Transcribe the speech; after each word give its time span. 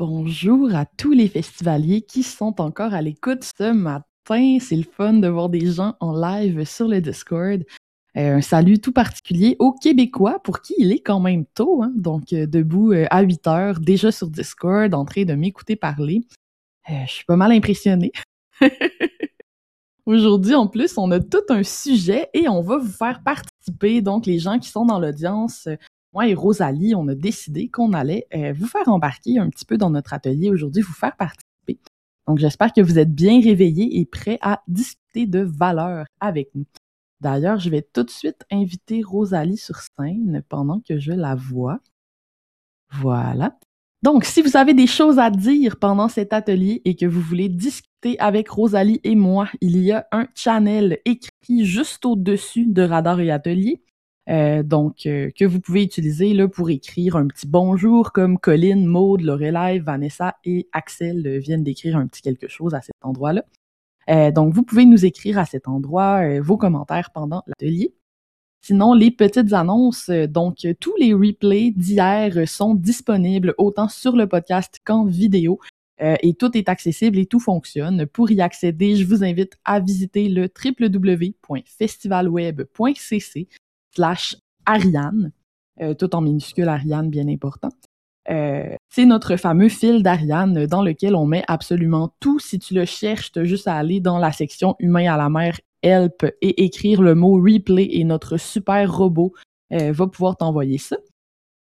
Bonjour 0.00 0.74
à 0.74 0.86
tous 0.86 1.12
les 1.12 1.28
festivaliers 1.28 2.00
qui 2.00 2.22
sont 2.22 2.58
encore 2.62 2.94
à 2.94 3.02
l'écoute 3.02 3.44
ce 3.44 3.70
matin. 3.70 4.56
C'est 4.58 4.76
le 4.76 4.84
fun 4.90 5.12
de 5.12 5.28
voir 5.28 5.50
des 5.50 5.66
gens 5.66 5.94
en 6.00 6.18
live 6.18 6.64
sur 6.64 6.88
le 6.88 7.02
Discord. 7.02 7.62
Euh, 8.16 8.36
un 8.36 8.40
salut 8.40 8.78
tout 8.78 8.92
particulier 8.92 9.56
aux 9.58 9.72
Québécois 9.72 10.38
pour 10.42 10.62
qui 10.62 10.72
il 10.78 10.90
est 10.90 11.00
quand 11.00 11.20
même 11.20 11.44
tôt, 11.44 11.82
hein. 11.82 11.92
donc 11.94 12.32
euh, 12.32 12.46
debout 12.46 12.92
euh, 12.92 13.04
à 13.10 13.20
8 13.20 13.46
heures, 13.46 13.78
déjà 13.78 14.10
sur 14.10 14.28
Discord, 14.28 14.94
en 14.94 15.04
train 15.04 15.24
de 15.24 15.34
m'écouter 15.34 15.76
parler. 15.76 16.22
je 16.88 17.12
suis 17.12 17.26
pas 17.26 17.36
mal 17.36 17.52
impressionnée. 17.52 18.12
Aujourd'hui, 20.06 20.54
en 20.54 20.66
plus, 20.66 20.96
on 20.96 21.10
a 21.10 21.20
tout 21.20 21.44
un 21.50 21.62
sujet 21.62 22.30
et 22.32 22.48
on 22.48 22.62
va 22.62 22.78
vous 22.78 22.90
faire 22.90 23.22
participer, 23.22 24.00
donc 24.00 24.24
les 24.24 24.38
gens 24.38 24.58
qui 24.58 24.70
sont 24.70 24.86
dans 24.86 24.98
l'audience, 24.98 25.68
moi 26.12 26.26
et 26.26 26.34
Rosalie, 26.34 26.94
on 26.94 27.06
a 27.08 27.14
décidé 27.14 27.68
qu'on 27.68 27.92
allait 27.92 28.26
euh, 28.34 28.52
vous 28.52 28.66
faire 28.66 28.88
embarquer 28.88 29.38
un 29.38 29.48
petit 29.48 29.64
peu 29.64 29.78
dans 29.78 29.90
notre 29.90 30.12
atelier 30.12 30.50
aujourd'hui, 30.50 30.82
vous 30.82 30.92
faire 30.92 31.16
participer. 31.16 31.78
Donc, 32.26 32.38
j'espère 32.38 32.72
que 32.72 32.80
vous 32.80 32.98
êtes 32.98 33.14
bien 33.14 33.40
réveillés 33.40 33.98
et 34.00 34.06
prêts 34.06 34.38
à 34.40 34.62
discuter 34.68 35.26
de 35.26 35.40
valeurs 35.40 36.06
avec 36.20 36.50
nous. 36.54 36.66
D'ailleurs, 37.20 37.58
je 37.58 37.70
vais 37.70 37.82
tout 37.82 38.02
de 38.02 38.10
suite 38.10 38.44
inviter 38.50 39.02
Rosalie 39.02 39.56
sur 39.56 39.76
scène 39.76 40.42
pendant 40.48 40.80
que 40.80 40.98
je 40.98 41.12
la 41.12 41.34
vois. 41.34 41.80
Voilà. 42.92 43.58
Donc, 44.02 44.24
si 44.24 44.40
vous 44.40 44.56
avez 44.56 44.72
des 44.72 44.86
choses 44.86 45.18
à 45.18 45.30
dire 45.30 45.78
pendant 45.78 46.08
cet 46.08 46.32
atelier 46.32 46.80
et 46.84 46.96
que 46.96 47.04
vous 47.04 47.20
voulez 47.20 47.48
discuter 47.48 48.18
avec 48.18 48.48
Rosalie 48.48 49.00
et 49.04 49.14
moi, 49.14 49.48
il 49.60 49.76
y 49.78 49.92
a 49.92 50.06
un 50.10 50.26
channel 50.34 50.98
écrit 51.04 51.64
juste 51.64 52.06
au-dessus 52.06 52.66
de 52.66 52.82
Radar 52.82 53.20
et 53.20 53.30
Atelier. 53.30 53.82
Euh, 54.28 54.62
donc, 54.62 55.06
euh, 55.06 55.30
que 55.34 55.44
vous 55.44 55.60
pouvez 55.60 55.82
utiliser 55.82 56.32
là, 56.34 56.46
pour 56.46 56.70
écrire 56.70 57.16
un 57.16 57.26
petit 57.26 57.48
bonjour 57.48 58.12
comme 58.12 58.38
Colline, 58.38 58.86
Maude, 58.86 59.22
Lorelai, 59.22 59.80
Vanessa 59.80 60.36
et 60.44 60.68
Axel 60.72 61.26
euh, 61.26 61.38
viennent 61.38 61.64
d'écrire 61.64 61.96
un 61.96 62.06
petit 62.06 62.22
quelque 62.22 62.46
chose 62.48 62.74
à 62.74 62.82
cet 62.82 62.94
endroit-là. 63.02 63.42
donc, 64.32 64.54
vous 64.54 64.62
pouvez 64.62 64.86
nous 64.86 65.04
écrire 65.04 65.38
à 65.38 65.44
cet 65.46 65.68
endroit 65.68 66.40
vos 66.40 66.56
commentaires 66.56 67.10
pendant 67.12 67.42
l'atelier. 67.46 67.94
Sinon, 68.60 68.94
les 68.94 69.10
petites 69.12 69.52
annonces, 69.52 70.10
donc 70.10 70.66
tous 70.80 70.94
les 70.98 71.14
replays 71.14 71.70
d'hier 71.70 72.48
sont 72.48 72.74
disponibles 72.74 73.54
autant 73.56 73.88
sur 73.88 74.16
le 74.16 74.26
podcast 74.26 74.80
qu'en 74.84 75.04
vidéo. 75.04 75.60
et 76.00 76.34
tout 76.34 76.56
est 76.56 76.68
accessible 76.68 77.18
et 77.18 77.26
tout 77.26 77.40
fonctionne. 77.40 78.06
Pour 78.06 78.30
y 78.32 78.40
accéder, 78.40 78.96
je 78.96 79.06
vous 79.06 79.22
invite 79.22 79.58
à 79.64 79.78
visiter 79.80 80.28
le 80.28 80.48
www.festivalweb.cc 80.64 83.48
slash 83.94 84.36
Ariane, 84.66 85.32
euh, 85.80 85.94
tout 85.94 86.14
en 86.14 86.20
minuscule 86.20 86.68
Ariane, 86.68 87.10
bien 87.10 87.28
important. 87.28 87.70
Euh, 88.28 88.74
c'est 88.90 89.06
notre 89.06 89.36
fameux 89.36 89.68
fil 89.68 90.02
d'Ariane 90.02 90.66
dans 90.66 90.82
lequel 90.82 91.14
on 91.14 91.26
met 91.26 91.42
absolument 91.48 92.12
tout. 92.20 92.38
Si 92.38 92.58
tu 92.58 92.74
le 92.74 92.84
cherches, 92.84 93.32
tu 93.32 93.40
as 93.40 93.44
juste 93.44 93.66
à 93.66 93.76
aller 93.76 94.00
dans 94.00 94.18
la 94.18 94.30
section 94.30 94.76
Humain 94.78 95.12
à 95.12 95.16
la 95.16 95.30
mer, 95.30 95.58
Help 95.82 96.26
et 96.42 96.64
écrire 96.64 97.00
le 97.00 97.14
mot 97.14 97.40
replay 97.40 97.88
et 97.92 98.04
notre 98.04 98.36
super 98.36 98.94
robot 98.94 99.32
euh, 99.72 99.92
va 99.92 100.06
pouvoir 100.06 100.36
t'envoyer 100.36 100.76
ça. 100.76 100.98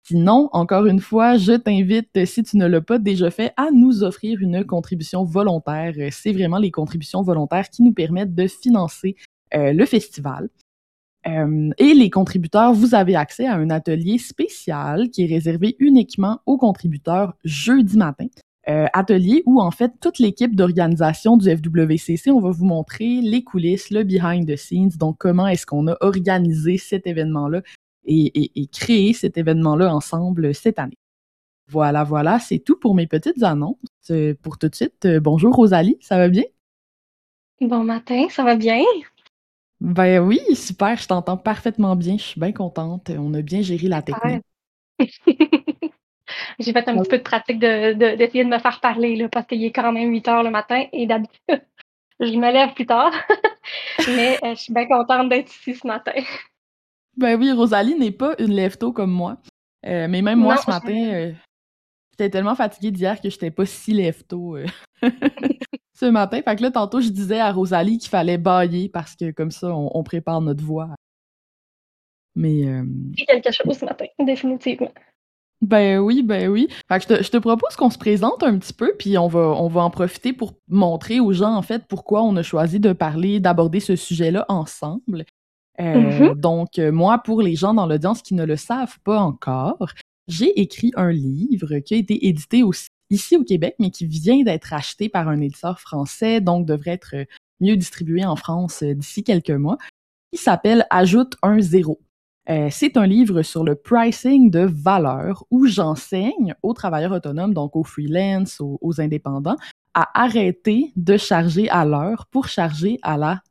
Sinon, 0.06 0.48
encore 0.52 0.86
une 0.86 1.00
fois, 1.00 1.36
je 1.36 1.52
t'invite, 1.52 2.24
si 2.24 2.42
tu 2.42 2.56
ne 2.56 2.66
l'as 2.66 2.80
pas 2.80 2.98
déjà 2.98 3.30
fait, 3.30 3.52
à 3.58 3.70
nous 3.70 4.02
offrir 4.02 4.40
une 4.40 4.64
contribution 4.64 5.24
volontaire. 5.24 5.92
C'est 6.10 6.32
vraiment 6.32 6.56
les 6.56 6.70
contributions 6.70 7.22
volontaires 7.22 7.68
qui 7.68 7.82
nous 7.82 7.92
permettent 7.92 8.34
de 8.34 8.46
financer 8.46 9.16
le 9.52 9.84
festival. 9.84 10.48
Euh, 11.28 11.70
et 11.78 11.94
les 11.94 12.10
contributeurs, 12.10 12.72
vous 12.72 12.94
avez 12.94 13.16
accès 13.16 13.46
à 13.46 13.54
un 13.54 13.70
atelier 13.70 14.18
spécial 14.18 15.10
qui 15.10 15.24
est 15.24 15.26
réservé 15.26 15.76
uniquement 15.78 16.40
aux 16.46 16.58
contributeurs 16.58 17.34
jeudi 17.44 17.96
matin. 17.96 18.26
Euh, 18.68 18.86
atelier 18.92 19.42
où, 19.46 19.60
en 19.60 19.70
fait, 19.70 19.92
toute 20.00 20.18
l'équipe 20.18 20.54
d'organisation 20.54 21.36
du 21.36 21.48
FWCC, 21.48 22.30
on 22.30 22.40
va 22.40 22.50
vous 22.50 22.66
montrer 22.66 23.20
les 23.22 23.42
coulisses, 23.42 23.90
le 23.90 24.04
behind 24.04 24.46
the 24.46 24.56
scenes, 24.56 24.90
donc 24.98 25.16
comment 25.18 25.46
est-ce 25.46 25.64
qu'on 25.64 25.86
a 25.88 25.96
organisé 26.00 26.76
cet 26.76 27.06
événement-là 27.06 27.62
et, 28.10 28.50
et, 28.60 28.66
créé 28.68 29.12
cet 29.12 29.36
événement-là 29.36 29.94
ensemble 29.94 30.54
cette 30.54 30.78
année. 30.78 30.96
Voilà, 31.70 32.04
voilà, 32.04 32.38
c'est 32.38 32.58
tout 32.58 32.78
pour 32.78 32.94
mes 32.94 33.06
petites 33.06 33.42
annonces. 33.42 33.76
Euh, 34.10 34.34
pour 34.40 34.56
tout 34.56 34.68
de 34.68 34.74
suite, 34.74 35.06
bonjour 35.20 35.54
Rosalie, 35.54 35.98
ça 36.00 36.16
va 36.16 36.28
bien? 36.28 36.44
Bon 37.60 37.84
matin, 37.84 38.26
ça 38.30 38.44
va 38.44 38.56
bien? 38.56 38.80
Ben 39.80 40.18
oui, 40.20 40.40
super, 40.54 40.96
je 40.96 41.06
t'entends 41.06 41.36
parfaitement 41.36 41.94
bien, 41.94 42.16
je 42.16 42.22
suis 42.22 42.40
bien 42.40 42.52
contente. 42.52 43.10
On 43.10 43.32
a 43.34 43.42
bien 43.42 43.62
géré 43.62 43.88
la 43.88 44.02
technique. 44.02 44.42
J'ai 46.58 46.72
fait 46.72 46.88
un 46.88 46.98
petit 46.98 47.08
peu 47.08 47.18
de 47.18 47.22
pratique 47.22 47.58
de, 47.58 47.92
d'essayer 48.16 48.44
de, 48.44 48.50
me 48.50 48.58
faire 48.58 48.80
parler 48.80 49.16
là, 49.16 49.28
parce 49.28 49.46
qu'il 49.46 49.64
est 49.64 49.70
quand 49.70 49.92
même 49.92 50.10
8 50.10 50.28
heures 50.28 50.42
le 50.42 50.50
matin 50.50 50.84
et 50.92 51.06
d'habitude, 51.06 51.38
je 52.20 52.36
me 52.36 52.52
lève 52.52 52.74
plus 52.74 52.86
tard. 52.86 53.12
Mais 54.08 54.38
euh, 54.42 54.54
je 54.54 54.62
suis 54.62 54.72
bien 54.72 54.86
contente 54.86 55.28
d'être 55.28 55.50
ici 55.50 55.74
ce 55.74 55.86
matin. 55.86 56.12
Ben 57.16 57.38
oui, 57.38 57.52
Rosalie 57.52 57.94
n'est 57.94 58.10
pas 58.10 58.34
une 58.38 58.52
lève-tôt 58.52 58.92
comme 58.92 59.10
moi. 59.10 59.38
Euh, 59.86 60.06
mais 60.08 60.22
même 60.22 60.38
moi, 60.38 60.56
ce 60.56 60.70
matin, 60.70 60.94
euh, 60.94 61.32
j'étais 62.12 62.30
tellement 62.30 62.54
fatiguée 62.54 62.90
d'hier 62.90 63.20
que 63.20 63.28
je 63.28 63.34
n'étais 63.34 63.50
pas 63.50 63.66
si 63.66 63.92
lève-tôt 63.92 64.56
ce 65.98 66.06
matin. 66.06 66.40
Fait 66.42 66.56
que 66.56 66.62
là, 66.62 66.70
tantôt, 66.70 67.00
je 67.00 67.08
disais 67.08 67.40
à 67.40 67.52
Rosalie 67.52 67.98
qu'il 67.98 68.10
fallait 68.10 68.38
bailler 68.38 68.88
parce 68.88 69.16
que 69.16 69.30
comme 69.30 69.50
ça, 69.50 69.74
on, 69.74 70.02
prépare 70.02 70.40
notre 70.40 70.64
voix. 70.64 70.90
Mais. 72.34 72.66
Euh... 72.66 72.84
quelque 73.26 73.50
chose 73.50 73.78
ce 73.78 73.84
matin, 73.84 74.06
définitivement. 74.20 74.92
Ben 75.60 75.98
oui, 75.98 76.22
ben 76.22 76.48
oui. 76.48 76.68
Fait 76.88 77.04
que 77.04 77.22
je 77.22 77.30
te, 77.30 77.38
propose 77.38 77.74
qu'on 77.74 77.90
se 77.90 77.98
présente 77.98 78.44
un 78.44 78.56
petit 78.58 78.72
peu, 78.72 78.94
puis 78.96 79.18
on 79.18 79.26
va, 79.26 79.40
on 79.40 79.66
va 79.66 79.82
en 79.82 79.90
profiter 79.90 80.32
pour 80.32 80.54
montrer 80.68 81.18
aux 81.18 81.32
gens, 81.32 81.54
en 81.56 81.62
fait, 81.62 81.84
pourquoi 81.88 82.22
on 82.22 82.36
a 82.36 82.44
choisi 82.44 82.78
de 82.78 82.92
parler, 82.92 83.40
d'aborder 83.40 83.80
ce 83.80 83.96
sujet-là 83.96 84.44
ensemble. 84.48 85.24
Euh, 85.80 85.94
mm-hmm. 85.94 86.34
Donc, 86.36 86.78
euh, 86.78 86.92
moi, 86.92 87.18
pour 87.18 87.42
les 87.42 87.56
gens 87.56 87.74
dans 87.74 87.86
l'audience 87.86 88.22
qui 88.22 88.34
ne 88.34 88.44
le 88.44 88.54
savent 88.54 88.98
pas 89.02 89.18
encore, 89.18 89.88
j'ai 90.28 90.60
écrit 90.60 90.92
un 90.94 91.10
livre 91.10 91.80
qui 91.80 91.94
a 91.94 91.96
été 91.96 92.28
édité 92.28 92.62
aussi 92.62 92.86
ici 93.10 93.36
au 93.36 93.44
Québec, 93.44 93.74
mais 93.78 93.90
qui 93.90 94.06
vient 94.06 94.42
d'être 94.42 94.72
acheté 94.72 95.08
par 95.08 95.28
un 95.28 95.40
éditeur 95.40 95.80
français, 95.80 96.40
donc 96.40 96.66
devrait 96.66 96.92
être 96.92 97.14
euh, 97.14 97.24
mieux 97.60 97.76
distribué 97.76 98.24
en 98.24 98.36
France 98.36 98.82
euh, 98.82 98.94
d'ici 98.94 99.24
quelques 99.24 99.50
mois, 99.50 99.78
qui 100.32 100.38
s'appelle 100.38 100.86
Ajoute 100.90 101.36
un 101.42 101.60
zéro. 101.60 102.00
Euh, 102.50 102.68
c'est 102.70 102.96
un 102.96 103.06
livre 103.06 103.42
sur 103.42 103.62
le 103.62 103.74
pricing 103.74 104.50
de 104.50 104.60
valeur 104.60 105.44
où 105.50 105.66
j'enseigne 105.66 106.54
aux 106.62 106.72
travailleurs 106.72 107.12
autonomes, 107.12 107.52
donc 107.52 107.76
aux 107.76 107.84
freelance, 107.84 108.60
aux, 108.60 109.00
indépendants, 109.00 109.56
à 109.92 110.08
arrêter 110.22 110.92
de 110.96 111.16
charger 111.18 111.68
à 111.68 111.84
l'heure 111.84 112.26
pour 112.30 112.48
charger 112.48 112.98
à 113.02 113.18
la 113.18 113.42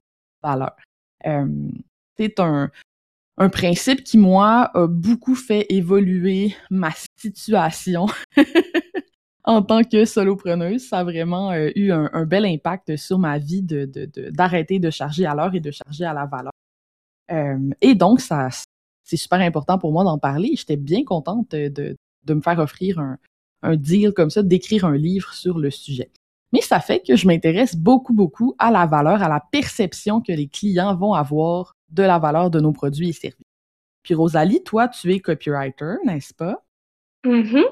valeur. 0.42 0.76
c'est 2.18 2.40
un, 2.40 2.72
un 3.38 3.50
principe 3.50 4.04
qui, 4.04 4.18
moi, 4.18 4.72
a 4.74 4.88
beaucoup 4.88 5.36
fait 5.36 5.68
évoluer 5.70 6.56
ma 6.72 6.92
situation 7.18 8.08
en 9.48 9.62
tant 9.62 9.82
que 9.82 10.04
solopreneuse, 10.04 10.90
ça 10.90 11.00
a 11.00 11.04
vraiment 11.06 11.52
euh, 11.52 11.70
eu 11.76 11.92
un, 11.92 12.26
bel 12.26 12.46
impact 12.46 12.98
sur 12.98 13.18
ma 13.18 13.38
vie 13.38 13.64
de, 13.64 13.90
d'arrêter 14.30 14.78
de, 14.78 14.90
charger 14.90 15.26
à 15.26 15.34
l'heure 15.34 15.56
et 15.56 15.62
de 15.62 15.72
charger 15.72 16.04
à 16.04 16.14
la 16.14 16.26
valeur. 16.26 16.52
Euh, 17.32 17.58
et 17.80 17.96
donc, 17.96 18.20
ça, 18.20 18.50
c'est 19.06 19.16
super 19.16 19.40
important 19.40 19.80
pour 19.80 19.94
moi 19.94 20.04
d'en 20.04 20.18
parler. 20.18 20.52
J'étais 20.56 20.76
bien 20.76 21.06
contente 21.06 21.52
de, 21.52 21.96
me 22.28 22.42
faire 22.42 22.60
offrir 22.60 23.00
un, 23.00 23.18
un 23.64 23.78
deal 23.78 24.12
comme 24.12 24.30
ça, 24.30 24.44
d'écrire 24.44 24.84
un 24.84 24.98
livre 24.98 25.34
sur 25.34 25.58
le 25.58 25.72
sujet. 25.72 26.12
Mais 26.52 26.62
ça 26.62 26.82
fait 26.82 27.00
que 27.00 27.16
je 27.16 27.26
m'intéresse 27.26 27.78
beaucoup, 27.78 28.14
beaucoup 28.14 28.54
à 28.60 28.70
la 28.70 28.86
valeur, 28.86 29.24
à 29.24 29.30
la 29.30 29.40
perception 29.40 30.20
que 30.20 30.34
les 30.34 30.50
clients 30.50 30.94
vont 30.94 31.14
avoir 31.14 31.74
de 31.90 32.04
la 32.04 32.20
valeur 32.20 32.50
de 32.50 32.60
nos 32.60 32.74
produits 32.74 33.10
et 33.10 33.14
services. 33.14 33.46
Puis 34.04 34.14
Rosalie, 34.14 34.62
toi, 34.64 34.90
tu 34.90 35.14
es 35.14 35.22
copywriter, 35.22 35.96
n'est-ce 36.06 36.34
pas? 36.34 36.62
Mm-hmm. 37.26 37.66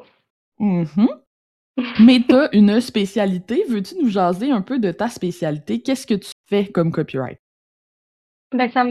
Mm-hmm. 0.59 1.24
Mais 1.99 2.21
tu 2.27 2.35
as 2.35 2.53
une 2.53 2.79
spécialité. 2.79 3.63
Veux-tu 3.67 3.95
nous 4.01 4.09
jaser 4.09 4.51
un 4.51 4.61
peu 4.61 4.79
de 4.79 4.91
ta 4.91 5.09
spécialité? 5.09 5.81
Qu'est-ce 5.81 6.07
que 6.07 6.13
tu 6.13 6.31
fais 6.47 6.67
comme 6.67 6.91
copyright? 6.91 7.39
Ben, 8.53 8.69
ça 8.71 8.85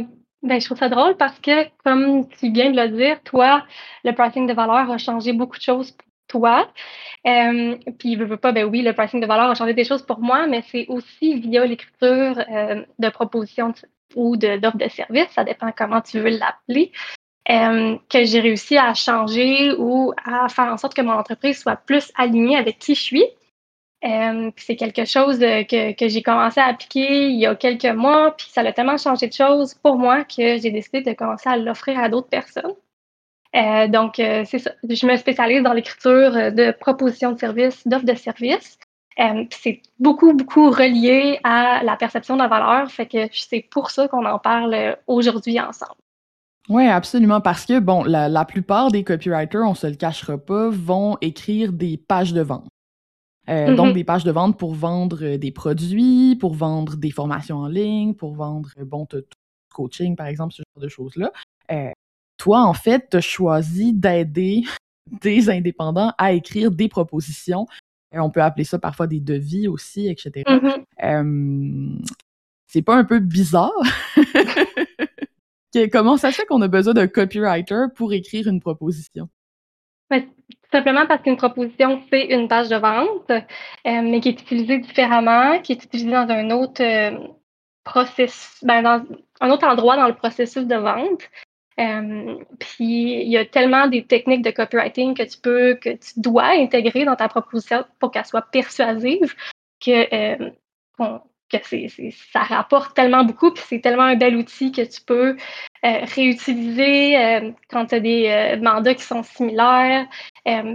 ben, 0.45 0.61
je 0.61 0.67
trouve 0.67 0.79
ça 0.79 0.91
drôle 0.91 1.17
parce 1.17 1.39
que, 1.41 1.65
comme 1.85 2.29
tu 2.29 2.53
viens 2.53 2.71
de 2.71 2.77
le 2.79 2.89
dire, 2.91 3.23
toi, 3.23 3.65
le 4.05 4.13
pricing 4.13 4.47
de 4.47 4.53
valeur 4.53 4.91
a 4.91 4.99
changé 4.99 5.33
beaucoup 5.33 5.57
de 5.57 5.63
choses 5.63 5.93
pour 5.93 6.07
toi. 6.29 6.69
Euh, 7.27 7.77
puis, 7.99 8.17
veux, 8.17 8.27
veux 8.27 8.37
pas, 8.37 8.53
ben 8.53 8.67
oui, 8.67 8.83
le 8.83 8.93
pricing 8.93 9.23
de 9.23 9.27
valeur 9.27 9.51
a 9.51 9.55
changé 9.55 9.73
des 9.73 9.85
choses 9.85 10.03
pour 10.03 10.21
moi, 10.21 10.47
mais 10.47 10.63
c'est 10.71 10.87
aussi 10.89 11.41
via 11.41 11.65
l'écriture 11.65 12.39
euh, 12.51 12.85
de 12.99 13.09
propositions 13.09 13.73
ou 14.15 14.37
d'offres 14.37 14.77
de, 14.77 14.85
de 14.85 14.91
services, 14.91 15.31
ça 15.31 15.45
dépend 15.45 15.73
comment 15.77 16.01
tu 16.03 16.21
veux 16.21 16.31
l'appeler, 16.31 16.93
euh, 17.51 17.97
que 18.09 18.25
j'ai 18.25 18.41
réussi 18.41 18.77
à 18.77 18.95
changer 18.95 19.75
ou 19.79 20.13
à 20.25 20.49
faire 20.49 20.73
en 20.73 20.77
sorte 20.77 20.95
que 20.95 21.03
mon 21.03 21.13
entreprise 21.13 21.61
soit 21.61 21.77
plus 21.77 22.11
alignée 22.17 22.57
avec 22.57 22.79
qui 22.79 22.95
je 22.95 23.03
suis. 23.03 23.25
Euh, 24.05 24.51
c'est 24.57 24.77
quelque 24.77 25.07
chose 25.07 25.39
que, 25.39 25.93
que 25.93 26.09
j'ai 26.09 26.23
commencé 26.23 26.61
à 26.61 26.67
appliquer 26.67 27.29
il 27.29 27.39
y 27.39 27.47
a 27.47 27.55
quelques 27.55 27.85
mois, 27.87 28.35
puis 28.37 28.49
ça 28.51 28.61
a 28.61 28.73
tellement 28.73 28.99
changé 28.99 29.29
de 29.29 29.33
choses 29.33 29.75
pour 29.75 29.97
moi 29.97 30.25
que 30.25 30.59
j'ai 30.59 30.71
décidé 30.71 31.01
de 31.01 31.13
commencer 31.13 31.49
à 31.49 31.57
l'offrir 31.57 31.99
à 31.99 32.09
d'autres 32.09 32.29
personnes. 32.29 32.75
Euh, 33.55 33.87
donc, 33.89 34.19
euh, 34.19 34.45
c'est 34.47 34.59
ça. 34.59 34.73
Je 34.89 35.07
me 35.07 35.17
spécialise 35.17 35.63
dans 35.63 35.73
l'écriture 35.73 36.33
de 36.53 36.73
propositions 36.73 37.33
de 37.33 37.39
services, 37.39 37.87
d'offres 37.87 38.05
de 38.05 38.15
services. 38.15 38.79
Euh, 39.21 39.45
c'est 39.51 39.81
beaucoup, 40.01 40.33
beaucoup 40.33 40.71
relié 40.71 41.39
à 41.45 41.83
la 41.85 41.97
perception 41.97 42.35
de 42.35 42.43
la 42.43 42.49
valeur. 42.49 42.91
Fait 42.91 43.07
que 43.07 43.29
c'est 43.33 43.67
pour 43.71 43.91
ça 43.91 44.09
qu'on 44.09 44.27
en 44.27 44.39
parle 44.41 44.97
aujourd'hui 45.07 45.61
ensemble. 45.61 45.95
Oui, 46.69 46.87
absolument. 46.87 47.41
Parce 47.41 47.67
que, 47.67 47.79
bon, 47.79 48.05
la, 48.05 48.29
la, 48.29 48.45
plupart 48.45 48.91
des 48.91 49.05
copywriters, 49.05 49.63
on 49.63 49.75
se 49.75 49.87
le 49.87 49.97
cachera 49.97 50.39
pas, 50.39 50.71
vont 50.71 51.19
écrire 51.21 51.73
des 51.73 51.97
pages 51.97 52.33
de 52.33 52.41
vente. 52.41 52.69
Euh, 53.51 53.75
donc, 53.75 53.89
mm-hmm. 53.89 53.93
des 53.93 54.05
pages 54.05 54.25
de 54.25 54.31
vente 54.31 54.59
pour 54.59 54.75
vendre 54.75 55.37
des 55.37 55.51
produits, 55.51 56.37
pour 56.37 56.55
vendre 56.55 56.97
des 56.97 57.11
formations 57.11 57.59
en 57.59 57.69
ligne, 57.69 58.15
pour 58.15 58.35
vendre, 58.35 58.71
bon, 58.85 59.07
coaching, 59.73 60.17
par 60.17 60.27
exemple, 60.27 60.55
ce 60.55 60.63
genre 60.63 60.83
de 60.83 60.89
choses-là. 60.89 61.33
Euh, 61.71 61.91
toi, 62.39 62.63
en 62.63 62.73
fait, 62.73 63.09
tu 63.11 63.19
as 63.19 63.21
choisi 63.21 63.93
d'aider 63.93 64.63
des 65.23 65.51
indépendants 65.51 66.13
à 66.17 66.33
écrire 66.33 66.71
des 66.71 66.89
propositions. 66.89 67.67
Euh, 68.15 68.21
on 68.21 68.31
peut 68.31 68.43
appeler 68.43 68.65
ça 68.65 68.79
parfois 68.79 69.07
des 69.07 69.21
devis 69.21 69.69
aussi, 69.69 70.09
etc. 70.09 70.45
Mm-hmm. 70.47 71.99
c'est 72.67 72.83
pas 72.83 72.97
un 72.97 73.05
peu 73.05 73.19
bizarre? 73.19 73.73
Comment 75.93 76.17
ça 76.17 76.31
fait 76.31 76.47
qu'on 76.47 76.63
a 76.63 76.69
besoin 76.69 76.95
d'un 76.95 77.09
copywriter 77.09 77.87
pour 77.95 78.13
écrire 78.13 78.49
une 78.49 78.61
proposition? 78.61 79.29
Ben, 80.11 80.25
simplement 80.71 81.07
parce 81.07 81.23
qu'une 81.23 81.37
proposition, 81.37 82.03
c'est 82.11 82.27
une 82.27 82.49
page 82.49 82.69
de 82.69 82.77
vente, 82.77 83.31
euh, 83.31 83.41
mais 83.85 84.21
qui 84.21 84.29
est 84.29 84.41
utilisée 84.41 84.79
différemment, 84.79 85.61
qui 85.61 85.73
est 85.73 85.85
utilisée 85.85 86.11
dans 86.11 86.29
un 86.29 86.51
autre 86.51 86.83
euh, 86.83 87.11
ben, 88.63 88.83
dans 88.83 89.05
un 89.41 89.51
autre 89.51 89.67
endroit 89.67 89.97
dans 89.97 90.09
le 90.09 90.15
processus 90.15 90.67
de 90.67 90.77
vente. 90.77 91.23
Euh, 91.81 92.37
puis 92.61 93.25
il 93.25 93.29
y 93.29 93.37
a 93.37 93.45
tellement 93.45 93.89
des 93.89 94.07
techniques 94.07 94.43
de 94.43 94.53
copywriting 94.53 95.15
que 95.15 95.25
tu 95.25 95.39
peux, 95.41 95.75
que 95.75 95.91
tu 95.91 96.21
dois 96.21 96.51
intégrer 96.51 97.05
dans 97.05 97.17
ta 97.17 97.29
proposition 97.29 97.85
pour 97.99 98.13
qu'elle 98.13 98.27
soit 98.27 98.49
persuasive 98.53 99.35
que 99.85 100.53
que 101.61 102.11
ça 102.33 102.41
rapporte 102.41 102.95
tellement 102.95 103.25
beaucoup, 103.25 103.51
puis 103.53 103.63
c'est 103.67 103.81
tellement 103.81 104.05
un 104.05 104.17
bel 104.17 104.37
outil 104.37 104.73
que 104.73 104.83
tu 104.83 105.01
peux 105.03 105.37
euh, 105.85 106.05
réutiliser 106.15 107.19
euh, 107.19 107.51
quand 107.69 107.87
tu 107.87 107.95
as 107.97 108.01
des 108.01 108.27
euh, 108.29 108.61
mandats 108.61 108.95
qui 108.95 109.03
sont 109.03 109.23
similaires. 109.23 110.07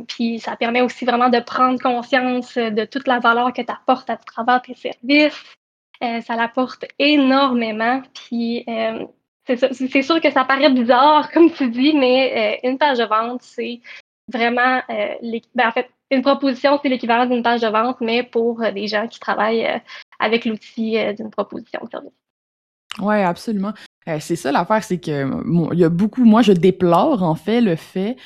puis 0.07 0.39
ça 0.39 0.55
permet 0.55 0.81
aussi 0.81 1.05
vraiment 1.05 1.29
de 1.29 1.39
prendre 1.39 1.79
conscience 1.81 2.55
de 2.55 2.85
toute 2.85 3.07
la 3.07 3.19
valeur 3.19 3.53
que 3.53 3.61
tu 3.61 3.71
apportes 3.71 4.09
à 4.09 4.17
travers 4.17 4.61
tes 4.61 4.75
services. 4.75 5.43
ça 6.01 6.35
l'apporte 6.35 6.85
énormément. 6.99 8.01
Puis 8.13 8.65
c'est 9.45 10.01
sûr 10.01 10.21
que 10.21 10.31
ça 10.31 10.45
paraît 10.45 10.71
bizarre, 10.71 11.31
comme 11.31 11.51
tu 11.51 11.69
dis, 11.69 11.93
mais 11.93 12.59
une 12.63 12.77
page 12.77 12.99
de 12.99 13.05
vente, 13.05 13.41
c'est 13.41 13.81
vraiment, 14.31 14.81
ben, 14.89 15.67
en 15.67 15.71
fait, 15.71 15.89
une 16.11 16.21
proposition, 16.21 16.79
c'est 16.81 16.89
l'équivalent 16.89 17.25
d'une 17.25 17.43
page 17.43 17.61
de 17.61 17.67
vente, 17.67 17.97
mais 18.01 18.23
pour 18.23 18.61
des 18.73 18.87
gens 18.87 19.07
qui 19.07 19.19
travaillent 19.19 19.81
avec 20.19 20.45
l'outil 20.45 20.97
euh, 20.97 21.13
d'une 21.13 21.31
proposition 21.31 21.79
de 21.83 21.89
service. 21.89 22.11
Oui, 22.99 23.15
absolument. 23.15 23.73
Euh, 24.07 24.17
c'est 24.19 24.35
ça 24.35 24.51
l'affaire, 24.51 24.83
c'est 24.83 24.99
que 24.99 25.73
il 25.73 25.79
y 25.79 25.83
a 25.83 25.89
beaucoup, 25.89 26.25
moi 26.25 26.41
je 26.41 26.51
déplore 26.51 27.23
en 27.23 27.35
fait 27.35 27.61
le 27.61 27.75
fait, 27.75 28.17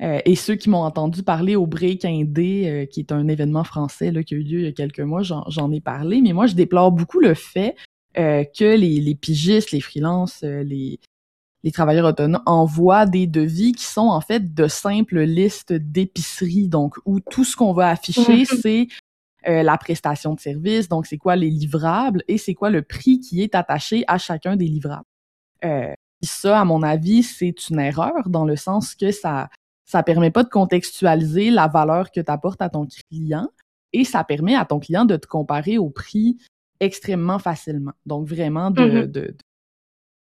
euh, 0.00 0.20
et 0.24 0.34
ceux 0.34 0.54
qui 0.54 0.68
m'ont 0.70 0.82
entendu 0.82 1.22
parler 1.22 1.56
au 1.56 1.66
Break 1.66 2.04
Indé, 2.04 2.88
qui 2.92 3.00
est 3.00 3.12
un 3.12 3.26
événement 3.28 3.64
français 3.64 4.12
là, 4.12 4.22
qui 4.22 4.34
a 4.34 4.36
eu 4.36 4.42
lieu 4.42 4.58
il 4.60 4.64
y 4.64 4.68
a 4.68 4.72
quelques 4.72 5.00
mois, 5.00 5.22
j'en 5.22 5.72
ai 5.72 5.80
parlé, 5.80 6.20
mais 6.20 6.32
moi 6.32 6.46
je 6.46 6.54
déplore 6.54 6.92
beaucoup 6.92 7.20
le 7.20 7.34
fait 7.34 7.76
que 8.14 8.76
les, 8.76 9.00
les, 9.00 9.14
pigistes, 9.14 9.70
les 9.70 9.80
freelances, 9.80 10.42
les, 10.42 10.98
les 11.64 11.72
travailleurs 11.72 12.06
autonomes 12.06 12.42
envoient 12.46 13.06
des 13.06 13.26
devis 13.26 13.72
qui 13.72 13.84
sont 13.84 14.08
en 14.08 14.20
fait 14.20 14.54
de 14.54 14.68
simples 14.68 15.20
listes 15.20 15.72
d'épicerie, 15.72 16.68
donc 16.68 16.96
où 17.04 17.20
tout 17.20 17.44
ce 17.44 17.56
qu'on 17.56 17.72
va 17.72 17.88
afficher, 17.88 18.42
mm-hmm. 18.42 18.60
c'est 18.62 18.88
euh, 19.48 19.62
la 19.62 19.76
prestation 19.78 20.34
de 20.34 20.40
service, 20.40 20.88
donc 20.88 21.06
c'est 21.06 21.18
quoi 21.18 21.36
les 21.36 21.50
livrables 21.50 22.22
et 22.28 22.38
c'est 22.38 22.54
quoi 22.54 22.70
le 22.70 22.82
prix 22.82 23.20
qui 23.20 23.42
est 23.42 23.54
attaché 23.54 24.04
à 24.06 24.18
chacun 24.18 24.56
des 24.56 24.66
livrables. 24.66 25.04
Euh, 25.64 25.92
ça, 26.22 26.60
à 26.60 26.64
mon 26.64 26.82
avis, 26.82 27.22
c'est 27.22 27.68
une 27.68 27.80
erreur 27.80 28.28
dans 28.28 28.44
le 28.44 28.56
sens 28.56 28.94
que 28.94 29.10
ça 29.10 29.48
ça 29.88 30.02
permet 30.02 30.30
pas 30.30 30.44
de 30.44 30.50
contextualiser 30.50 31.50
la 31.50 31.66
valeur 31.66 32.10
que 32.10 32.20
tu 32.20 32.30
apportes 32.30 32.60
à 32.60 32.68
ton 32.68 32.86
client 33.10 33.48
et 33.94 34.04
ça 34.04 34.22
permet 34.22 34.54
à 34.54 34.66
ton 34.66 34.80
client 34.80 35.06
de 35.06 35.16
te 35.16 35.26
comparer 35.26 35.78
au 35.78 35.88
prix 35.88 36.36
extrêmement 36.78 37.38
facilement. 37.38 37.92
Donc 38.04 38.28
vraiment 38.28 38.70
de, 38.70 39.06
de, 39.06 39.06
de 39.06 39.36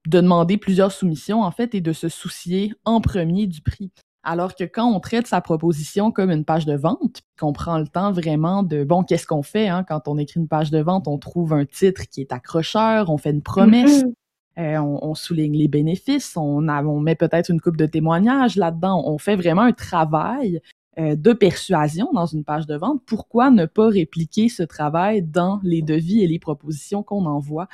demander 0.06 0.56
plusieurs 0.56 0.92
soumissions 0.92 1.42
en 1.42 1.50
fait 1.50 1.74
et 1.74 1.80
de 1.80 1.92
se 1.92 2.08
soucier 2.08 2.72
en 2.84 3.00
premier 3.00 3.46
du 3.46 3.60
prix. 3.60 3.90
Alors 4.24 4.54
que 4.54 4.64
quand 4.64 4.86
on 4.86 5.00
traite 5.00 5.26
sa 5.26 5.40
proposition 5.40 6.12
comme 6.12 6.30
une 6.30 6.44
page 6.44 6.64
de 6.64 6.76
vente, 6.76 7.22
qu'on 7.38 7.52
prend 7.52 7.78
le 7.78 7.88
temps 7.88 8.12
vraiment 8.12 8.62
de, 8.62 8.84
bon, 8.84 9.02
qu'est-ce 9.02 9.26
qu'on 9.26 9.42
fait 9.42 9.68
hein, 9.68 9.84
quand 9.86 10.06
on 10.06 10.16
écrit 10.16 10.38
une 10.38 10.48
page 10.48 10.70
de 10.70 10.78
vente? 10.78 11.08
On 11.08 11.18
trouve 11.18 11.52
un 11.52 11.64
titre 11.64 12.02
qui 12.08 12.20
est 12.20 12.32
accrocheur, 12.32 13.10
on 13.10 13.18
fait 13.18 13.30
une 13.30 13.42
promesse, 13.42 14.04
mm-hmm. 14.04 14.76
euh, 14.76 14.80
on, 14.80 15.14
souligne 15.16 15.56
les 15.56 15.66
bénéfices, 15.66 16.36
on, 16.36 16.68
on 16.68 17.00
met 17.00 17.16
peut-être 17.16 17.50
une 17.50 17.60
coupe 17.60 17.76
de 17.76 17.86
témoignages 17.86 18.54
là-dedans. 18.54 19.02
On 19.06 19.18
fait 19.18 19.34
vraiment 19.34 19.62
un 19.62 19.72
travail 19.72 20.60
euh, 20.98 21.16
de 21.16 21.32
persuasion 21.32 22.08
dans 22.12 22.26
une 22.26 22.44
page 22.44 22.66
de 22.66 22.76
vente. 22.76 23.02
Pourquoi 23.04 23.50
ne 23.50 23.66
pas 23.66 23.88
répliquer 23.88 24.48
ce 24.48 24.62
travail 24.62 25.22
dans 25.22 25.58
les 25.64 25.82
devis 25.82 26.22
et 26.22 26.28
les 26.28 26.38
propositions 26.38 27.02
qu'on 27.02 27.26
envoie? 27.26 27.66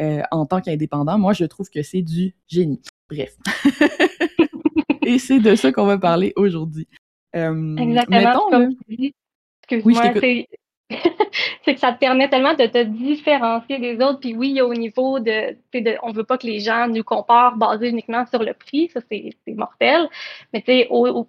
Euh, 0.00 0.22
en 0.30 0.46
tant 0.46 0.60
qu'indépendant? 0.60 1.18
Moi, 1.18 1.32
je 1.32 1.44
trouve 1.44 1.68
que 1.70 1.82
c'est 1.82 2.02
du 2.02 2.34
génie. 2.46 2.82
Bref. 3.10 3.36
Et 5.06 5.18
c'est 5.18 5.40
de 5.40 5.54
ça 5.54 5.72
qu'on 5.72 5.86
va 5.86 5.98
parler 5.98 6.32
aujourd'hui. 6.36 6.86
Euh, 7.34 7.76
Exactement. 7.76 8.48
comme 8.50 8.74
Excuse-moi, 9.68 10.12
c'est 11.64 11.74
que 11.74 11.80
ça 11.80 11.92
te 11.92 11.98
permet 11.98 12.28
tellement 12.28 12.54
de 12.54 12.66
te 12.66 12.82
différencier 12.82 13.78
des 13.78 13.96
autres. 14.04 14.20
Puis 14.20 14.34
oui, 14.34 14.60
au 14.60 14.74
niveau 14.74 15.18
de, 15.18 15.56
de 15.72 15.96
on 16.02 16.12
veut 16.12 16.24
pas 16.24 16.38
que 16.38 16.46
les 16.46 16.60
gens 16.60 16.88
nous 16.88 17.04
comparent 17.04 17.56
basé 17.56 17.88
uniquement 17.88 18.26
sur 18.26 18.42
le 18.42 18.52
prix, 18.54 18.90
ça 18.92 19.00
c'est 19.10 19.34
mortel. 19.48 20.08
Mais 20.52 20.60
tu 20.60 20.72
sais, 20.72 20.86
au, 20.90 21.26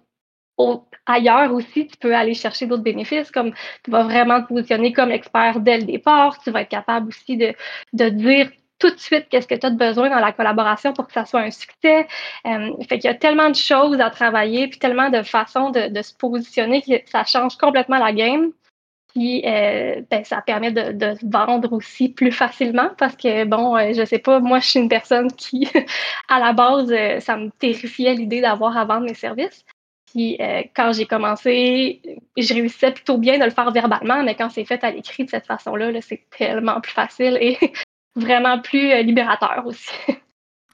ailleurs 1.06 1.52
aussi, 1.52 1.86
tu 1.86 1.96
peux 1.96 2.14
aller 2.14 2.34
chercher 2.34 2.66
d'autres 2.66 2.82
bénéfices, 2.82 3.30
comme 3.30 3.52
tu 3.82 3.90
vas 3.90 4.04
vraiment 4.04 4.42
te 4.42 4.48
positionner 4.48 4.92
comme 4.92 5.10
expert 5.10 5.60
dès 5.60 5.78
le 5.78 5.84
départ. 5.84 6.38
Tu 6.42 6.50
vas 6.50 6.62
être 6.62 6.68
capable 6.68 7.08
aussi 7.08 7.36
de, 7.36 7.54
de 7.92 8.08
dire 8.08 8.50
tout 8.78 8.90
de 8.90 8.98
suite 8.98 9.28
qu'est-ce 9.30 9.46
que 9.46 9.54
tu 9.54 9.66
as 9.66 9.70
besoin 9.70 10.10
dans 10.10 10.18
la 10.18 10.32
collaboration 10.32 10.92
pour 10.92 11.06
que 11.06 11.12
ça 11.12 11.24
soit 11.24 11.40
un 11.40 11.50
succès. 11.50 12.06
Euh, 12.46 12.70
fait 12.88 12.98
qu'il 12.98 13.04
y 13.04 13.14
a 13.14 13.14
tellement 13.14 13.50
de 13.50 13.54
choses 13.54 14.00
à 14.00 14.10
travailler, 14.10 14.68
puis 14.68 14.78
tellement 14.78 15.10
de 15.10 15.22
façons 15.22 15.70
de, 15.70 16.02
se 16.02 16.14
positionner 16.14 16.82
que 16.82 16.92
ça 17.06 17.24
change 17.24 17.56
complètement 17.56 17.98
la 17.98 18.12
game. 18.12 18.52
Puis 19.14 19.44
euh, 19.46 20.02
ben, 20.10 20.24
ça 20.24 20.42
permet 20.42 20.72
de, 20.72 20.90
de, 20.90 21.14
vendre 21.22 21.72
aussi 21.72 22.08
plus 22.08 22.32
facilement 22.32 22.90
parce 22.98 23.14
que, 23.14 23.44
bon, 23.44 23.76
euh, 23.76 23.92
je 23.94 24.04
sais 24.04 24.18
pas, 24.18 24.40
moi, 24.40 24.58
je 24.58 24.70
suis 24.70 24.80
une 24.80 24.88
personne 24.88 25.30
qui, 25.32 25.68
à 26.28 26.40
la 26.40 26.52
base, 26.52 26.92
ça 27.20 27.36
me 27.36 27.50
terrifiait 27.50 28.14
l'idée 28.14 28.40
d'avoir 28.40 28.76
à 28.76 28.84
vendre 28.84 29.06
mes 29.06 29.14
services. 29.14 29.64
Puis 30.14 30.38
quand 30.76 30.92
j'ai 30.92 31.06
commencé, 31.06 32.00
je 32.36 32.54
réussissais 32.54 32.92
plutôt 32.92 33.18
bien 33.18 33.38
de 33.38 33.44
le 33.44 33.50
faire 33.50 33.72
verbalement, 33.72 34.22
mais 34.22 34.36
quand 34.36 34.48
c'est 34.48 34.64
fait 34.64 34.82
à 34.84 34.92
l'écrit 34.92 35.24
de 35.24 35.30
cette 35.30 35.46
façon-là, 35.46 35.90
-là, 35.90 36.00
c'est 36.00 36.22
tellement 36.38 36.80
plus 36.80 36.92
facile 36.92 37.36
et 37.40 37.58
vraiment 38.16 38.60
plus 38.60 38.92
euh, 38.92 39.02
libérateur 39.02 39.64
aussi. 39.66 39.90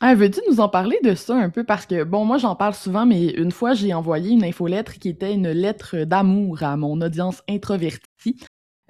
Ah, 0.02 0.14
veux-tu 0.14 0.40
nous 0.49 0.61
en 0.61 0.70
parler 0.70 0.99
de 1.04 1.14
ça 1.14 1.37
un 1.37 1.50
peu? 1.50 1.62
Parce 1.62 1.85
que, 1.85 2.04
bon, 2.04 2.25
moi, 2.25 2.38
j'en 2.38 2.56
parle 2.56 2.73
souvent, 2.73 3.04
mais 3.04 3.32
une 3.32 3.50
fois, 3.52 3.75
j'ai 3.75 3.92
envoyé 3.92 4.30
une 4.30 4.44
infolettre 4.44 4.94
qui 4.94 5.11
était 5.11 5.35
une 5.35 5.50
lettre 5.50 6.04
d'amour 6.04 6.62
à 6.62 6.75
mon 6.78 7.02
audience 7.02 7.42
introvertie. 7.50 8.40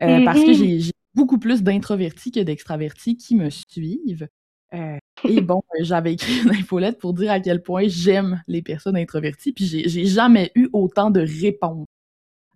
Euh, 0.02 0.25
parce 0.25 0.38
que 0.38 0.52
mm-hmm. 0.52 0.80
j'ai 0.85 0.92
beaucoup 1.16 1.38
plus 1.38 1.64
d'introvertis 1.64 2.30
que 2.30 2.38
d'extravertis 2.38 3.16
qui 3.16 3.35
me 3.35 3.50
suivent. 3.50 4.28
Euh, 4.75 4.99
et 5.25 5.41
bon, 5.41 5.62
j'avais 5.81 6.15
écrit 6.15 6.43
une 6.43 6.50
infolette 6.50 6.99
pour 6.99 7.12
dire 7.15 7.33
à 7.33 7.41
quel 7.41 7.62
point 7.62 7.85
j'aime 7.87 8.43
les 8.47 8.62
personnes 8.62 8.97
introverties, 8.97 9.53
puis 9.53 9.65
j'ai 9.67 10.07
jamais 10.07 10.53
eu 10.55 10.69
autant 10.73 11.11
de 11.11 11.21
réponses 11.21 11.87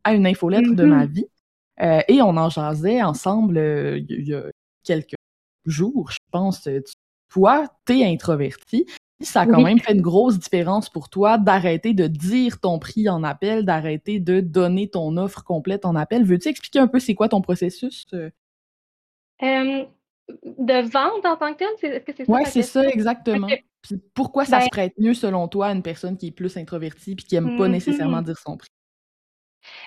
à 0.04 0.14
une 0.14 0.26
infolettre 0.26 0.74
de 0.74 0.84
ma 0.84 1.06
mm-hmm. 1.06 1.12
vie. 1.12 1.26
et 2.08 2.22
on 2.22 2.36
en 2.36 2.50
jasait 2.50 3.02
ensemble 3.02 3.58
il 4.08 4.28
y 4.28 4.34
a 4.34 4.44
quelques 4.84 5.14
jour, 5.66 6.10
je 6.10 6.18
pense, 6.30 6.66
euh, 6.66 6.80
toi, 7.28 7.66
t'es 7.84 8.04
introverti. 8.04 8.86
Ça 9.20 9.42
a 9.42 9.46
quand 9.46 9.62
même 9.62 9.78
fait 9.78 9.94
une 9.94 10.02
grosse 10.02 10.38
différence 10.38 10.90
pour 10.90 11.08
toi 11.08 11.38
d'arrêter 11.38 11.94
de 11.94 12.08
dire 12.08 12.60
ton 12.60 12.78
prix 12.78 13.08
en 13.08 13.22
appel, 13.22 13.64
d'arrêter 13.64 14.20
de 14.20 14.40
donner 14.40 14.90
ton 14.90 15.16
offre 15.16 15.44
complète 15.44 15.86
en 15.86 15.94
appel. 15.94 16.24
Veux-tu 16.24 16.48
expliquer 16.48 16.80
un 16.80 16.88
peu 16.88 16.98
c'est 16.98 17.14
quoi 17.14 17.28
ton 17.28 17.40
processus? 17.40 18.04
Euh? 18.12 18.30
De 20.28 20.88
vente 20.88 21.24
en 21.24 21.36
tant 21.36 21.52
que 21.52 21.58
tel? 21.58 21.92
Est-ce 21.92 22.04
que 22.04 22.12
c'est 22.16 22.24
ça? 22.24 22.32
Oui, 22.32 22.42
c'est 22.46 22.62
ça, 22.62 22.86
exactement. 22.88 23.48
pourquoi 24.14 24.44
ça 24.44 24.58
ben 24.58 24.64
se 24.64 24.68
prête 24.70 24.94
mieux, 24.98 25.14
selon 25.14 25.48
toi, 25.48 25.68
à 25.68 25.72
une 25.72 25.82
personne 25.82 26.16
qui 26.16 26.28
est 26.28 26.32
plus 26.32 26.56
introvertie 26.56 27.12
et 27.12 27.16
qui 27.16 27.34
n'aime 27.34 27.56
pas 27.56 27.68
nécessairement 27.68 28.20
mm-hmm. 28.20 28.24
dire 28.24 28.38
son 28.38 28.56
prix? 28.56 28.68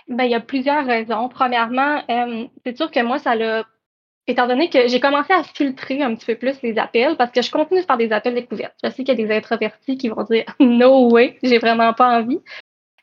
Ben, 0.08 0.24
il 0.24 0.32
y 0.32 0.36
a 0.36 0.39
plusieurs 0.39 0.86
raisons. 0.86 1.29
Premièrement, 1.29 2.01
c'est 2.65 2.77
sûr 2.77 2.91
que 2.91 3.03
moi, 3.03 3.20
ça 3.20 3.36
l'a 3.36 3.65
étant 4.27 4.48
donné 4.48 4.70
que 4.70 4.88
j'ai 4.88 5.00
commencé 5.00 5.34
à 5.34 5.44
filtrer 5.44 6.01
un 6.01 6.13
petit 6.15 6.25
peu 6.25 6.36
plus 6.36 6.62
les 6.62 6.77
appels 6.77 7.15
parce 7.15 7.32
que 7.32 7.41
je 7.41 7.50
continue 7.50 7.82
de 7.82 7.86
faire 7.86 7.98
des 7.98 8.12
appels 8.12 8.34
découvertes. 8.34 8.75
Je 8.84 8.89
sais 8.89 9.03
qu'il 9.03 9.17
y 9.17 9.24
a 9.24 9.27
des 9.27 9.34
introvertis 9.34 9.98
qui 9.98 10.10
vont 10.10 10.24
dire 10.24 10.44
no 10.60 11.10
way, 11.10 11.38
j'ai 11.44 11.60
vraiment 11.60 11.94
pas 11.94 12.20
envie. 12.20 12.41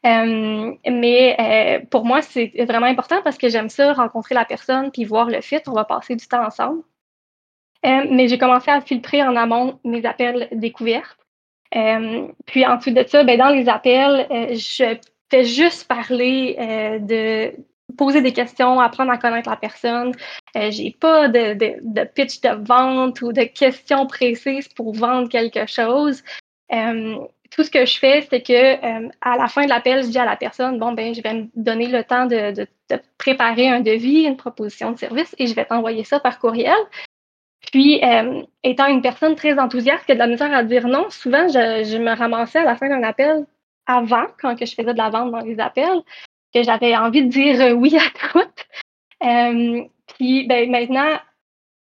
Euh, 0.05 0.75
mais 0.87 1.37
euh, 1.41 1.87
pour 1.91 2.05
moi, 2.05 2.21
c'est 2.21 2.53
vraiment 2.69 2.87
important 2.87 3.23
parce 3.23 3.38
que 3.38 3.49
j'aime 3.49 3.71
ça, 3.71 3.95
rencontrer 3.95 4.35
la 4.35 4.45
personne 4.45 4.91
puis 4.91 5.05
voir 5.05 5.31
le 5.31 5.41
fit. 5.41 5.61
On 5.67 5.73
va 5.73 5.85
passer 5.85 6.14
du 6.14 6.26
temps 6.26 6.45
ensemble. 6.45 6.83
Euh, 7.85 8.07
mais 8.11 8.29
j'ai 8.29 8.38
commencé 8.38 8.71
à 8.71 8.81
filtrer 8.81 9.23
en 9.23 9.37
amont 9.37 9.79
mes 9.85 10.05
appels 10.07 10.49
découvertes. 10.53 11.19
puis 12.47 12.67
ensuite 12.67 12.95
de 12.95 13.05
ça, 13.07 13.25
ben, 13.25 13.38
dans 13.38 13.50
les 13.50 13.69
appels, 13.69 14.26
je 14.55 14.97
fais 15.31 15.45
juste 15.45 15.88
parler 15.88 16.57
de 17.00 17.53
poser 17.97 18.23
des 18.23 18.33
questions, 18.33 18.81
apprendre 18.81 19.12
à 19.12 19.19
connaître 19.19 19.49
la 19.49 19.57
personne. 19.57 20.12
Euh, 20.57 20.71
j'ai 20.71 20.91
pas 20.99 21.29
de, 21.29 21.55
de, 21.55 22.05
pitch 22.05 22.41
de 22.41 22.50
vente 22.67 23.21
ou 23.23 23.33
de 23.33 23.45
questions 23.45 24.07
précises 24.07 24.69
pour 24.69 24.95
vendre 24.95 25.29
quelque 25.29 25.67
chose. 25.67 26.23
Euh, 26.73 27.17
tout 27.50 27.62
ce 27.62 27.71
que 27.71 27.87
je 27.87 27.99
fais, 27.99 28.26
c'est 28.29 28.43
que 28.43 28.53
euh, 28.53 29.09
à 29.21 29.37
la 29.37 29.47
fin 29.47 29.64
de 29.64 29.69
l'appel, 29.69 30.03
je 30.03 30.09
dis 30.09 30.19
à 30.19 30.25
la 30.25 30.37
personne 30.37 30.79
bon 30.79 30.93
ben, 30.93 31.14
je 31.14 31.23
vais 31.23 31.35
me 31.35 31.47
donner 31.55 31.87
le 31.87 32.03
temps 32.03 32.26
de, 32.26 32.67
préparer 33.19 33.69
un 33.69 33.81
devis, 33.81 34.25
une 34.25 34.37
proposition 34.37 34.93
de 34.93 34.99
service, 34.99 35.35
et 35.38 35.47
je 35.47 35.55
vais 35.55 35.64
t'envoyer 35.64 36.05
ça 36.05 36.21
par 36.21 36.38
courriel. 36.38 36.76
Puis, 37.73 38.00
étant 38.62 38.87
une 38.87 39.02
personne 39.02 39.35
très 39.35 39.59
enthousiaste 39.59 40.04
qui 40.06 40.12
a 40.12 40.14
de 40.14 40.21
la 40.21 40.26
misère 40.26 40.52
à 40.54 40.62
dire 40.62 40.87
non, 40.87 41.06
souvent 41.11 41.49
je, 41.49 41.85
je 41.85 41.99
me 41.99 42.14
ramassais 42.14 42.61
à 42.61 42.64
la 42.64 42.76
fin 42.76 42.88
d'un 42.88 43.02
appel 43.02 43.47
avant, 43.87 44.26
quand 44.40 44.56
que 44.56 44.66
je 44.66 44.75
faisais 44.75 44.92
de 44.92 44.99
la 44.99 45.11
vente 45.11 45.30
dans 45.30 45.40
les 45.40 45.59
appels, 45.61 46.02
que 46.54 46.62
j'avais 46.62 46.97
envie 46.97 47.25
de 47.25 47.28
dire 47.28 47.61
euh, 47.61 47.73
oui 47.73 47.97
à 47.97 48.30
tout. 48.30 48.40
Euh, 49.23 49.85
puis 50.18 50.47
ben, 50.47 50.71
maintenant, 50.71 51.18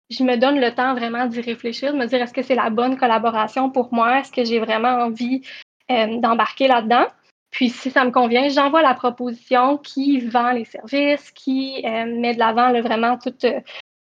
je 0.09 0.23
me 0.23 0.37
donne 0.37 0.59
le 0.59 0.73
temps 0.73 0.95
vraiment 0.95 1.27
d'y 1.27 1.39
réfléchir, 1.39 1.93
de 1.93 1.97
me 1.97 2.07
dire 2.07 2.19
est-ce 2.19 2.33
que 2.33 2.41
c'est 2.41 2.55
la 2.55 2.71
bonne 2.71 2.97
collaboration 2.97 3.69
pour 3.69 3.93
moi? 3.93 4.21
Est-ce 4.21 4.31
que 4.31 4.43
j'ai 4.43 4.59
vraiment 4.59 5.03
envie 5.03 5.43
euh, 5.91 6.19
d'embarquer 6.19 6.67
là-dedans? 6.67 7.05
Puis 7.51 7.69
si 7.69 7.91
ça 7.91 8.05
me 8.05 8.11
convient, 8.11 8.49
j'envoie 8.49 8.81
la 8.81 8.95
proposition 8.95 9.77
qui 9.77 10.19
vend 10.21 10.51
les 10.51 10.65
services, 10.65 11.29
qui 11.31 11.83
met 11.83 12.33
de 12.33 12.39
l'avant 12.39 12.71
vraiment 12.81 13.19
tout 13.19 13.35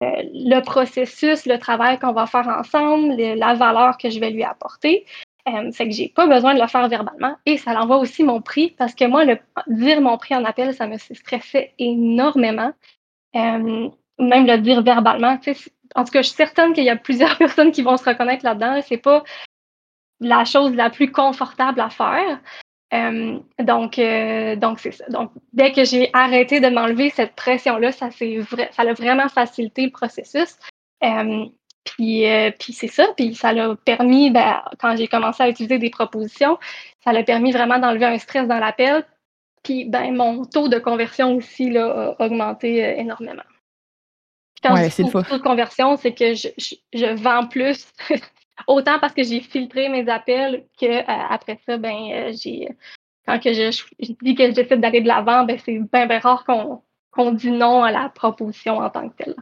le 0.01 0.61
processus, 0.61 1.47
le 1.47 1.59
travail 1.59 1.99
qu'on 1.99 2.13
va 2.13 2.27
faire 2.27 2.49
ensemble, 2.49 3.15
la 3.17 3.55
valeur 3.55 3.99
que 3.99 4.11
je 4.11 4.19
vais 4.19 4.31
lui 4.31 4.45
apporter. 4.45 5.05
Euh, 5.49 5.73
fait 5.73 5.89
que 5.89 5.95
j'ai 5.95 6.09
pas 6.09 6.27
besoin 6.27 6.55
de 6.55 6.61
le 6.61 6.67
faire 6.67 6.87
verbalement 6.89 7.35
et 7.47 7.57
ça 7.57 7.73
l'envoie 7.73 7.97
aussi 7.97 8.23
mon 8.25 8.43
prix 8.43 8.75
parce 8.77 8.95
que 8.95 9.07
moi, 9.07 9.25
le, 9.25 9.39
dire 9.69 10.03
mon 10.03 10.19
prix 10.19 10.35
en 10.35 10.45
appel, 10.45 10.75
ça 10.75 10.87
me 10.87 10.99
stressait 10.99 11.73
énormément. 11.79 12.73
Euh, 13.37 13.89
même 14.19 14.47
le 14.47 14.59
dire 14.59 14.83
verbalement. 14.83 15.39
En 15.95 16.05
tout 16.05 16.13
cas, 16.13 16.23
je 16.23 16.29
suis 16.29 16.37
certaine 16.37 16.73
qu'il 16.75 16.85
y 16.85 16.91
a 16.91 16.97
plusieurs 16.97 17.39
personnes 17.39 17.73
qui 17.73 17.83
vont 17.83 17.97
se 17.97 18.05
reconnaître 18.05 18.45
là-dedans. 18.45 18.81
C'est 18.87 18.99
pas 18.99 19.25
la 20.21 20.45
chose 20.45 20.75
la 20.75 20.91
plus 20.91 21.11
confortable 21.11 21.81
à 21.81 21.89
faire. 21.89 22.41
Euh, 22.93 23.39
donc, 23.61 23.99
euh, 23.99 24.57
donc 24.57 24.81
c'est 24.81 24.93
ça. 24.93 25.07
Donc, 25.09 25.31
dès 25.53 25.73
que 25.73 25.85
j'ai 25.85 26.11
arrêté 26.13 26.61
de 26.61 26.69
m'enlever 26.69 27.11
cette 27.11 27.35
pression-là, 27.35 27.93
ça, 27.93 28.07
a 28.07 28.93
vraiment 28.95 29.29
facilité 29.29 29.85
le 29.85 29.91
processus. 29.91 30.57
Euh, 31.05 31.47
puis, 31.85 32.25
puis 32.59 32.73
c'est 32.73 32.89
ça. 32.89 33.07
Puis 33.17 33.35
ça 33.35 33.53
l'a 33.53 33.75
permis, 33.85 34.31
ben, 34.31 34.63
quand 34.79 34.97
j'ai 34.97 35.09
commencé 35.09 35.43
à 35.43 35.49
utiliser 35.49 35.79
des 35.79 35.91
propositions, 35.91 36.59
ça 37.05 37.13
l'a 37.13 37.23
permis 37.23 37.53
vraiment 37.53 37.79
d'enlever 37.79 38.07
un 38.07 38.19
stress 38.19 38.47
dans 38.47 38.59
l'appel. 38.59 39.05
Puis 39.63 39.85
ben, 39.85 40.15
mon 40.15 40.45
taux 40.45 40.69
de 40.69 40.79
conversion 40.79 41.37
aussi 41.37 41.71
là, 41.71 42.15
a 42.19 42.25
augmenté 42.25 42.99
énormément. 42.99 43.43
Quand 44.63 44.75
ouais, 44.75 44.91
je 44.91 45.03
dis 45.03 45.11
taux 45.11 45.23
de 45.23 45.43
conversion, 45.43 45.97
c'est 45.97 46.13
que 46.13 46.35
je, 46.35 46.49
je, 46.93 47.15
vends 47.15 47.47
plus, 47.47 47.87
autant 48.67 48.99
parce 48.99 49.13
que 49.13 49.23
j'ai 49.23 49.41
filtré 49.41 49.89
mes 49.89 50.09
appels 50.09 50.65
que 50.81 50.87
euh, 50.87 51.27
après 51.31 51.59
ça, 51.67 51.77
ben 51.79 52.33
j'ai 52.33 52.69
quand 53.27 53.39
que 53.39 53.53
je, 53.53 53.71
je, 54.01 54.13
dis 54.23 54.35
que 54.35 54.53
j'essaie 54.53 54.79
d'aller 54.79 55.01
de 55.01 55.09
l'avant, 55.09 55.45
ben 55.45 55.59
c'est 55.65 55.79
bien, 55.93 56.07
bien 56.07 56.19
rare 56.19 56.45
qu'on 56.45 56.83
qu'on 57.11 57.33
dit 57.33 57.51
non 57.51 57.83
à 57.83 57.91
la 57.91 58.09
proposition 58.09 58.79
en 58.79 58.91
tant 58.91 59.09
que 59.09 59.17
telle. 59.17 59.37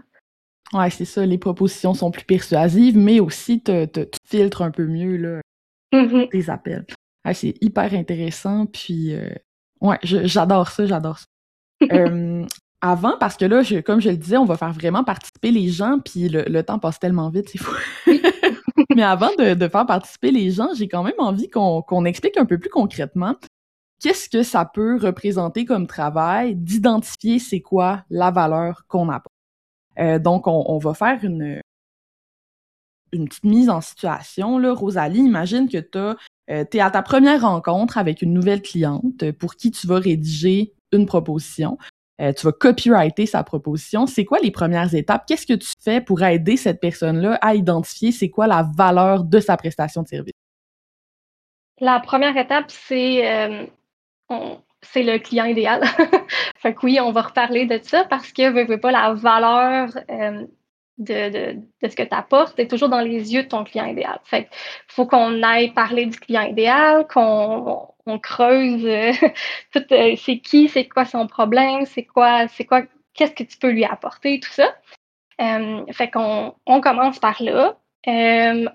Ouais, 0.72 0.90
c'est 0.90 1.04
ça. 1.04 1.24
Les 1.24 1.38
propositions 1.38 1.94
sont 1.94 2.10
plus 2.10 2.24
persuasives, 2.24 2.96
mais 2.96 3.20
aussi 3.20 3.60
te, 3.60 3.86
te, 3.86 4.00
tu 4.00 4.18
filtres 4.24 4.62
un 4.62 4.70
peu 4.70 4.86
mieux 4.86 5.16
là, 5.16 5.40
mm-hmm. 5.92 6.28
tes 6.28 6.50
appels. 6.50 6.86
c'est 7.32 7.54
hyper 7.60 7.94
intéressant. 7.94 8.66
Puis, 8.66 9.14
euh, 9.14 9.30
ouais, 9.80 9.98
j'adore 10.02 10.68
ça, 10.68 10.86
j'adore 10.86 11.18
ça. 11.18 11.26
euh, 11.92 12.44
avant, 12.80 13.16
parce 13.18 13.36
que 13.36 13.44
là, 13.44 13.62
je, 13.62 13.80
comme 13.80 14.00
je 14.00 14.10
le 14.10 14.16
disais, 14.16 14.36
on 14.36 14.44
va 14.44 14.56
faire 14.56 14.72
vraiment 14.72 15.04
participer 15.04 15.50
les 15.50 15.68
gens, 15.68 15.98
puis 16.04 16.28
le, 16.28 16.42
le 16.42 16.62
temps 16.62 16.78
passe 16.78 16.98
tellement 16.98 17.30
vite, 17.30 17.48
c'est 17.48 17.58
fou. 17.58 17.74
mais 18.94 19.02
avant 19.02 19.30
de, 19.38 19.68
faire 19.68 19.86
participer 19.86 20.30
les 20.30 20.50
gens, 20.50 20.68
j'ai 20.74 20.88
quand 20.88 21.02
même 21.02 21.18
envie 21.18 21.48
qu'on 21.48 22.04
explique 22.04 22.36
un 22.36 22.46
peu 22.46 22.58
plus 22.58 22.70
concrètement 22.70 23.34
qu'est-ce 24.00 24.28
que 24.28 24.42
ça 24.42 24.64
peut 24.64 24.98
représenter 25.00 25.64
comme 25.64 25.86
travail 25.86 26.54
d'identifier 26.54 27.38
c'est 27.38 27.60
quoi 27.60 28.04
la 28.10 28.30
valeur 28.30 28.84
qu'on 28.86 29.08
apporte. 29.08 29.34
Euh, 29.98 30.18
donc, 30.18 30.46
on, 30.46 30.78
va 30.78 30.94
faire 30.94 31.24
une, 31.24 31.60
une 33.12 33.28
petite 33.28 33.44
mise 33.44 33.68
en 33.68 33.80
situation. 33.80 34.58
Là. 34.58 34.72
Rosalie, 34.72 35.18
imagine 35.18 35.68
que 35.68 35.78
tu 35.78 35.98
euh, 35.98 36.14
es 36.46 36.80
à 36.80 36.90
ta 36.90 37.02
première 37.02 37.42
rencontre 37.42 37.98
avec 37.98 38.22
une 38.22 38.32
nouvelle 38.32 38.62
cliente 38.62 39.32
pour 39.32 39.56
qui 39.56 39.70
tu 39.70 39.86
vas 39.86 39.98
rédiger 39.98 40.72
une 40.92 41.06
proposition. 41.06 41.78
Euh, 42.20 42.32
tu 42.32 42.46
vas 42.46 42.52
copyrighter 42.52 43.26
sa 43.26 43.44
proposition. 43.44 44.06
C'est 44.06 44.24
quoi 44.24 44.38
les 44.40 44.50
premières 44.50 44.94
étapes? 44.94 45.24
Qu'est-ce 45.26 45.46
que 45.46 45.54
tu 45.54 45.68
fais 45.82 46.00
pour 46.00 46.22
aider 46.22 46.56
cette 46.56 46.80
personne-là 46.80 47.38
à 47.40 47.54
identifier 47.54 48.10
c'est 48.10 48.28
quoi 48.28 48.46
la 48.46 48.68
valeur 48.76 49.24
de 49.24 49.38
sa 49.38 49.56
prestation 49.56 50.02
de 50.02 50.08
service? 50.08 50.34
La 51.80 52.00
première 52.00 52.36
étape, 52.36 52.66
c'est 52.70 53.70
c'est 54.82 55.02
le 55.02 55.18
client 55.18 55.44
idéal. 55.44 55.82
fait 56.58 56.74
que 56.74 56.80
oui, 56.84 56.98
on 57.00 57.12
va 57.12 57.22
reparler 57.22 57.66
de 57.66 57.78
ça 57.82 58.04
parce 58.04 58.32
que 58.32 58.50
veux, 58.50 58.64
veux 58.64 58.80
pas 58.80 58.92
la 58.92 59.12
valeur 59.14 59.90
euh, 60.10 60.46
de, 60.98 61.30
de, 61.30 61.60
de, 61.82 61.88
ce 61.88 61.96
que 61.96 62.02
tu 62.02 62.14
apportes 62.14 62.58
est 62.58 62.68
toujours 62.68 62.88
dans 62.88 63.00
les 63.00 63.32
yeux 63.32 63.44
de 63.44 63.48
ton 63.48 63.64
client 63.64 63.86
idéal. 63.86 64.18
Fait 64.24 64.44
que 64.44 64.48
faut 64.88 65.06
qu'on 65.06 65.42
aille 65.42 65.72
parler 65.72 66.06
du 66.06 66.18
client 66.18 66.42
idéal, 66.42 67.06
qu'on 67.06 67.88
on 68.06 68.18
creuse 68.18 68.84
euh, 68.84 69.12
tout 69.72 69.84
euh, 69.92 70.14
c'est 70.16 70.38
qui, 70.38 70.68
c'est 70.68 70.88
quoi 70.88 71.04
son 71.04 71.26
problème, 71.26 71.86
c'est 71.86 72.04
quoi, 72.04 72.48
c'est 72.48 72.64
quoi, 72.64 72.82
qu'est-ce 73.14 73.32
que 73.32 73.44
tu 73.44 73.58
peux 73.58 73.70
lui 73.70 73.84
apporter, 73.84 74.40
tout 74.40 74.52
ça. 74.52 74.74
fait 75.92 76.10
qu'on 76.10 76.54
on 76.66 76.80
commence 76.80 77.18
par 77.18 77.42
là. 77.42 77.76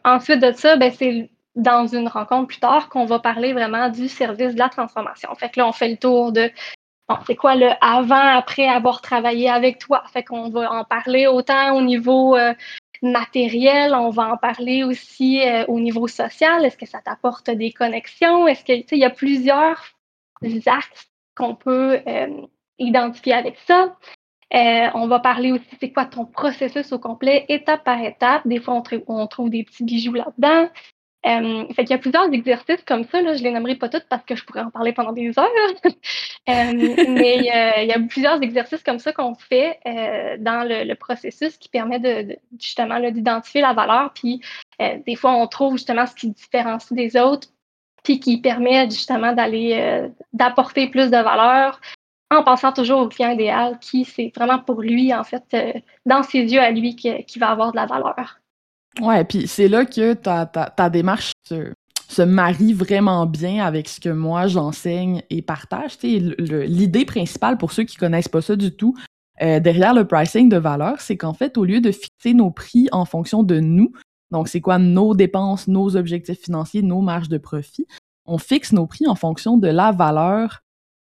ensuite 0.03 0.39
de 0.39 0.51
ça, 0.53 0.75
ben, 0.77 0.91
c'est 0.91 1.29
dans 1.55 1.87
une 1.87 2.07
rencontre 2.07 2.47
plus 2.47 2.59
tard 2.59 2.89
qu'on 2.89 3.05
va 3.05 3.19
parler 3.19 3.53
vraiment 3.53 3.89
du 3.89 4.07
service 4.07 4.53
de 4.53 4.59
la 4.59 4.69
transformation. 4.69 5.33
Fait 5.35 5.49
que 5.49 5.59
là, 5.59 5.67
on 5.67 5.71
fait 5.71 5.89
le 5.89 5.97
tour 5.97 6.31
de 6.31 6.51
bon, 7.09 7.15
c'est 7.25 7.35
quoi 7.35 7.55
le 7.55 7.69
avant, 7.81 8.37
après 8.37 8.67
avoir 8.67 9.01
travaillé 9.01 9.49
avec 9.49 9.79
toi? 9.79 10.03
Fait 10.11 10.23
qu'on 10.23 10.49
va 10.49 10.71
en 10.71 10.83
parler 10.83 11.27
autant 11.27 11.75
au 11.75 11.81
niveau 11.81 12.35
euh, 12.35 12.53
matériel, 13.01 13.93
on 13.93 14.09
va 14.09 14.33
en 14.33 14.37
parler 14.37 14.83
aussi 14.83 15.41
euh, 15.41 15.65
au 15.67 15.79
niveau 15.79 16.07
social. 16.07 16.63
Est-ce 16.65 16.77
que 16.77 16.85
ça 16.85 17.01
t'apporte 17.01 17.49
des 17.49 17.71
connexions? 17.71 18.47
Est-ce 18.47 18.63
que, 18.63 18.95
il 18.95 18.99
y 18.99 19.05
a 19.05 19.09
plusieurs 19.09 19.81
axes 20.65 21.11
qu'on 21.35 21.55
peut 21.55 22.01
euh, 22.07 22.41
identifier 22.77 23.33
avec 23.33 23.57
ça. 23.65 23.95
on 24.51 25.07
va 25.07 25.19
parler 25.19 25.51
aussi, 25.51 25.65
c'est 25.79 25.91
quoi 25.91 26.05
ton 26.05 26.25
processus 26.25 26.91
au 26.91 26.99
complet, 26.99 27.45
étape 27.49 27.83
par 27.83 28.01
étape. 28.01 28.47
Des 28.47 28.59
fois, 28.59 28.81
on 29.07 29.27
trouve 29.27 29.49
des 29.49 29.63
petits 29.63 29.83
bijoux 29.83 30.13
là-dedans. 30.13 30.69
Euh, 31.25 31.65
fait 31.73 31.85
qu'il 31.85 31.91
y 31.91 31.93
a 31.93 31.99
plusieurs 31.99 32.31
exercices 32.33 32.83
comme 32.85 33.05
ça, 33.05 33.21
là, 33.21 33.33
je 33.33 33.43
les 33.43 33.51
nommerai 33.51 33.75
pas 33.75 33.87
toutes 33.87 34.07
parce 34.09 34.25
que 34.25 34.35
je 34.35 34.43
pourrais 34.43 34.61
en 34.61 34.71
parler 34.71 34.91
pendant 34.91 35.13
des 35.13 35.37
heures. 35.39 35.47
euh, 35.85 35.93
mais 36.47 37.37
euh, 37.37 37.81
il 37.81 37.87
y 37.87 37.93
a 37.93 37.99
plusieurs 38.09 38.41
exercices 38.41 38.83
comme 38.83 38.99
ça 38.99 39.13
qu'on 39.13 39.35
fait 39.35 39.79
euh, 39.85 40.35
dans 40.39 40.67
le, 40.67 40.93
processus 40.95 41.57
qui 41.57 41.69
permet 41.69 41.99
de, 41.99 42.35
justement 42.59 42.99
d'identifier 42.99 43.61
la 43.61 43.73
valeur. 43.73 44.11
Puis 44.13 44.41
des 44.79 45.15
fois, 45.15 45.33
on 45.33 45.47
trouve 45.47 45.73
justement 45.73 46.05
ce 46.05 46.13
qui 46.13 46.29
différencie 46.29 46.91
des 46.91 47.17
autres, 47.17 47.47
puis 48.03 48.19
qui 48.19 48.39
permet 48.41 48.85
justement 48.89 49.33
d'aller 49.33 50.09
d'apporter 50.33 50.87
plus 50.89 51.09
de 51.09 51.17
valeur 51.17 51.79
en 52.29 52.43
pensant 52.43 52.73
toujours 52.73 53.01
au 53.01 53.07
client 53.07 53.31
idéal 53.31 53.79
qui 53.79 54.05
c'est 54.05 54.31
vraiment 54.35 54.59
pour 54.59 54.81
lui, 54.81 55.13
en 55.13 55.23
fait, 55.23 55.43
dans 56.05 56.23
ses 56.23 56.41
yeux 56.41 56.61
à 56.61 56.71
lui, 56.71 56.95
qui 56.95 57.39
va 57.39 57.49
avoir 57.49 57.71
de 57.71 57.77
la 57.77 57.85
valeur. 57.85 58.39
Ouais, 59.01 59.23
puis 59.23 59.47
c'est 59.47 59.67
là 59.67 59.85
que 59.85 60.13
ta, 60.13 60.45
ta, 60.45 60.69
ta 60.69 60.89
démarche 60.89 61.31
se, 61.47 61.73
se, 62.07 62.21
marie 62.21 62.73
vraiment 62.73 63.25
bien 63.25 63.65
avec 63.65 63.89
ce 63.89 63.99
que 63.99 64.09
moi 64.09 64.47
j'enseigne 64.47 65.23
et 65.29 65.41
partage. 65.41 65.97
L'idée 66.01 67.05
principale, 67.05 67.57
pour 67.57 67.71
ceux 67.71 67.83
qui 67.83 67.97
connaissent 67.97 68.27
pas 68.27 68.41
ça 68.41 68.55
du 68.55 68.71
tout, 68.71 68.95
euh, 69.41 69.59
derrière 69.59 69.93
le 69.93 70.05
pricing 70.05 70.47
de 70.47 70.57
valeur, 70.57 71.01
c'est 71.01 71.17
qu'en 71.17 71.33
fait, 71.33 71.57
au 71.57 71.65
lieu 71.65 71.81
de 71.81 71.91
fixer 71.91 72.33
nos 72.33 72.51
prix 72.51 72.87
en 72.91 73.05
fonction 73.05 73.41
de 73.41 73.59
nous, 73.59 73.91
donc 74.31 74.47
c'est 74.47 74.61
quoi 74.61 74.77
nos 74.77 75.15
dépenses, 75.15 75.67
nos 75.67 75.95
objectifs 75.95 76.41
financiers, 76.41 76.83
nos 76.83 77.01
marges 77.01 77.29
de 77.29 77.37
profit, 77.37 77.87
on 78.25 78.37
fixe 78.37 78.71
nos 78.71 78.85
prix 78.85 79.07
en 79.07 79.15
fonction 79.15 79.57
de 79.57 79.67
la 79.67 79.91
valeur 79.91 80.61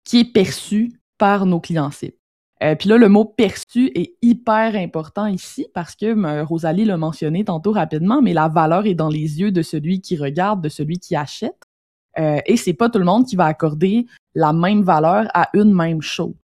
qui 0.05 0.21
est 0.21 0.33
perçue 0.33 0.93
par 1.19 1.47
nos 1.47 1.61
clients 1.61 1.91
cibles. 1.91 2.17
Euh, 2.63 2.77
puis 2.77 2.89
là, 2.89 2.97
le 2.97 3.09
mot 3.09 3.25
perçu 3.25 3.91
est 3.95 4.15
hyper 4.23 4.77
important 4.77 5.27
ici 5.27 5.67
parce 5.75 5.97
que 5.97 6.43
Rosalie 6.45 6.85
l'a 6.85 6.97
mentionné 6.97 7.45
tantôt 7.45 7.73
rapidement, 7.73 8.23
mais 8.23 8.33
la 8.33 8.49
valeur 8.49 8.87
est 8.87 8.95
dans 8.95 9.09
les 9.09 9.41
yeux 9.41 9.51
de 9.51 9.63
celui 9.63 10.01
qui 10.01 10.17
regarde, 10.17 10.63
de 10.63 10.69
celui 10.69 10.99
qui 10.99 11.17
achète. 11.17 11.61
Euh, 12.19 12.39
et 12.47 12.57
c'est 12.57 12.75
pas 12.75 12.89
tout 12.89 12.99
le 12.99 13.05
monde 13.05 13.27
qui 13.27 13.37
va 13.37 13.47
accorder 13.47 14.07
la 14.35 14.53
même 14.53 14.83
valeur 14.83 15.29
à 15.35 15.49
une 15.55 15.73
même 15.73 16.03
chose. 16.03 16.35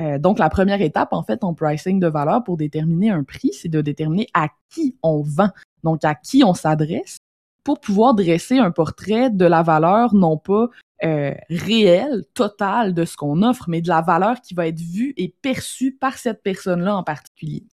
Euh, 0.00 0.18
donc, 0.18 0.38
la 0.38 0.50
première 0.50 0.82
étape, 0.82 1.12
en 1.12 1.22
fait, 1.22 1.42
en 1.42 1.54
pricing 1.54 1.98
de 1.98 2.06
valeur 2.06 2.44
pour 2.44 2.56
déterminer 2.56 3.10
un 3.10 3.24
prix, 3.24 3.52
c'est 3.52 3.68
de 3.68 3.80
déterminer 3.80 4.28
à 4.34 4.48
qui 4.70 4.96
on 5.02 5.22
vend, 5.22 5.48
donc 5.82 6.04
à 6.04 6.14
qui 6.14 6.44
on 6.44 6.54
s'adresse, 6.54 7.16
pour 7.64 7.80
pouvoir 7.80 8.14
dresser 8.14 8.58
un 8.58 8.70
portrait 8.70 9.30
de 9.30 9.46
la 9.46 9.62
valeur, 9.62 10.14
non 10.14 10.36
pas 10.36 10.68
euh, 11.04 11.34
réelle, 11.50 12.24
totale 12.34 12.94
de 12.94 13.04
ce 13.04 13.16
qu'on 13.16 13.42
offre, 13.42 13.66
mais 13.68 13.82
de 13.82 13.88
la 13.88 14.00
valeur 14.00 14.40
qui 14.40 14.54
va 14.54 14.66
être 14.66 14.80
vue 14.80 15.12
et 15.16 15.34
perçue 15.42 15.92
par 15.92 16.18
cette 16.18 16.42
personne-là 16.42 16.96
en 16.96 17.02
particulier. 17.02 17.64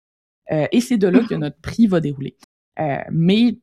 Euh, 0.51 0.67
et 0.71 0.81
c'est 0.81 0.97
de 0.97 1.07
là 1.07 1.19
que 1.27 1.35
notre 1.35 1.59
prix 1.61 1.87
va 1.87 1.99
dérouler. 1.99 2.35
Euh, 2.79 2.97
mais 3.11 3.57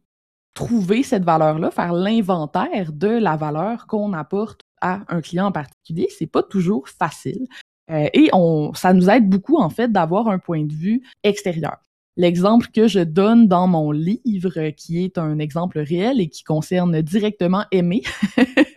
trouver 0.55 1.03
cette 1.03 1.25
valeur-là, 1.25 1.71
faire 1.71 1.93
l'inventaire 1.93 2.93
de 2.93 3.09
la 3.09 3.37
valeur 3.37 3.87
qu'on 3.87 4.13
apporte 4.13 4.63
à 4.81 5.01
un 5.09 5.21
client 5.21 5.47
en 5.47 5.53
particulier, 5.53 6.09
c'est 6.17 6.27
pas 6.27 6.43
toujours 6.43 6.89
facile. 6.89 7.47
Euh, 7.91 8.09
et 8.13 8.31
on, 8.33 8.73
ça 8.75 8.93
nous 8.93 9.11
aide 9.11 9.29
beaucoup, 9.29 9.59
en 9.59 9.71
fait, 9.71 9.91
d'avoir 9.91 10.29
un 10.29 10.39
point 10.39 10.65
de 10.65 10.73
vue 10.73 11.03
extérieur. 11.23 11.79
L'exemple 12.17 12.69
que 12.73 12.89
je 12.89 13.01
donne 13.01 13.49
dans 13.49 13.67
mon 13.67 13.93
livre, 13.93 14.71
qui 14.71 15.05
est 15.05 15.17
un 15.17 15.39
exemple 15.39 15.79
réel 15.79 16.21
et 16.21 16.29
qui 16.29 16.45
concerne 16.45 17.01
directement 17.03 17.65
Aimé, 17.71 18.03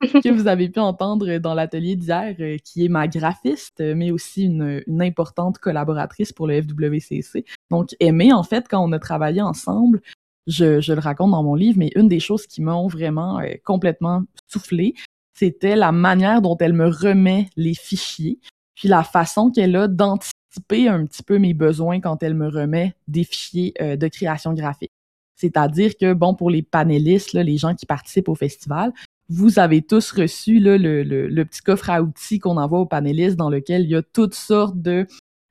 que 0.22 0.30
vous 0.30 0.46
avez 0.46 0.68
pu 0.68 0.78
entendre 0.80 1.38
dans 1.38 1.54
l'atelier 1.54 1.96
d'hier, 1.96 2.34
euh, 2.40 2.56
qui 2.62 2.84
est 2.84 2.88
ma 2.88 3.08
graphiste, 3.08 3.80
mais 3.80 4.10
aussi 4.10 4.44
une, 4.44 4.82
importante 5.00 5.58
collaboratrice 5.58 6.32
pour 6.32 6.46
le 6.46 6.62
FWCC. 6.62 7.44
Donc, 7.70 7.96
Aimé, 8.00 8.32
en 8.32 8.42
fait, 8.42 8.66
quand 8.68 8.82
on 8.82 8.92
a 8.92 8.98
travaillé 8.98 9.42
ensemble, 9.42 10.00
je, 10.46 10.92
le 10.92 11.00
raconte 11.00 11.32
dans 11.32 11.42
mon 11.42 11.54
livre, 11.54 11.78
mais 11.78 11.90
une 11.94 12.08
des 12.08 12.20
choses 12.20 12.46
qui 12.46 12.62
m'ont 12.62 12.86
vraiment 12.86 13.40
euh, 13.40 13.54
complètement 13.64 14.22
soufflé, 14.46 14.94
c'était 15.34 15.76
la 15.76 15.92
manière 15.92 16.42
dont 16.42 16.56
elle 16.58 16.72
me 16.72 16.88
remet 16.88 17.48
les 17.56 17.74
fichiers 17.74 18.38
puis 18.78 18.88
la 18.88 19.02
façon 19.02 19.50
qu'elle 19.50 19.74
a 19.74 19.88
d'anticiper 19.88 20.88
un 20.88 21.04
petit 21.04 21.24
peu 21.24 21.38
mes 21.38 21.52
besoins 21.52 22.00
quand 22.00 22.22
elle 22.22 22.34
me 22.34 22.48
remet 22.48 22.94
des 23.08 23.24
fichiers 23.24 23.74
euh, 23.80 23.96
de 23.96 24.06
création 24.06 24.54
graphique. 24.54 24.92
C'est-à-dire 25.34 25.96
que, 26.00 26.12
bon, 26.12 26.34
pour 26.34 26.48
les 26.48 26.62
panélistes, 26.62 27.32
là, 27.32 27.42
les 27.42 27.58
gens 27.58 27.74
qui 27.74 27.86
participent 27.86 28.28
au 28.28 28.36
festival, 28.36 28.92
vous 29.28 29.58
avez 29.58 29.82
tous 29.82 30.12
reçu 30.12 30.58
là, 30.58 30.78
le, 30.78 31.02
le, 31.02 31.44
petit 31.44 31.60
coffre 31.60 31.90
à 31.90 32.02
outils 32.02 32.38
qu'on 32.38 32.56
envoie 32.56 32.80
aux 32.80 32.86
panélistes 32.86 33.36
dans 33.36 33.50
lequel 33.50 33.82
il 33.82 33.90
y 33.90 33.94
a 33.94 34.02
toutes 34.02 34.34
sortes 34.34 34.80
de 34.80 35.06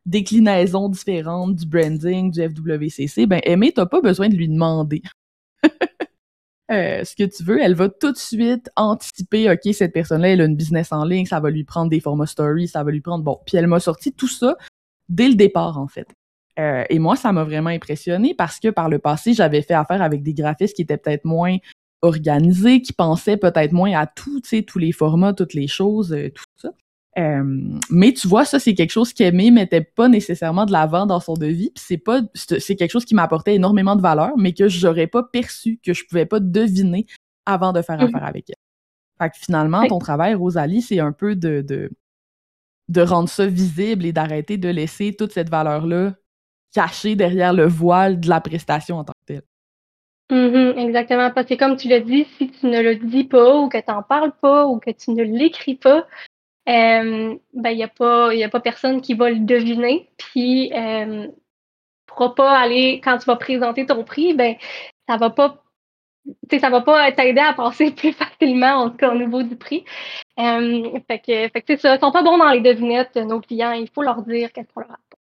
déclinaisons 0.06 0.90
différentes 0.90 1.56
du 1.56 1.66
branding, 1.66 2.32
du 2.32 2.42
FWCC. 2.42 3.28
Ben, 3.28 3.40
Aimé, 3.44 3.72
t'as 3.76 3.86
pas 3.86 4.02
besoin 4.02 4.30
de 4.30 4.36
lui 4.36 4.48
demander. 4.48 5.02
Euh, 6.70 7.06
ce 7.06 7.16
que 7.16 7.24
tu 7.24 7.46
veux, 7.46 7.62
elle 7.62 7.76
va 7.76 7.88
tout 7.88 8.12
de 8.12 8.18
suite 8.18 8.70
anticiper, 8.76 9.50
OK, 9.50 9.74
cette 9.74 9.94
personne-là, 9.94 10.32
elle 10.32 10.42
a 10.42 10.44
une 10.44 10.58
business 10.58 10.92
en 10.92 11.06
ligne, 11.06 11.26
ça 11.26 11.40
va 11.40 11.50
lui 11.50 11.64
prendre 11.64 11.90
des 11.90 12.02
formats 12.02 12.26
story, 12.26 12.68
ça 12.68 12.84
va 12.84 12.92
lui 12.92 13.00
prendre... 13.00 13.24
Bon, 13.24 13.40
puis 13.46 13.56
elle 13.56 13.68
m'a 13.68 13.80
sorti 13.80 14.12
tout 14.12 14.28
ça 14.28 14.58
dès 15.08 15.30
le 15.30 15.36
départ, 15.36 15.78
en 15.78 15.88
fait. 15.88 16.10
Euh, 16.60 16.84
et 16.90 17.00
moi, 17.00 17.16
ça 17.16 17.32
m'a 17.32 17.46
vraiment 17.46 17.70
impressionné 17.70 18.34
parce 18.34 18.60
que 18.60 18.68
par 18.68 18.90
le 18.90 19.00
passé, 19.00 19.34
j'avais 19.34 19.62
fait 19.62 19.76
affaire 19.76 20.02
avec 20.02 20.24
des 20.24 20.34
graphistes 20.34 20.76
qui 20.76 20.82
étaient 20.82 20.98
peut-être 20.98 21.24
moins 21.24 21.56
organisés, 22.02 22.82
qui 22.82 22.94
pensaient 22.94 23.38
peut-être 23.38 23.72
moins 23.72 23.94
à 23.98 24.06
tout, 24.06 24.40
tu 24.42 24.50
sais, 24.50 24.64
tous 24.64 24.80
les 24.80 24.92
formats, 24.92 25.34
toutes 25.34 25.54
les 25.54 25.68
choses, 25.68 26.14
euh, 26.14 26.30
tout 26.30 26.44
ça. 26.58 26.70
Euh, 27.18 27.44
mais 27.90 28.14
tu 28.14 28.28
vois, 28.28 28.46
ça, 28.46 28.60
c'est 28.60 28.76
quelque 28.76 28.92
chose 28.92 29.12
qu'Aimé 29.12 29.50
mettait 29.50 29.82
pas 29.82 30.08
nécessairement 30.08 30.66
de 30.66 30.72
l'avant 30.72 31.08
dans 31.08 31.20
son 31.20 31.34
devis. 31.34 31.72
Puis 31.74 31.84
c'est 31.88 31.98
pas, 31.98 32.22
c'est 32.36 32.76
quelque 32.76 32.92
chose 32.92 33.06
qui 33.06 33.16
m'apportait 33.16 33.56
énormément 33.56 33.96
de 33.96 34.02
valeur, 34.02 34.38
mais 34.38 34.54
que 34.54 34.68
j'aurais 34.68 35.08
pas 35.08 35.24
perçu, 35.24 35.80
que 35.84 35.94
je 35.94 36.06
pouvais 36.06 36.28
pas 36.28 36.40
deviner 36.40 37.08
avant 37.46 37.74
de 37.74 37.82
faire 37.82 38.00
affaire 38.00 38.22
mhm. 38.22 38.28
avec 38.28 38.50
elle. 38.50 38.56
Fait 39.20 39.30
que 39.32 39.38
finalement, 39.38 39.88
ton 39.88 39.98
travail, 39.98 40.36
Rosalie, 40.36 40.84
c'est 40.84 41.00
un 41.00 41.12
peu 41.12 41.36
de, 41.36 41.62
de, 41.62 41.90
de 42.90 43.02
rendre 43.02 43.30
ça 43.30 43.48
visible 43.48 44.06
et 44.06 44.14
d'arrêter 44.14 44.58
de 44.58 44.70
laisser 44.70 45.16
toute 45.16 45.32
cette 45.32 45.50
valeur-là 45.50 46.14
cachée 46.72 47.16
derrière 47.16 47.54
le 47.54 47.66
voile 47.66 48.20
de 48.20 48.30
la 48.30 48.42
prestation 48.42 48.98
en 48.98 49.04
tant 49.04 49.14
que 49.14 49.34
telle. 49.34 49.44
Mm 50.30 50.78
exactement. 50.78 51.32
Parce 51.32 51.48
que 51.48 51.54
comme 51.56 51.78
tu 51.78 51.88
l'as 51.88 52.02
dit, 52.02 52.26
si 52.38 52.50
tu 52.52 52.66
ne 52.68 52.82
le 52.82 52.96
dis 52.96 53.24
pas 53.24 53.58
ou 53.58 53.70
que 53.70 53.78
tu 53.78 53.92
n'en 53.92 54.04
parles 54.04 54.34
pas 54.42 54.66
ou 54.68 54.80
que 54.80 54.92
tu 54.92 55.12
ne 55.12 55.24
l'écris 55.24 55.76
pas, 55.76 56.06
euh, 56.70 57.36
ben 57.54 57.70
il 57.72 57.78
y 57.78 57.84
a 57.84 57.88
pas 57.88 58.32
a 58.32 58.50
pas 58.50 58.60
personne 58.60 59.02
qui 59.02 59.14
va 59.14 59.30
le 59.30 59.40
deviner. 59.40 60.10
Puis 60.18 60.72
euh, 60.74 61.28
pourra 62.08 62.36
pas 62.36 62.60
aller 62.60 63.02
quand 63.04 63.18
tu 63.20 63.26
vas 63.26 63.38
présenter 63.38 63.86
ton 63.86 64.04
prix 64.04 64.34
ben 64.34 64.56
ça 65.08 65.18
va 65.18 65.30
pas 65.30 65.64
ça 66.60 66.70
va 66.70 66.82
pas 66.82 67.12
t'aider 67.14 67.40
à 67.42 67.54
passer 67.54 67.92
plus 67.96 68.14
facilement 68.14 68.76
en 68.84 68.90
tout 68.92 68.98
cas 68.98 69.12
au 69.14 69.18
niveau 69.18 69.44
du 69.44 69.56
prix. 69.56 69.86
Euh, 70.40 71.00
fait 71.08 71.20
que 71.20 71.50
fait 71.50 71.78
ça. 71.78 71.96
Ils 71.96 72.00
sont 72.00 72.12
pas 72.12 72.24
bons 72.24 72.38
dans 72.38 72.52
les 72.52 72.62
devinettes 72.62 73.16
nos 73.16 73.42
clients. 73.42 73.72
Il 73.74 73.90
faut 73.90 74.04
leur 74.04 74.22
dire 74.24 74.52
qu'est-ce 74.52 74.68
qu'on 74.74 74.82
leur 74.82 74.92
apporte 74.92 75.22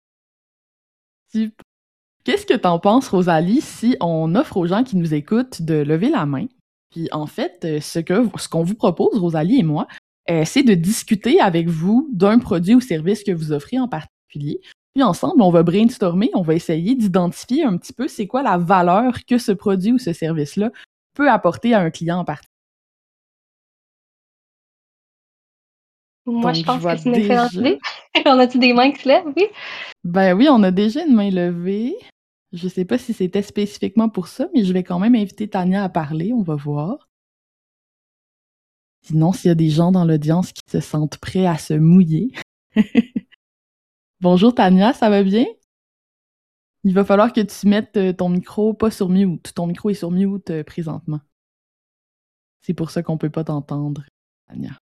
Qu'est-ce 2.25 2.47
que 2.47 2.55
tu 2.55 2.67
en 2.67 2.79
penses, 2.79 3.07
Rosalie, 3.07 3.61
si 3.61 3.95
on 4.01 4.33
offre 4.33 4.57
aux 4.57 4.65
gens 4.65 4.83
qui 4.83 4.97
nous 4.97 5.13
écoutent 5.13 5.61
de 5.61 5.75
lever 5.75 6.09
la 6.09 6.25
main? 6.25 6.47
Puis 6.89 7.07
en 7.11 7.27
fait, 7.27 7.79
ce 7.81 7.99
que 7.99 8.27
ce 8.37 8.49
qu'on 8.49 8.63
vous 8.63 8.73
propose, 8.73 9.17
Rosalie 9.17 9.59
et 9.59 9.63
moi, 9.63 9.87
euh, 10.31 10.43
c'est 10.43 10.63
de 10.63 10.73
discuter 10.73 11.39
avec 11.39 11.67
vous 11.67 12.09
d'un 12.11 12.39
produit 12.39 12.73
ou 12.73 12.81
service 12.81 13.23
que 13.23 13.31
vous 13.31 13.51
offrez 13.51 13.77
en 13.77 13.87
particulier. 13.87 14.59
Puis 14.95 15.03
ensemble, 15.03 15.41
on 15.41 15.51
va 15.51 15.61
brainstormer, 15.61 16.31
on 16.33 16.41
va 16.41 16.55
essayer 16.55 16.95
d'identifier 16.95 17.63
un 17.63 17.77
petit 17.77 17.93
peu 17.93 18.07
c'est 18.07 18.25
quoi 18.25 18.41
la 18.41 18.57
valeur 18.57 19.23
que 19.25 19.37
ce 19.37 19.51
produit 19.51 19.91
ou 19.91 19.99
ce 19.99 20.13
service-là 20.13 20.71
peut 21.13 21.29
apporter 21.29 21.75
à 21.75 21.81
un 21.81 21.91
client 21.91 22.17
en 22.19 22.25
particulier. 22.25 22.49
Moi, 26.25 26.53
je 26.53 26.63
pense 26.63 26.81
que 26.81 26.97
c'est 26.97 27.09
une 27.09 27.15
excellente 27.15 27.53
idée. 27.53 27.79
on 28.25 28.39
a-tu 28.39 28.57
des 28.57 28.73
mains 28.73 28.91
qui 28.91 29.01
se 29.03 29.07
lèvent, 29.07 29.31
oui? 29.35 29.45
Ben 30.03 30.35
oui, 30.35 30.47
on 30.49 30.63
a 30.63 30.71
déjà 30.71 31.05
une 31.05 31.13
main 31.13 31.29
levée. 31.29 31.95
Je 32.55 32.69
sais 32.69 32.85
pas 32.85 32.97
si 32.97 33.11
c'était 33.11 33.41
spécifiquement 33.41 34.07
pour 34.07 34.29
ça, 34.29 34.47
mais 34.53 34.63
je 34.63 34.71
vais 34.71 34.83
quand 34.83 34.97
même 34.97 35.13
inviter 35.13 35.49
Tania 35.49 35.83
à 35.83 35.89
parler, 35.89 36.31
on 36.31 36.41
va 36.41 36.55
voir. 36.55 37.09
Sinon, 39.01 39.33
s'il 39.33 39.49
y 39.49 39.51
a 39.51 39.55
des 39.55 39.69
gens 39.69 39.91
dans 39.91 40.05
l'audience 40.05 40.53
qui 40.53 40.61
se 40.71 40.79
sentent 40.79 41.17
prêts 41.17 41.45
à 41.45 41.57
se 41.57 41.73
mouiller. 41.73 42.31
Bonjour 44.21 44.55
Tania, 44.55 44.93
ça 44.93 45.09
va 45.09 45.21
bien? 45.21 45.45
Il 46.85 46.93
va 46.93 47.03
falloir 47.03 47.33
que 47.33 47.41
tu 47.41 47.67
mettes 47.67 47.97
euh, 47.97 48.13
ton 48.13 48.29
micro 48.29 48.73
pas 48.73 48.89
sur 48.89 49.09
mute. 49.09 49.53
Ton 49.53 49.67
micro 49.67 49.89
est 49.89 49.93
sur 49.93 50.11
mute 50.11 50.49
euh, 50.49 50.63
présentement. 50.63 51.19
C'est 52.61 52.73
pour 52.73 52.89
ça 52.89 53.03
qu'on 53.03 53.17
peut 53.17 53.29
pas 53.29 53.43
t'entendre, 53.43 54.05
Tania. 54.47 54.79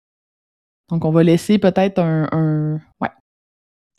Donc, 0.89 1.05
on 1.05 1.11
va 1.11 1.23
laisser 1.23 1.57
peut-être 1.57 1.99
un, 1.99 2.27
un... 2.33 2.81
Ouais, 2.99 3.11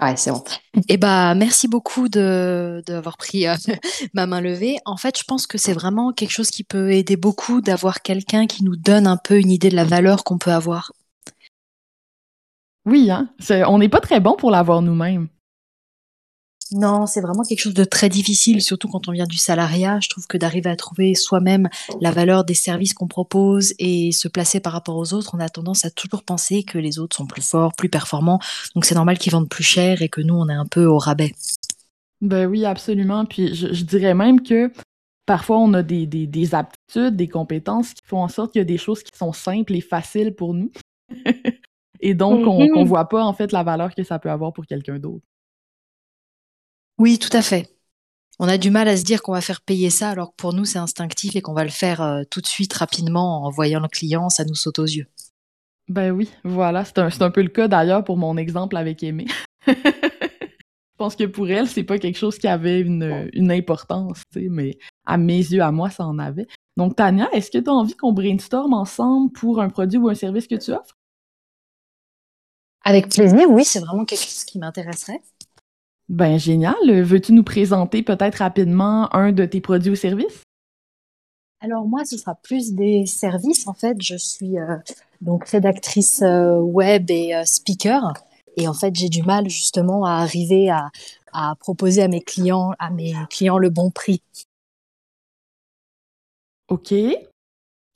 Ouais, 0.00 0.16
c'est 0.16 0.30
bon. 0.30 0.42
Eh 0.88 0.96
bah, 0.96 1.34
merci 1.34 1.68
beaucoup 1.68 2.08
de 2.08 2.82
d'avoir 2.86 3.16
pris 3.16 3.46
euh, 3.46 3.54
ma 4.14 4.26
main 4.26 4.40
levée. 4.40 4.78
En 4.84 4.96
fait, 4.96 5.18
je 5.18 5.24
pense 5.24 5.46
que 5.46 5.58
c'est 5.58 5.72
vraiment 5.72 6.12
quelque 6.12 6.30
chose 6.32 6.50
qui 6.50 6.64
peut 6.64 6.90
aider 6.90 7.16
beaucoup 7.16 7.60
d'avoir 7.60 8.02
quelqu'un 8.02 8.46
qui 8.46 8.64
nous 8.64 8.76
donne 8.76 9.06
un 9.06 9.16
peu 9.16 9.38
une 9.38 9.50
idée 9.50 9.70
de 9.70 9.76
la 9.76 9.84
valeur 9.84 10.24
qu'on 10.24 10.38
peut 10.38 10.52
avoir. 10.52 10.92
Oui, 12.84 13.10
hein. 13.10 13.28
on 13.68 13.78
n'est 13.78 13.88
pas 13.88 14.00
très 14.00 14.18
bon 14.18 14.34
pour 14.34 14.50
l'avoir 14.50 14.82
nous-mêmes. 14.82 15.28
Non, 16.74 17.06
c'est 17.06 17.20
vraiment 17.20 17.42
quelque 17.42 17.60
chose 17.60 17.74
de 17.74 17.84
très 17.84 18.08
difficile, 18.08 18.62
surtout 18.62 18.88
quand 18.88 19.06
on 19.08 19.12
vient 19.12 19.26
du 19.26 19.36
salariat. 19.36 20.00
Je 20.00 20.08
trouve 20.08 20.26
que 20.26 20.38
d'arriver 20.38 20.70
à 20.70 20.76
trouver 20.76 21.14
soi-même 21.14 21.68
la 22.00 22.10
valeur 22.10 22.44
des 22.44 22.54
services 22.54 22.94
qu'on 22.94 23.08
propose 23.08 23.74
et 23.78 24.10
se 24.12 24.26
placer 24.26 24.58
par 24.58 24.72
rapport 24.72 24.96
aux 24.96 25.12
autres, 25.12 25.34
on 25.34 25.40
a 25.40 25.50
tendance 25.50 25.84
à 25.84 25.90
toujours 25.90 26.22
penser 26.22 26.62
que 26.62 26.78
les 26.78 26.98
autres 26.98 27.14
sont 27.14 27.26
plus 27.26 27.46
forts, 27.46 27.72
plus 27.76 27.90
performants. 27.90 28.38
Donc 28.74 28.86
c'est 28.86 28.94
normal 28.94 29.18
qu'ils 29.18 29.32
vendent 29.32 29.50
plus 29.50 29.64
cher 29.64 30.00
et 30.00 30.08
que 30.08 30.22
nous, 30.22 30.34
on 30.34 30.48
est 30.48 30.54
un 30.54 30.64
peu 30.64 30.86
au 30.86 30.96
rabais. 30.96 31.32
Ben 32.22 32.46
oui, 32.46 32.64
absolument. 32.64 33.26
Puis 33.26 33.54
je, 33.54 33.84
dirais 33.84 34.14
même 34.14 34.40
que 34.40 34.72
parfois 35.26 35.58
on 35.58 35.74
a 35.74 35.82
des, 35.82 36.06
des, 36.06 36.54
aptitudes, 36.54 37.16
des 37.16 37.28
compétences 37.28 37.92
qui 37.92 38.06
font 38.06 38.22
en 38.22 38.28
sorte 38.28 38.52
qu'il 38.52 38.60
y 38.60 38.62
a 38.62 38.66
des 38.66 38.78
choses 38.78 39.02
qui 39.02 39.16
sont 39.16 39.32
simples 39.32 39.74
et 39.74 39.82
faciles 39.82 40.34
pour 40.34 40.54
nous. 40.54 40.70
et 42.00 42.14
donc, 42.14 42.46
on 42.46 42.60
ne 42.60 42.66
mm-hmm. 42.66 42.86
voit 42.86 43.08
pas 43.08 43.24
en 43.24 43.34
fait 43.34 43.52
la 43.52 43.62
valeur 43.62 43.94
que 43.94 44.04
ça 44.04 44.18
peut 44.18 44.30
avoir 44.30 44.54
pour 44.54 44.64
quelqu'un 44.64 44.98
d'autre. 44.98 45.24
Oui, 47.02 47.18
tout 47.18 47.36
à 47.36 47.42
fait. 47.42 47.68
On 48.38 48.46
a 48.46 48.58
du 48.58 48.70
mal 48.70 48.86
à 48.86 48.96
se 48.96 49.02
dire 49.02 49.22
qu'on 49.22 49.32
va 49.32 49.40
faire 49.40 49.60
payer 49.60 49.90
ça 49.90 50.10
alors 50.10 50.30
que 50.30 50.36
pour 50.36 50.52
nous 50.52 50.64
c'est 50.64 50.78
instinctif 50.78 51.34
et 51.34 51.42
qu'on 51.42 51.52
va 51.52 51.64
le 51.64 51.70
faire 51.70 52.00
euh, 52.00 52.22
tout 52.30 52.40
de 52.40 52.46
suite 52.46 52.72
rapidement 52.74 53.44
en 53.44 53.50
voyant 53.50 53.80
le 53.80 53.88
client, 53.88 54.28
ça 54.28 54.44
nous 54.44 54.54
saute 54.54 54.78
aux 54.78 54.86
yeux. 54.86 55.08
Ben 55.88 56.12
oui, 56.12 56.30
voilà, 56.44 56.84
c'est 56.84 57.00
un, 57.00 57.30
peu 57.32 57.42
le 57.42 57.48
cas 57.48 57.66
d'ailleurs 57.66 58.04
pour 58.04 58.18
mon 58.18 58.36
exemple 58.36 58.76
avec 58.76 59.02
Aimé. 59.02 59.26
Je 59.66 59.72
pense 60.96 61.16
que 61.16 61.24
pour 61.24 61.50
elle, 61.50 61.66
c'est 61.66 61.82
pas 61.82 61.98
quelque 61.98 62.18
chose 62.18 62.38
qui 62.38 62.46
avait 62.46 62.78
une, 62.78 63.28
une 63.32 63.50
importance, 63.50 64.22
mais 64.36 64.78
à 65.04 65.18
mes 65.18 65.38
yeux, 65.38 65.60
à 65.60 65.72
moi, 65.72 65.90
ça 65.90 66.06
en 66.06 66.20
avait. 66.20 66.46
Donc, 66.76 66.94
Tania, 66.94 67.28
est-ce 67.32 67.50
que 67.50 67.58
tu 67.58 67.68
as 67.68 67.72
envie 67.72 67.96
qu'on 67.96 68.12
brainstorm 68.12 68.74
ensemble 68.74 69.32
pour 69.32 69.60
un 69.60 69.70
produit 69.70 69.98
ou 69.98 70.08
un 70.08 70.14
service 70.14 70.46
que 70.46 70.54
tu 70.54 70.70
offres? 70.70 70.96
Avec 72.84 73.08
plaisir, 73.08 73.50
oui, 73.50 73.64
c'est 73.64 73.80
vraiment 73.80 74.04
quelque 74.04 74.22
chose 74.22 74.44
qui 74.44 74.60
m'intéresserait. 74.60 75.20
Ben 76.08 76.38
génial. 76.38 77.02
Veux-tu 77.02 77.32
nous 77.32 77.44
présenter 77.44 78.02
peut-être 78.02 78.36
rapidement 78.36 79.14
un 79.14 79.32
de 79.32 79.44
tes 79.44 79.60
produits 79.60 79.92
ou 79.92 79.96
services? 79.96 80.42
Alors 81.60 81.86
moi, 81.86 82.04
ce 82.04 82.18
sera 82.18 82.34
plus 82.34 82.74
des 82.74 83.06
services. 83.06 83.68
En 83.68 83.72
fait, 83.72 83.96
je 84.02 84.16
suis 84.16 84.58
euh, 84.58 84.76
donc 85.20 85.48
rédactrice 85.48 86.20
euh, 86.22 86.58
web 86.58 87.10
et 87.10 87.36
euh, 87.36 87.44
speaker. 87.44 88.14
Et 88.56 88.66
en 88.66 88.74
fait, 88.74 88.94
j'ai 88.94 89.08
du 89.08 89.22
mal 89.22 89.48
justement 89.48 90.04
à 90.04 90.14
arriver 90.14 90.70
à, 90.70 90.90
à 91.32 91.54
proposer 91.60 92.02
à 92.02 92.08
mes 92.08 92.20
clients, 92.20 92.72
à 92.80 92.90
mes 92.90 93.14
clients 93.30 93.58
le 93.58 93.70
bon 93.70 93.90
prix. 93.90 94.22
OK. 96.68 96.92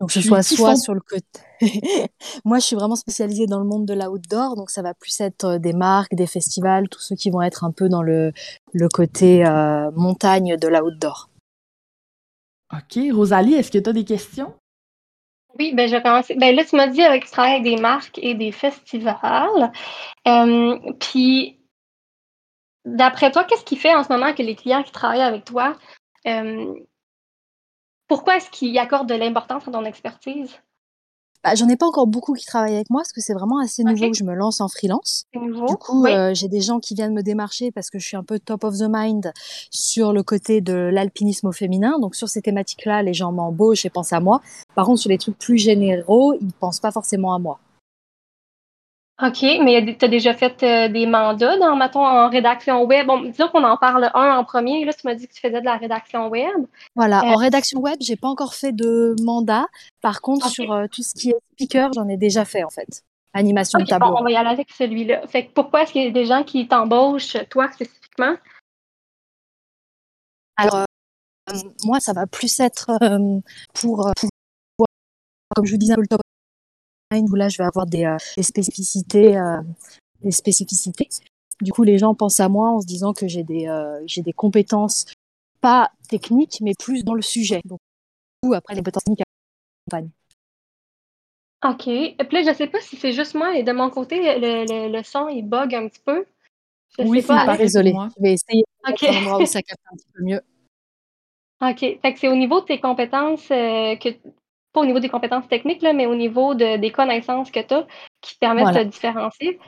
Donc 0.01 0.11
je 0.11 0.21
sois 0.21 0.43
soit 0.43 0.77
sur 0.77 0.95
le 0.95 1.01
côté. 1.01 1.41
Moi, 2.45 2.59
je 2.59 2.67
suis 2.67 2.77
vraiment 2.77 2.97
spécialisée 2.97 3.47
dans 3.47 3.59
le 3.59 3.65
monde 3.65 3.87
de 3.87 3.95
l'outdoor, 3.95 4.57
donc 4.57 4.71
ça 4.71 4.83
va 4.83 4.93
plus 4.93 5.21
être 5.21 5.57
des 5.57 5.73
marques, 5.73 6.15
des 6.15 6.27
festivals, 6.27 6.89
tous 6.89 7.01
ceux 7.01 7.17
qui 7.17 7.31
vont 7.31 7.41
être 7.41 7.65
un 7.65 7.73
peu 7.73 7.89
dans 7.89 8.03
le, 8.03 8.33
le 8.75 8.89
côté 8.89 9.43
montagne 9.95 10.57
de 10.57 10.69
l'outdoor. 10.69 11.31
OK. 12.73 12.99
Rosalie, 13.13 13.55
est-ce 13.55 13.71
que 13.71 13.79
tu 13.79 13.89
as 13.89 13.93
des 13.93 14.05
questions? 14.05 14.53
Oui, 15.59 15.73
ben 15.75 15.89
je 15.89 15.97
vais 15.97 16.03
commencer. 16.03 16.35
Ben 16.35 16.55
là, 16.55 16.65
tu 16.65 16.77
m'as 16.77 16.89
dit 16.89 17.03
avec 17.03 17.25
tu 17.25 17.31
travailles 17.31 17.55
avec 17.55 17.65
des 17.65 17.81
marques 17.81 18.19
et 18.19 18.35
des 18.35 18.53
festivals. 18.53 19.73
Euh, 20.27 20.79
puis, 21.01 21.59
d'après 22.85 23.31
toi, 23.31 23.45
qu'est-ce 23.45 23.65
qui 23.65 23.77
fait 23.77 23.95
en 23.95 24.03
ce 24.03 24.13
moment 24.13 24.35
que 24.35 24.43
les 24.43 24.55
clients 24.55 24.83
qui 24.83 24.93
travaillent 24.93 25.23
avec 25.23 25.45
toi, 25.45 25.77
euh, 26.27 26.75
pourquoi 28.09 28.37
est-ce 28.37 28.51
qu'ils 28.51 28.79
accordent 28.79 29.09
de 29.09 29.15
l'importance 29.15 29.67
à 29.67 29.71
ton 29.71 29.85
expertise? 29.85 30.51
Bah, 31.47 31.55
j'en 31.55 31.69
ai 31.69 31.77
pas 31.77 31.87
encore 31.87 32.09
beaucoup 32.09 32.35
qui 32.35 32.45
travaillent 32.45 32.75
avec 32.75 32.91
moi 32.91 33.03
parce 33.03 33.13
que 33.13 33.21
c'est 33.21 33.35
vraiment 33.35 33.61
assez 33.61 33.85
nouveau 33.85 34.11
que 34.11 34.17
je 34.17 34.25
me 34.25 34.35
lance 34.35 34.61
en 34.61 34.67
freelance. 34.67 35.27
Du 35.33 35.77
coup, 35.77 36.05
euh, 36.05 36.35
j'ai 36.35 36.49
des 36.49 36.61
gens 36.61 36.81
qui 36.81 36.95
viennent 36.95 37.15
me 37.15 37.23
démarcher 37.23 37.71
parce 37.71 37.89
que 37.89 38.01
je 38.01 38.07
suis 38.07 38.17
un 38.17 38.25
peu 38.25 38.41
top 38.41 38.65
of 38.65 38.77
the 38.79 38.87
mind 38.89 39.33
sur 39.71 40.13
le 40.13 40.25
côté 40.25 40.61
de 40.61 40.75
l'alpinisme 40.75 41.47
au 41.47 41.53
féminin. 41.53 42.01
Donc 42.01 42.17
sur 42.17 42.29
ces 42.29 42.43
thématiques-là, 42.43 43.05
les 43.05 43.15
gens 43.15 43.31
m'embauchent 43.31 43.85
et 43.85 43.91
pensent 43.91 44.13
à 44.13 44.19
moi. 44.19 44.41
Par 44.75 44.87
contre, 44.87 45.01
sur 45.01 45.11
les 45.11 45.19
trucs 45.19 45.39
plus 45.39 45.59
généraux, 45.59 46.35
ils 46.35 46.53
pensent 46.53 46.81
pas 46.81 46.91
forcément 46.91 47.33
à 47.33 47.39
moi. 47.39 47.61
OK, 49.23 49.43
mais 49.63 49.97
tu 49.99 50.05
as 50.05 50.09
déjà 50.09 50.35
fait 50.35 50.63
euh, 50.63 50.93
des 50.93 51.07
mandats 51.07 51.57
dans, 51.57 51.75
mettons, 51.75 52.05
en 52.05 52.29
rédaction 52.29 52.85
web? 52.85 53.07
Bon, 53.07 53.23
disons 53.23 53.49
qu'on 53.49 53.65
en 53.65 53.79
parle 53.79 54.11
un 54.13 54.37
en 54.37 54.45
premier. 54.45 54.85
Là, 54.85 54.93
tu 54.93 55.07
m'as 55.07 55.15
dit 55.15 55.27
que 55.27 55.33
tu 55.33 55.41
faisais 55.41 55.61
de 55.61 55.65
la 55.65 55.79
rédaction 55.79 56.29
web. 56.29 56.67
Voilà, 56.95 57.25
en 57.25 57.33
euh, 57.33 57.37
rédaction 57.37 57.81
web, 57.81 57.97
j'ai 58.01 58.17
pas 58.17 58.29
encore 58.29 58.53
fait 58.53 58.73
de 58.73 59.17
mandat. 59.23 59.69
Par 60.03 60.21
contre, 60.21 60.49
sur 60.51 60.71
euh, 60.71 60.85
tout 60.93 61.03
ce 61.03 61.15
qui 61.15 61.31
est 61.31 61.37
speaker, 61.55 61.91
j'en 61.95 62.07
ai 62.09 62.19
déjà 62.19 62.45
fait, 62.45 62.63
en 62.63 62.69
fait. 62.69 63.05
Animation 63.33 63.79
de 63.79 63.87
tableau. 63.87 64.17
on 64.19 64.23
va 64.23 64.31
y 64.31 64.37
aller 64.37 64.51
avec 64.51 64.71
celui-là. 64.71 65.27
Fait 65.29 65.47
que 65.47 65.53
pourquoi 65.53 65.83
est-ce 65.83 65.93
qu'il 65.93 66.05
y 66.05 66.09
a 66.09 66.11
des 66.11 66.27
gens 66.27 66.43
qui 66.43 66.69
t'embauchent, 66.69 67.39
toi, 67.49 67.73
spécifiquement? 67.73 68.35
Alors, 70.59 70.85
moi, 71.85 72.01
ça 72.01 72.13
va 72.13 72.27
plus 72.27 72.61
être 72.61 72.91
pour, 73.73 74.11
pour, 74.77 74.87
comme 75.55 75.65
je 75.65 75.73
vous 75.73 75.79
disais, 75.79 75.95
le 75.97 76.07
top 76.07 76.21
où 77.25 77.35
là 77.35 77.49
je 77.49 77.59
vais 77.59 77.65
avoir 77.65 77.87
des, 77.87 78.05
euh, 78.05 78.17
spécificités, 78.43 79.37
euh, 79.37 79.61
des 80.23 80.31
spécificités. 80.31 81.09
Du 81.63 81.73
coup, 81.73 81.85
les 81.85 81.99
gens 81.99 82.15
pensent 82.15 82.41
à 82.41 82.49
moi 82.49 82.71
en 82.71 82.81
se 82.81 82.87
disant 82.87 83.15
que 83.15 83.27
j'ai 83.29 83.43
des, 83.43 83.67
euh, 83.67 84.03
j'ai 84.07 84.23
des 84.23 84.33
compétences 84.33 85.07
pas 85.61 85.91
techniques, 86.09 86.59
mais 86.61 86.73
plus 86.79 87.03
dans 87.03 87.15
le 87.15 87.23
sujet. 87.23 87.63
Donc, 87.65 87.81
après 88.55 88.75
les 88.75 88.81
compétences 88.81 89.05
techniques. 89.05 90.13
OK. 91.65 91.87
Et 91.89 92.17
puis 92.19 92.37
là, 92.37 92.53
je 92.53 92.57
sais 92.57 92.67
pas 92.67 92.81
si 92.81 92.97
c'est 92.97 93.13
juste 93.13 93.35
moi 93.35 93.57
et 93.57 93.63
de 93.63 93.73
mon 93.73 93.91
côté, 93.91 94.39
le, 94.39 94.89
le, 94.89 95.03
son, 95.03 95.29
il 95.29 95.43
bug 95.43 95.75
un 95.75 95.89
petit 95.89 96.03
peu. 96.05 96.27
Je 96.99 97.05
oui, 97.05 97.23
c'est 97.23 97.29
pas. 97.29 97.57
Désolée. 97.57 97.95
Je 98.17 98.23
vais 98.23 98.33
essayer 98.35 98.65
okay. 98.89 99.09
un 99.09 99.21
endroit 99.23 99.43
où 99.43 99.47
ça 99.47 99.63
capte 99.63 99.81
un 99.91 99.97
petit 99.97 100.07
peu 100.15 100.23
mieux. 100.23 100.41
OK. 101.63 101.81
Fait 101.81 102.13
que 102.13 102.19
c'est 102.19 102.29
au 102.29 102.37
niveau 102.37 102.61
de 102.61 102.67
tes 102.67 102.81
compétences 102.81 103.49
que 103.49 104.37
pas 104.77 104.83
au 104.83 104.87
niveau 104.87 105.01
des 105.01 105.09
compétences 105.09 105.49
techniques, 105.49 105.81
là, 105.81 105.95
mais 105.95 106.05
au 106.05 106.15
niveau 106.15 106.55
de, 106.55 106.77
des 106.77 106.93
connaissances 106.93 107.51
que 107.51 107.61
tu 107.61 107.73
as 107.73 107.87
qui 108.21 108.35
te 108.35 108.41
permettent 108.41 108.75
de 108.75 108.81
te 108.81 108.85
différencier. 108.85 109.59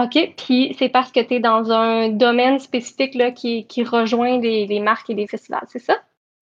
OK. 0.00 0.34
Puis 0.38 0.74
c'est 0.78 0.88
parce 0.88 1.12
que 1.12 1.20
tu 1.20 1.34
es 1.34 1.40
dans 1.40 1.70
un 1.70 2.08
domaine 2.08 2.58
spécifique 2.58 3.14
là, 3.14 3.30
qui, 3.30 3.66
qui 3.66 3.84
rejoint 3.84 4.38
les, 4.38 4.80
marques 4.80 5.10
et 5.10 5.14
les 5.14 5.26
festivals, 5.26 5.66
c'est 5.68 5.80
ça? 5.80 5.98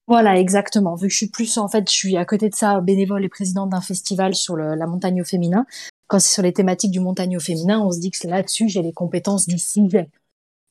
Voilà, 0.06 0.38
exactement. 0.38 0.94
Vu 0.94 1.08
que 1.08 1.12
je 1.12 1.16
suis 1.16 1.30
plus, 1.30 1.58
en 1.58 1.68
fait, 1.68 1.90
je 1.90 1.94
suis 1.94 2.16
à 2.16 2.24
côté 2.24 2.48
de 2.48 2.54
ça 2.54 2.80
bénévole 2.80 3.24
et 3.24 3.28
présidente 3.28 3.70
d'un 3.70 3.80
festival 3.80 4.36
sur 4.36 4.56
la 4.56 4.86
montagne 4.86 5.20
au 5.20 5.24
féminin. 5.24 5.66
Quand 6.06 6.20
c'est 6.20 6.32
sur 6.32 6.42
les 6.44 6.52
thématiques 6.52 6.92
du 6.92 7.00
montagne 7.00 7.36
au 7.36 7.40
féminin, 7.40 7.80
on 7.80 7.90
se 7.90 7.98
dit 7.98 8.12
que 8.12 8.28
là-dessus, 8.28 8.68
j'ai 8.68 8.82
les 8.82 8.92
compétences 8.92 9.48
du 9.48 9.58
sujet. 9.58 10.08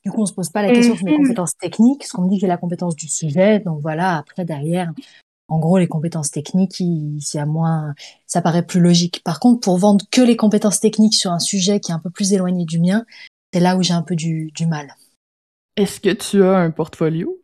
Du 0.04 0.10
coup, 0.10 0.22
on 0.22 0.26
se 0.26 0.32
pose 0.32 0.48
pas 0.48 0.62
la 0.62 0.72
question 0.72 0.96
sur 0.96 1.04
mes 1.04 1.12
mhm. 1.12 1.24
compétences 1.24 1.56
techniques, 1.56 2.00
parce 2.00 2.12
qu'on 2.12 2.22
me 2.22 2.30
dit 2.30 2.36
que 2.36 2.40
j'ai 2.40 2.46
la 2.46 2.56
compétence 2.56 2.96
du 2.96 3.08
sujet. 3.08 3.60
Donc 3.60 3.80
voilà, 3.80 4.16
après, 4.16 4.44
derrière, 4.44 4.90
en 5.52 5.58
gros, 5.58 5.76
les 5.76 5.86
compétences 5.86 6.30
techniques, 6.30 6.82
c'est 7.20 7.38
à 7.38 7.44
moins, 7.44 7.92
ça 8.26 8.40
paraît 8.40 8.64
plus 8.64 8.80
logique. 8.80 9.22
Par 9.22 9.38
contre, 9.38 9.60
pour 9.60 9.76
vendre 9.76 10.02
que 10.10 10.22
les 10.22 10.34
compétences 10.34 10.80
techniques 10.80 11.12
sur 11.12 11.30
un 11.30 11.38
sujet 11.38 11.78
qui 11.78 11.92
est 11.92 11.94
un 11.94 11.98
peu 11.98 12.08
plus 12.08 12.32
éloigné 12.32 12.64
du 12.64 12.80
mien, 12.80 13.04
c'est 13.52 13.60
là 13.60 13.76
où 13.76 13.82
j'ai 13.82 13.92
un 13.92 14.00
peu 14.00 14.16
du, 14.16 14.50
mal. 14.66 14.96
Est-ce 15.76 16.00
que 16.00 16.08
tu 16.08 16.42
as 16.42 16.56
un 16.56 16.70
portfolio? 16.70 17.38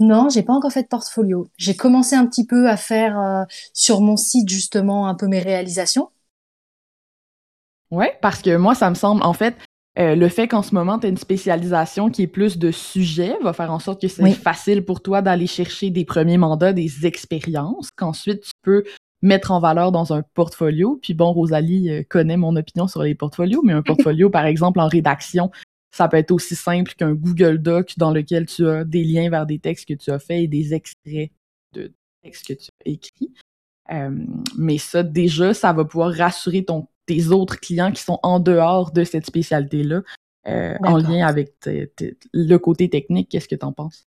Non, 0.00 0.30
j'ai 0.30 0.42
pas 0.42 0.52
encore 0.52 0.72
fait 0.72 0.82
de 0.82 0.88
portfolio. 0.88 1.46
J'ai 1.58 1.76
commencé 1.76 2.16
un 2.16 2.26
petit 2.26 2.44
peu 2.44 2.68
à 2.68 2.76
faire 2.76 3.20
euh, 3.20 3.44
sur 3.72 4.00
mon 4.00 4.16
site 4.16 4.48
justement 4.48 5.06
un 5.06 5.14
peu 5.14 5.28
mes 5.28 5.38
réalisations. 5.38 6.10
Ouais, 7.92 8.18
parce 8.20 8.42
que 8.42 8.56
moi, 8.56 8.74
ça 8.74 8.90
me 8.90 8.96
semble, 8.96 9.22
en 9.22 9.32
fait, 9.32 9.54
euh, 9.98 10.14
le 10.14 10.28
fait 10.28 10.48
qu'en 10.48 10.62
ce 10.62 10.74
moment, 10.74 10.98
tu 10.98 11.06
as 11.06 11.10
une 11.10 11.18
spécialisation 11.18 12.10
qui 12.10 12.22
est 12.22 12.26
plus 12.26 12.58
de 12.58 12.70
sujet 12.70 13.36
va 13.42 13.52
faire 13.52 13.70
en 13.70 13.78
sorte 13.78 14.00
que 14.00 14.08
c'est 14.08 14.32
facile 14.32 14.84
pour 14.84 15.02
toi 15.02 15.20
d'aller 15.20 15.46
chercher 15.46 15.90
des 15.90 16.06
premiers 16.06 16.38
mandats, 16.38 16.72
des 16.72 17.06
expériences, 17.06 17.90
qu'ensuite 17.94 18.42
tu 18.44 18.50
peux 18.62 18.84
mettre 19.20 19.50
en 19.50 19.60
valeur 19.60 19.92
dans 19.92 20.14
un 20.14 20.22
portfolio. 20.34 20.98
Puis 21.02 21.12
bon, 21.12 21.32
Rosalie 21.32 21.90
euh, 21.90 22.02
connaît 22.08 22.38
mon 22.38 22.56
opinion 22.56 22.88
sur 22.88 23.02
les 23.02 23.14
portfolios, 23.14 23.62
mais 23.62 23.74
un 23.74 23.82
portfolio, 23.82 24.30
par 24.30 24.46
exemple, 24.46 24.80
en 24.80 24.88
rédaction, 24.88 25.50
ça 25.94 26.08
peut 26.08 26.16
être 26.16 26.30
aussi 26.30 26.56
simple 26.56 26.94
qu'un 26.94 27.12
Google 27.12 27.58
Doc 27.58 27.92
dans 27.98 28.10
lequel 28.10 28.46
tu 28.46 28.66
as 28.66 28.84
des 28.84 29.04
liens 29.04 29.28
vers 29.28 29.44
des 29.44 29.58
textes 29.58 29.86
que 29.86 29.94
tu 29.94 30.10
as 30.10 30.18
faits 30.18 30.40
et 30.40 30.48
des 30.48 30.72
extraits 30.72 31.30
de 31.74 31.92
textes 32.22 32.46
que 32.46 32.54
tu 32.54 32.70
as 32.86 32.88
écrits. 32.88 33.34
Euh, 33.92 34.10
mais 34.56 34.78
ça, 34.78 35.02
déjà, 35.02 35.52
ça 35.52 35.72
va 35.74 35.84
pouvoir 35.84 36.14
rassurer 36.14 36.64
ton 36.64 36.88
tes 37.12 37.28
autres 37.28 37.60
clients 37.60 37.92
qui 37.92 38.02
sont 38.02 38.18
en 38.22 38.40
dehors 38.40 38.92
de 38.92 39.04
cette 39.04 39.26
spécialité-là, 39.26 40.00
euh, 40.48 40.74
en 40.84 40.96
lien 40.96 41.26
avec 41.26 41.54
le 42.32 42.56
côté 42.56 42.88
technique. 42.88 43.28
Qu'est-ce 43.30 43.48
que 43.48 43.54
tu 43.54 43.64
en 43.64 43.72
penses? 43.72 44.06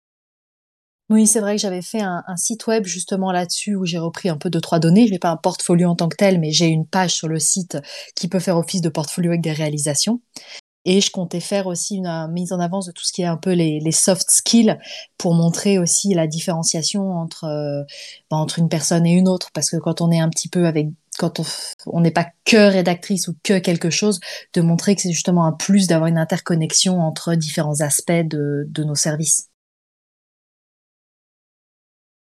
Oui, 1.10 1.26
c'est 1.26 1.40
vrai 1.40 1.56
que 1.56 1.62
j'avais 1.62 1.80
fait 1.80 2.02
un, 2.02 2.22
site 2.36 2.66
web 2.66 2.84
justement 2.84 3.32
là-dessus 3.32 3.74
où 3.76 3.86
j'ai 3.86 3.98
repris 3.98 4.28
un 4.28 4.36
peu 4.36 4.50
de 4.50 4.60
trois 4.60 4.78
données. 4.78 5.06
Je 5.06 5.12
n'ai 5.12 5.18
pas 5.18 5.30
un 5.30 5.38
portfolio 5.38 5.88
en 5.88 5.96
tant 5.96 6.08
que 6.10 6.16
tel, 6.16 6.38
mais 6.38 6.50
j'ai 6.50 6.66
une 6.66 6.86
page 6.86 7.14
sur 7.14 7.28
le 7.28 7.38
site 7.38 7.78
qui 8.14 8.28
peut 8.28 8.40
faire 8.40 8.58
office 8.58 8.82
de 8.82 8.90
portfolio 8.90 9.30
avec 9.30 9.40
des 9.40 9.52
réalisations. 9.52 10.20
Et 10.84 11.00
je 11.00 11.10
comptais 11.10 11.40
faire 11.40 11.66
aussi 11.66 11.96
une, 11.96 12.28
mise 12.30 12.52
en 12.52 12.60
avance 12.60 12.86
de 12.86 12.92
tout 12.92 13.04
ce 13.04 13.12
qui 13.12 13.22
est 13.22 13.26
un 13.26 13.38
peu 13.38 13.52
les, 13.52 13.92
soft 13.92 14.30
skills 14.30 14.78
pour 15.16 15.34
montrer 15.34 15.78
aussi 15.78 16.12
la 16.12 16.26
différenciation 16.26 17.12
entre, 17.12 17.44
euh, 17.44 17.84
bah, 18.30 18.36
entre 18.36 18.58
une 18.58 18.68
personne 18.68 19.06
et 19.06 19.12
une 19.12 19.28
autre. 19.28 19.48
Parce 19.54 19.70
que 19.70 19.76
quand 19.78 20.02
on 20.02 20.10
est 20.10 20.20
un 20.20 20.28
petit 20.28 20.48
peu 20.48 20.66
avec 20.66 20.88
quand 21.18 21.40
on 21.86 22.00
n'est 22.00 22.10
pas 22.10 22.26
que 22.44 22.70
rédactrice 22.70 23.28
ou 23.28 23.34
que 23.42 23.58
quelque 23.58 23.90
chose, 23.90 24.20
de 24.54 24.60
montrer 24.60 24.94
que 24.94 25.02
c'est 25.02 25.12
justement 25.12 25.44
un 25.44 25.52
plus 25.52 25.86
d'avoir 25.86 26.08
une 26.08 26.18
interconnexion 26.18 27.00
entre 27.00 27.34
différents 27.34 27.80
aspects 27.80 28.12
de, 28.12 28.66
nos 28.78 28.94
services. 28.94 29.48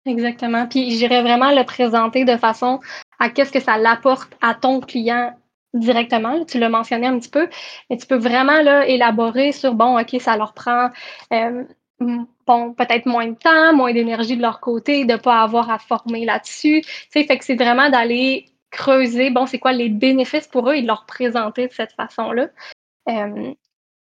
Exactement. 0.06 0.67
Puis 0.67 0.97
j'irais 0.97 1.21
vraiment 1.21 1.52
le 1.52 1.63
présenter 1.63 2.25
de 2.25 2.36
façon 2.38 2.80
à 3.19 3.30
qu'est-ce 3.30 3.52
que 3.52 3.60
ça 3.60 3.78
l'apporte 3.78 4.34
à 4.41 4.56
ton 4.56 4.80
client 4.80 5.34
directement. 5.73 6.43
Tu 6.45 6.58
l'as 6.58 6.69
mentionné 6.69 7.06
un 7.06 7.19
petit 7.19 7.30
peu, 7.30 7.47
mais 7.89 7.97
tu 7.97 8.08
peux 8.08 8.17
vraiment 8.17 8.62
là, 8.62 8.88
élaborer 8.88 9.52
sur 9.52 9.75
bon, 9.75 9.99
OK, 9.99 10.19
ça 10.19 10.36
leur 10.36 10.54
prend 10.54 10.89
euh, 11.32 11.63
bon, 11.99 12.73
peut-être 12.73 13.06
moins 13.06 13.28
de 13.28 13.36
temps, 13.36 13.73
moins 13.75 13.93
d'énergie 13.93 14.38
de 14.38 14.41
leur 14.41 14.60
côté, 14.60 15.06
de 15.06 15.13
ne 15.13 15.17
pas 15.17 15.41
avoir 15.41 15.69
à 15.69 15.80
former 15.80 16.25
là-dessus. 16.25 16.82
Tu 16.82 16.89
sais, 17.12 17.23
fait 17.25 17.38
que 17.38 17.45
c'est 17.45 17.56
vraiment 17.56 17.89
d'aller 17.89 18.45
creuser, 18.71 19.29
bon, 19.29 19.45
c'est 19.45 19.60
quoi 19.60 19.71
les 19.71 19.89
bénéfices 19.89 20.47
pour 20.47 20.69
eux 20.69 20.75
et 20.75 20.82
de 20.82 20.88
leur 20.88 21.05
présenter 21.05 21.67
de 21.67 21.73
cette 21.73 21.93
façon-là. 21.93 22.49
Euh, 23.10 23.53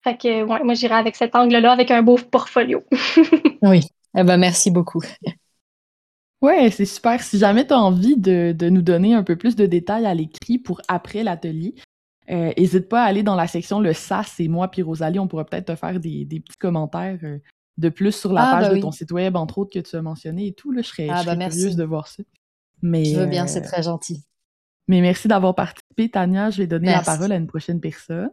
fait 0.04 0.18
que, 0.18 0.44
ouais, 0.44 0.64
moi, 0.64 0.74
j'irai 0.74 0.96
avec 0.96 1.16
cet 1.16 1.36
angle-là, 1.36 1.72
avec 1.72 1.92
un 1.92 2.02
beau 2.02 2.18
portfolio. 2.18 2.84
oui. 3.62 3.82
Eh 4.16 4.24
ben, 4.24 4.38
merci 4.38 4.70
beaucoup. 4.70 5.02
Ouais, 6.42 6.70
c'est 6.72 6.86
super. 6.86 7.22
Si 7.22 7.38
jamais 7.38 7.66
tu 7.66 7.74
as 7.74 7.80
envie 7.80 8.18
de, 8.18 8.54
nous 8.70 8.82
donner 8.82 9.14
un 9.14 9.24
peu 9.24 9.38
plus 9.38 9.56
de 9.56 9.66
détails 9.66 10.06
à 10.06 10.14
l'écrit 10.14 10.60
pour 10.60 10.82
après 10.88 11.24
l'atelier, 11.24 11.74
n'hésite 12.30 12.86
euh, 12.86 12.88
pas 12.88 13.04
à 13.04 13.06
aller 13.06 13.24
dans 13.24 13.36
la 13.36 13.48
section 13.48 13.80
Le 13.80 13.94
SAS 13.94 14.40
et 14.40 14.48
moi 14.48 14.70
puis 14.70 14.82
Rosalie, 14.82 15.20
on 15.20 15.28
pourra 15.28 15.46
peut-être 15.46 15.68
te 15.68 15.76
faire 15.76 16.00
des, 16.00 16.26
petits 16.26 16.58
commentaires 16.60 17.20
euh, 17.24 17.40
de 17.78 17.90
plus 17.90 18.12
sur 18.12 18.34
la 18.34 18.50
ah, 18.50 18.52
page 18.52 18.70
bah 18.70 18.76
de 18.76 18.82
ton 18.82 18.92
site 18.92 19.12
web, 19.12 19.36
entre 19.36 19.58
autres, 19.58 19.72
que 19.74 19.80
tu 19.80 19.96
as 19.96 20.02
mentionné 20.02 20.48
et 20.48 20.54
tout. 20.54 20.72
Là, 20.72 20.82
je 20.82 20.88
serais, 20.88 21.08
ah, 21.10 21.24
bah, 21.24 21.36
curieuse 21.36 21.76
de 21.76 21.84
voir 21.84 22.08
ça. 22.08 22.24
Mais, 22.82 23.06
je 23.06 23.20
veux 23.22 23.26
bien, 23.26 23.48
c'est 23.48 23.62
très 23.62 23.84
gentil. 23.84 24.24
Mais 24.88 25.02
merci 25.02 25.28
d'avoir 25.28 25.56
participé, 25.56 26.10
Tania. 26.10 26.50
Je 26.50 26.60
vais 26.60 26.68
donner 26.68 26.92
la 26.92 27.02
parole 27.02 27.32
à 27.32 27.36
une 27.36 27.48
prochaine 27.48 27.80
personne. 27.80 28.30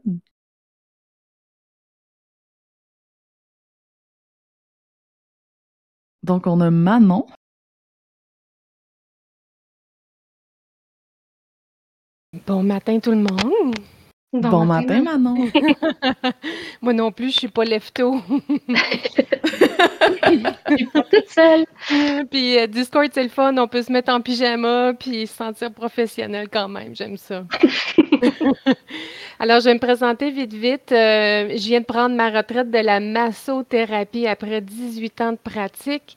Donc, 6.22 6.46
on 6.46 6.60
a 6.60 6.70
Manon. 6.70 7.26
Bon 12.46 12.62
matin 12.62 13.00
tout 13.00 13.10
le 13.10 13.16
monde. 13.16 13.74
Bon, 14.32 14.64
matin, 14.64 15.02
Manon. 15.02 15.50
Moi 16.82 16.92
non 16.92 17.10
plus, 17.10 17.32
je 17.32 17.38
suis 17.38 17.48
pas 17.48 17.64
lefto. 17.64 18.20
Je 18.68 18.76
suis 20.76 20.86
pas 20.86 21.02
toute 21.02 21.28
seule. 21.28 21.64
puis 22.30 22.56
euh, 22.56 22.68
Discord, 22.68 23.10
c'est 23.12 23.24
le 23.24 23.28
fun. 23.28 23.56
On 23.58 23.66
peut 23.66 23.82
se 23.82 23.90
mettre 23.90 24.12
en 24.12 24.20
pyjama 24.20 24.94
puis 24.94 25.26
se 25.26 25.34
sentir 25.34 25.72
professionnel 25.72 26.48
quand 26.48 26.68
même. 26.68 26.94
J'aime 26.94 27.16
ça. 27.16 27.42
Alors, 29.40 29.58
je 29.60 29.64
vais 29.64 29.74
me 29.74 29.80
présenter 29.80 30.30
vite, 30.30 30.52
vite. 30.52 30.92
Euh, 30.92 31.48
je 31.50 31.66
viens 31.66 31.80
de 31.80 31.86
prendre 31.86 32.14
ma 32.14 32.30
retraite 32.30 32.70
de 32.70 32.78
la 32.78 33.00
massothérapie 33.00 34.28
après 34.28 34.60
18 34.60 35.20
ans 35.22 35.32
de 35.32 35.38
pratique. 35.38 36.16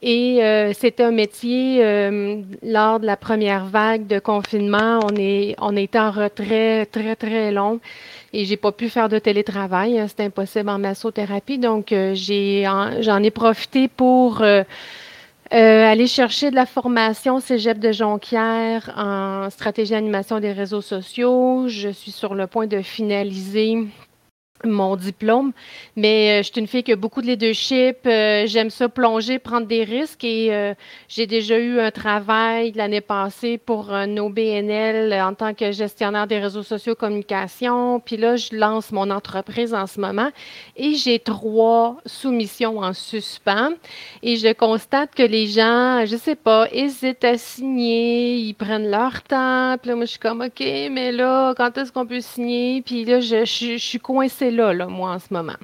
Et 0.00 0.44
euh, 0.44 0.72
c'était 0.74 1.02
un 1.02 1.10
métier, 1.10 1.84
euh, 1.84 2.40
lors 2.62 3.00
de 3.00 3.06
la 3.06 3.16
première 3.16 3.66
vague 3.66 4.06
de 4.06 4.20
confinement, 4.20 5.00
on, 5.02 5.16
est, 5.16 5.56
on 5.58 5.76
était 5.76 5.98
en 5.98 6.12
retrait 6.12 6.86
très, 6.86 7.16
très 7.16 7.50
long 7.50 7.80
et 8.32 8.44
j'ai 8.44 8.56
pas 8.56 8.70
pu 8.70 8.88
faire 8.88 9.08
de 9.08 9.18
télétravail. 9.18 9.98
Hein, 9.98 10.06
C'était 10.06 10.24
impossible 10.24 10.68
en 10.68 10.78
massothérapie. 10.78 11.58
Donc, 11.58 11.90
euh, 11.90 12.14
j'ai, 12.14 12.64
j'en 13.00 13.22
ai 13.22 13.30
profité 13.32 13.88
pour 13.88 14.42
aller 15.50 16.06
chercher 16.06 16.50
de 16.50 16.54
la 16.54 16.66
formation 16.66 17.40
Cégep 17.40 17.78
de 17.78 17.90
Jonquière 17.90 18.92
en 18.96 19.50
stratégie 19.50 19.92
d'animation 19.92 20.38
des 20.38 20.52
réseaux 20.52 20.82
sociaux. 20.82 21.66
Je 21.68 21.88
suis 21.88 22.12
sur 22.12 22.34
le 22.34 22.46
point 22.46 22.66
de 22.66 22.82
finaliser 22.82 23.78
mon 24.64 24.96
diplôme. 24.96 25.52
Mais 25.96 26.40
euh, 26.40 26.42
je 26.42 26.50
suis 26.50 26.60
une 26.60 26.66
fille 26.66 26.82
qui 26.82 26.92
a 26.92 26.96
beaucoup 26.96 27.22
de 27.22 27.26
leadership. 27.26 27.98
Euh, 28.06 28.46
j'aime 28.46 28.70
ça 28.70 28.88
plonger, 28.88 29.38
prendre 29.38 29.66
des 29.66 29.84
risques 29.84 30.24
et 30.24 30.54
euh, 30.54 30.74
j'ai 31.08 31.26
déjà 31.26 31.58
eu 31.58 31.78
un 31.80 31.90
travail 31.90 32.72
l'année 32.72 33.00
passée 33.00 33.58
pour 33.58 33.92
un 33.92 34.16
OBNL 34.16 35.12
en 35.20 35.34
tant 35.34 35.54
que 35.54 35.72
gestionnaire 35.72 36.26
des 36.26 36.38
réseaux 36.38 36.62
sociaux 36.62 36.94
communication. 36.94 38.00
Puis 38.00 38.16
là, 38.16 38.36
je 38.36 38.54
lance 38.54 38.92
mon 38.92 39.10
entreprise 39.10 39.74
en 39.74 39.86
ce 39.86 40.00
moment 40.00 40.30
et 40.76 40.94
j'ai 40.94 41.18
trois 41.18 41.96
soumissions 42.06 42.78
en 42.78 42.92
suspens. 42.92 43.70
Et 44.22 44.36
je 44.36 44.52
constate 44.52 45.14
que 45.14 45.22
les 45.22 45.46
gens, 45.46 46.04
je 46.06 46.16
sais 46.16 46.34
pas, 46.34 46.68
hésitent 46.72 47.24
à 47.24 47.38
signer, 47.38 48.36
ils 48.36 48.54
prennent 48.54 48.90
leur 48.90 49.22
temps. 49.22 49.76
Puis 49.80 49.90
là, 49.90 49.96
moi, 49.96 50.04
je 50.04 50.10
suis 50.10 50.18
comme, 50.18 50.42
OK, 50.42 50.60
mais 50.60 51.12
là, 51.12 51.54
quand 51.56 51.76
est-ce 51.78 51.92
qu'on 51.92 52.06
peut 52.06 52.20
signer? 52.20 52.82
Puis 52.82 53.04
là, 53.04 53.20
je, 53.20 53.44
je 53.44 53.76
suis 53.76 53.98
coincée 53.98 54.47
là, 54.50 54.72
là, 54.72 54.86
moi, 54.86 55.12
en 55.12 55.18
ce 55.18 55.32
moment. 55.32 55.56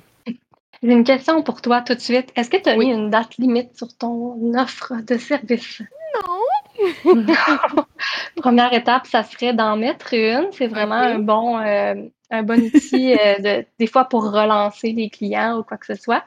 J'ai 0.82 0.92
une 0.92 1.04
question 1.04 1.42
pour 1.42 1.62
toi 1.62 1.80
tout 1.80 1.94
de 1.94 2.00
suite. 2.00 2.30
Est-ce 2.36 2.50
que 2.50 2.58
tu 2.58 2.68
as 2.68 2.76
mis 2.76 2.92
une 2.92 3.08
date 3.08 3.36
limite 3.38 3.74
sur 3.76 3.96
ton 3.96 4.52
offre 4.54 4.92
de 5.02 5.16
service? 5.16 5.80
Non. 6.14 7.14
Première 8.36 8.72
étape, 8.74 9.06
ça 9.06 9.22
serait 9.22 9.54
d'en 9.54 9.76
mettre 9.76 10.12
une. 10.12 10.48
C'est 10.52 10.66
vraiment 10.66 10.96
un 10.96 11.20
bon, 11.20 11.58
euh, 11.58 11.94
un 12.30 12.42
bon 12.42 12.60
outil, 12.60 13.14
euh, 13.14 13.38
de, 13.38 13.66
des 13.78 13.86
fois, 13.86 14.04
pour 14.04 14.30
relancer 14.30 14.92
les 14.92 15.08
clients 15.08 15.58
ou 15.58 15.62
quoi 15.62 15.78
que 15.78 15.86
ce 15.86 15.94
soit. 15.94 16.24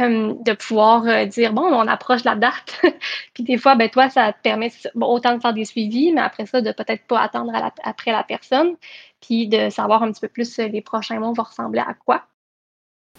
Euh, 0.00 0.34
de 0.40 0.52
pouvoir 0.52 1.26
dire 1.26 1.52
bon 1.52 1.62
on 1.62 1.86
approche 1.86 2.24
la 2.24 2.34
date 2.34 2.82
puis 3.34 3.44
des 3.44 3.56
fois 3.56 3.76
ben 3.76 3.88
toi 3.88 4.08
ça 4.08 4.32
te 4.32 4.40
permet 4.42 4.72
autant 5.00 5.36
de 5.36 5.40
faire 5.40 5.52
des 5.52 5.64
suivis 5.64 6.12
mais 6.12 6.22
après 6.22 6.46
ça 6.46 6.60
de 6.60 6.72
peut-être 6.72 7.06
pas 7.06 7.20
attendre 7.20 7.52
après 7.84 8.10
la 8.10 8.24
personne 8.24 8.74
puis 9.26 9.48
de 9.48 9.70
savoir 9.70 10.02
un 10.02 10.12
petit 10.12 10.20
peu 10.20 10.28
plus 10.28 10.58
euh, 10.58 10.68
les 10.68 10.80
prochains 10.80 11.18
mois 11.18 11.32
vont 11.32 11.42
ressembler 11.42 11.80
à 11.80 11.94
quoi. 11.94 12.26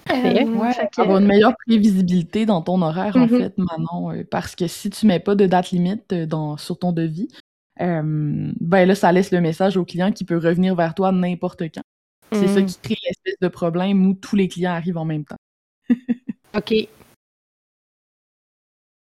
Euh, 0.10 0.72
avoir 0.98 1.18
une 1.18 1.28
meilleure 1.28 1.56
prévisibilité 1.66 2.46
dans 2.46 2.62
ton 2.62 2.82
horaire, 2.82 3.18
en 3.18 3.26
mm-hmm. 3.26 3.38
fait, 3.40 3.58
Manon, 3.58 4.12
euh, 4.12 4.24
parce 4.30 4.56
que 4.56 4.68
si 4.68 4.90
tu 4.90 5.06
mets 5.06 5.20
pas 5.20 5.36
de 5.36 5.46
date 5.46 5.72
limite 5.72 6.14
dans, 6.14 6.56
sur 6.56 6.80
ton 6.80 6.94
devis, 6.94 7.28
ben 7.78 8.54
là, 8.86 8.96
ça 8.96 9.12
laisse 9.12 9.32
le 9.32 9.42
message 9.42 9.76
au 9.76 9.84
client 9.84 10.12
qui 10.14 10.24
peut 10.24 10.38
revenir 10.38 10.76
vers 10.76 10.96
toi 10.96 11.12
n'importe 11.12 11.64
quand. 11.74 11.84
C'est 12.32 12.48
ça 12.48 12.62
mm. 12.62 12.66
qui 12.66 12.80
crée 12.80 12.98
l'espèce 13.06 13.40
de 13.42 13.48
problème 13.50 14.08
où 14.08 14.14
tous 14.14 14.36
les 14.36 14.48
clients 14.48 14.72
arrivent 14.72 14.98
en 14.98 15.06
même 15.06 15.26
temps. 15.26 15.38
OK. 16.58 16.74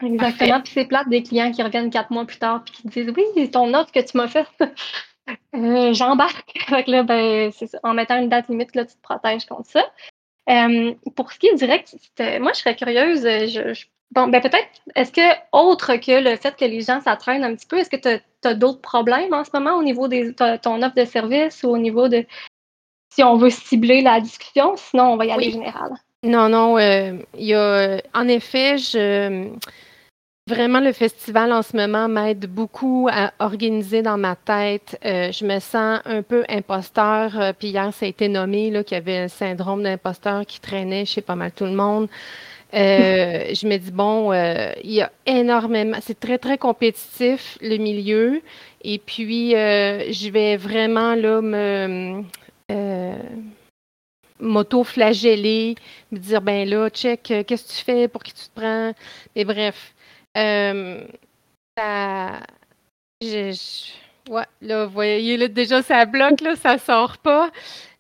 Exactement. 0.05 0.61
Puis 0.61 0.73
c'est 0.75 0.85
plate 0.87 1.09
des 1.09 1.23
clients 1.23 1.53
qui 1.53 1.63
reviennent 1.63 1.91
quatre 1.91 2.11
mois 2.11 2.27
plus 2.27 2.39
tard 2.39 2.65
puis 2.65 2.75
qui 2.75 2.89
disent 2.89 3.13
Oui, 3.17 3.51
ton 3.51 3.73
offre 3.75 3.93
que 3.93 4.05
tu 4.05 4.17
m'as 4.17 4.29
faite, 4.29 4.49
euh, 5.57 5.93
j'embarque. 5.93 6.55
ben, 6.87 7.51
En 7.83 7.95
mettant 7.95 8.19
une 8.19 8.29
date 8.29 8.49
limite, 8.49 8.75
là, 8.75 8.85
tu 8.85 8.95
te 8.95 9.03
protèges 9.03 9.47
contre 9.47 9.69
ça. 9.69 9.85
Euh, 10.49 10.95
pour 11.17 11.33
ce 11.33 11.39
qui 11.39 11.49
est 11.49 11.55
direct, 11.55 11.95
moi, 12.41 12.53
je 12.53 12.61
serais 12.61 12.77
curieuse. 12.77 13.23
Je, 13.23 13.85
bon, 14.13 14.29
ben, 14.29 14.41
peut-être, 14.41 14.69
est-ce 14.95 15.13
que, 15.13 15.37
autre 15.53 15.97
que 15.97 16.23
le 16.23 16.37
fait 16.37 16.57
que 16.57 16.65
les 16.65 16.83
gens 16.83 17.01
s'attraînent 17.01 17.45
un 17.45 17.55
petit 17.55 17.67
peu, 17.67 17.79
est-ce 17.79 17.91
que 17.91 17.97
tu 17.97 18.09
as, 18.09 18.55
d'autres 18.55 18.81
problèmes 18.81 19.35
en 19.35 19.45
ce 19.45 19.51
moment 19.53 19.77
au 19.77 19.83
niveau 19.83 20.07
de 20.07 20.31
ton 20.59 20.83
offre 20.83 20.95
de 20.95 21.05
service 21.05 21.65
ou 21.65 21.71
au 21.71 21.79
niveau 21.79 22.07
de 22.07 22.25
si 23.13 23.25
on 23.25 23.37
veut 23.37 23.51
cibler 23.51 24.03
la 24.03 24.21
discussion? 24.21 24.77
Sinon, 24.77 25.13
on 25.13 25.17
va 25.17 25.27
y 25.27 25.33
aller 25.33 25.51
général. 25.51 25.91
Non, 26.23 26.49
non. 26.49 26.79
Euh, 26.79 27.19
il 27.37 27.47
y 27.47 27.55
a, 27.55 28.01
en 28.15 28.29
effet, 28.29 28.79
je 28.79 29.49
Vraiment, 30.49 30.79
le 30.79 30.93
festival 30.93 31.53
en 31.53 31.63
ce 31.63 31.77
moment 31.77 32.07
m'aide 32.07 32.47
beaucoup 32.47 33.09
à 33.11 33.33
organiser 33.41 34.03
dans 34.03 34.17
ma 34.17 34.37
tête. 34.37 34.97
Euh, 35.05 35.33
je 35.33 35.45
me 35.45 35.59
sens 35.59 36.01
un 36.05 36.23
peu 36.23 36.45
imposteur. 36.49 37.37
Euh, 37.37 37.53
puis 37.53 37.71
hier, 37.71 37.93
ça 37.93 38.07
a 38.07 38.09
été 38.09 38.29
nommé 38.29 38.71
qu'il 38.85 38.95
y 38.95 39.01
avait 39.01 39.19
un 39.19 39.27
syndrome 39.27 39.83
d'imposteur 39.83 40.47
qui 40.47 40.61
traînait 40.61 41.05
chez 41.05 41.21
pas 41.21 41.35
mal 41.35 41.51
tout 41.51 41.65
le 41.65 41.73
monde. 41.73 42.09
Euh, 42.75 43.47
je 43.55 43.67
me 43.67 43.77
dis, 43.77 43.91
bon, 43.91 44.33
il 44.33 44.93
y 44.93 45.03
a 45.03 45.11
énormément, 45.27 45.99
c'est 46.01 46.21
très, 46.21 46.39
très 46.39 46.59
compétitif, 46.59 47.59
le 47.61 47.79
milieu. 47.79 48.41
Et 48.85 48.99
puis, 48.99 49.51
je 49.51 50.31
vais 50.31 50.57
vraiment 50.57 51.17
là 51.17 51.41
me 51.41 52.23
m'auto-flageller, 54.39 55.75
me 56.13 56.19
dire, 56.19 56.43
ben 56.43 56.69
là, 56.69 56.89
check, 56.91 57.23
qu'est-ce 57.23 57.65
que 57.65 57.79
tu 57.79 57.85
fais, 57.85 58.07
pour 58.07 58.23
qui 58.23 58.35
tu 58.35 58.45
te 58.45 58.61
prends? 58.61 58.93
Mais 59.35 59.45
bref, 59.45 59.95
euh, 60.37 61.07
ça, 61.77 62.41
ouais, 64.31 64.45
là, 64.61 64.87
vous 64.87 64.93
voyez, 64.93 65.37
là, 65.37 65.49
déjà, 65.49 65.83
ça 65.83 66.05
bloque, 66.05 66.41
là, 66.41 66.57
ça 66.57 66.79
sort 66.79 67.19
pas. 67.19 67.51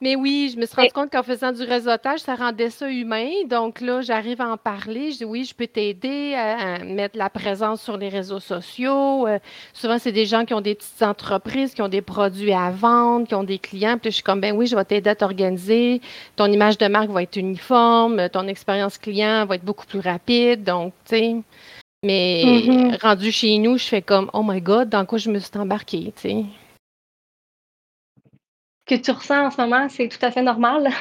Mais 0.01 0.15
oui, 0.15 0.51
je 0.53 0.61
me 0.61 0.67
suis 0.67 0.77
rendu 0.77 0.93
compte 0.93 1.11
qu'en 1.11 1.23
faisant 1.23 1.53
du 1.53 1.63
réseautage, 1.63 2.21
ça 2.21 2.35
rendait 2.35 2.69
ça 2.69 2.91
humain. 2.91 3.31
Donc 3.49 3.81
là, 3.81 4.03
j'arrive 4.03 4.43
à 4.43 4.51
en 4.51 4.59
parler. 4.59 5.11
Je 5.13 5.19
dis 5.19 5.25
oui, 5.25 5.45
je 5.45 5.55
peux 5.55 5.67
t'aider 5.67 6.35
à, 6.35 6.85
mettre 6.85 7.17
la 7.17 7.31
présence 7.31 7.83
sur 7.83 7.97
les 7.97 8.11
réseaux 8.11 8.41
sociaux. 8.41 9.27
Euh, 9.27 9.39
souvent, 9.73 9.99
c'est 9.99 10.13
des 10.13 10.27
gens 10.27 10.45
qui 10.45 10.53
ont 10.53 10.61
des 10.61 10.75
petites 10.75 11.03
entreprises, 11.03 11.73
qui 11.73 11.81
ont 11.81 11.89
des 11.89 12.03
produits 12.03 12.53
à 12.53 12.71
vendre, 12.71 13.27
qui 13.27 13.35
ont 13.35 13.45
des 13.45 13.59
clients. 13.59 13.97
Puis 13.97 14.11
je 14.11 14.17
suis 14.17 14.23
comme, 14.23 14.41
ben 14.41 14.55
oui, 14.55 14.67
je 14.67 14.77
vais 14.77 14.85
t'aider 14.85 15.09
à 15.09 15.15
t'organiser. 15.15 16.03
Ton 16.37 16.47
image 16.47 16.77
de 16.77 16.89
marque 16.89 17.09
va 17.09 17.23
être 17.23 17.37
uniforme. 17.37 18.29
Ton 18.29 18.49
expérience 18.49 18.99
client 18.99 19.47
va 19.47 19.55
être 19.55 19.65
beaucoup 19.65 19.87
plus 19.87 20.01
rapide. 20.01 20.63
Donc, 20.63 20.93
tu 21.09 21.17
sais. 21.17 21.37
Mais 22.03 22.43
mm-hmm. 22.45 23.01
rendu 23.01 23.33
chez 23.33 23.59
nous, 23.59 23.79
je 23.79 23.85
fais 23.85 24.03
comme 24.03 24.31
Oh 24.33 24.43
my 24.45 24.61
God, 24.61 24.89
dans 24.89 25.05
quoi 25.07 25.19
je 25.19 25.31
me 25.31 25.39
suis 25.39 25.57
embarquée, 25.59 26.13
tu 26.17 26.23
sais. 26.23 26.45
Que 28.87 28.95
tu 28.95 29.11
ressens 29.11 29.47
en 29.47 29.51
ce 29.51 29.61
moment, 29.61 29.89
c'est 29.89 30.07
tout 30.07 30.25
à 30.25 30.31
fait 30.31 30.43
normal. 30.43 30.89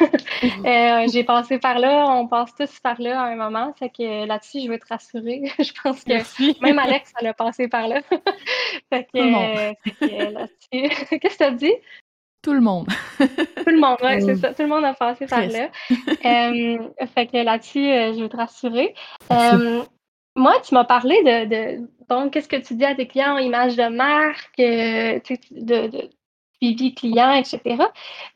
Euh, 0.66 1.08
j'ai 1.12 1.24
passé 1.24 1.60
par 1.60 1.80
là, 1.80 2.06
on 2.08 2.28
passe 2.28 2.54
tous 2.56 2.80
par 2.80 3.00
là 3.00 3.22
à 3.22 3.26
un 3.26 3.36
moment. 3.36 3.74
Fait 3.78 3.90
que 3.90 4.26
là-dessus, 4.26 4.62
je 4.62 4.70
veux 4.70 4.80
te 4.80 4.88
rassurer. 4.88 5.44
je 5.60 5.72
pense 5.84 6.04
que 6.04 6.64
même 6.64 6.80
Alex, 6.80 7.14
elle 7.20 7.28
a 7.28 7.34
passé 7.34 7.68
par 7.68 7.88
là. 7.88 8.02
fait 8.90 9.08
que, 9.14 9.18
euh, 9.18 10.32
là-dessus. 10.32 11.20
Qu'est-ce 11.20 11.36
que 11.36 11.38
tu 11.38 11.44
as 11.44 11.52
dit? 11.52 11.74
Tout 12.42 12.54
le 12.54 12.62
monde. 12.62 12.88
Tout 13.18 13.70
le 13.70 13.80
monde, 13.80 13.98
oui, 14.04 14.22
c'est 14.22 14.36
ça. 14.36 14.54
Tout 14.54 14.64
le 14.64 14.70
monde 14.70 14.86
a 14.86 14.94
passé 14.94 15.26
par 15.28 15.46
là. 15.46 15.70
Euh, 16.26 16.78
fait 17.14 17.28
que 17.28 17.38
là-dessus, 17.38 17.84
je 17.84 18.22
veux 18.22 18.30
te 18.30 18.38
rassurer. 18.38 18.94
Moi, 20.36 20.54
tu 20.62 20.74
m'as 20.74 20.84
parlé 20.84 21.22
de, 21.24 21.46
de 21.46 21.90
bon, 22.10 22.30
qu'est-ce 22.30 22.50
que 22.50 22.58
tu 22.58 22.76
dis 22.76 22.86
à 22.86 22.96
tes 22.96 23.08
clients, 23.08 23.38
image 23.38 23.76
de 23.76 23.88
marque, 23.88 24.60
euh, 24.60 25.20
de, 25.52 26.10
suivi 26.62 26.94
client, 26.94 27.34
etc. 27.34 27.78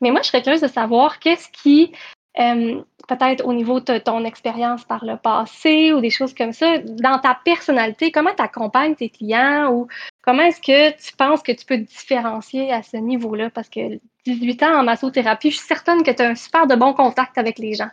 Mais 0.00 0.10
moi, 0.10 0.22
je 0.22 0.28
serais 0.28 0.42
curieuse 0.42 0.62
de 0.62 0.68
savoir 0.68 1.18
qu'est-ce 1.18 1.48
qui, 1.50 1.92
euh, 2.38 2.82
peut-être 3.08 3.44
au 3.44 3.52
niveau 3.52 3.80
de 3.80 3.98
ton 3.98 4.24
expérience 4.24 4.84
par 4.84 5.04
le 5.04 5.16
passé 5.16 5.92
ou 5.92 6.00
des 6.00 6.10
choses 6.10 6.34
comme 6.34 6.52
ça, 6.52 6.78
dans 6.78 7.18
ta 7.18 7.38
personnalité, 7.44 8.12
comment 8.12 8.34
tu 8.34 8.42
accompagnes 8.42 8.94
tes 8.94 9.10
clients 9.10 9.72
ou 9.72 9.88
comment 10.22 10.42
est-ce 10.42 10.60
que 10.60 10.90
tu 10.96 11.16
penses 11.16 11.42
que 11.42 11.52
tu 11.52 11.66
peux 11.66 11.76
te 11.76 11.88
différencier 11.88 12.72
à 12.72 12.82
ce 12.82 12.96
niveau-là? 12.96 13.50
Parce 13.50 13.68
que 13.68 14.00
18 14.26 14.62
ans 14.62 14.80
en 14.80 14.84
massothérapie, 14.84 15.50
je 15.50 15.56
suis 15.56 15.66
certaine 15.66 16.02
que 16.02 16.10
tu 16.10 16.22
as 16.22 16.28
un 16.28 16.34
super 16.34 16.66
de 16.66 16.76
bon 16.76 16.92
contact 16.94 17.36
avec 17.36 17.58
les 17.58 17.74
gens. 17.74 17.90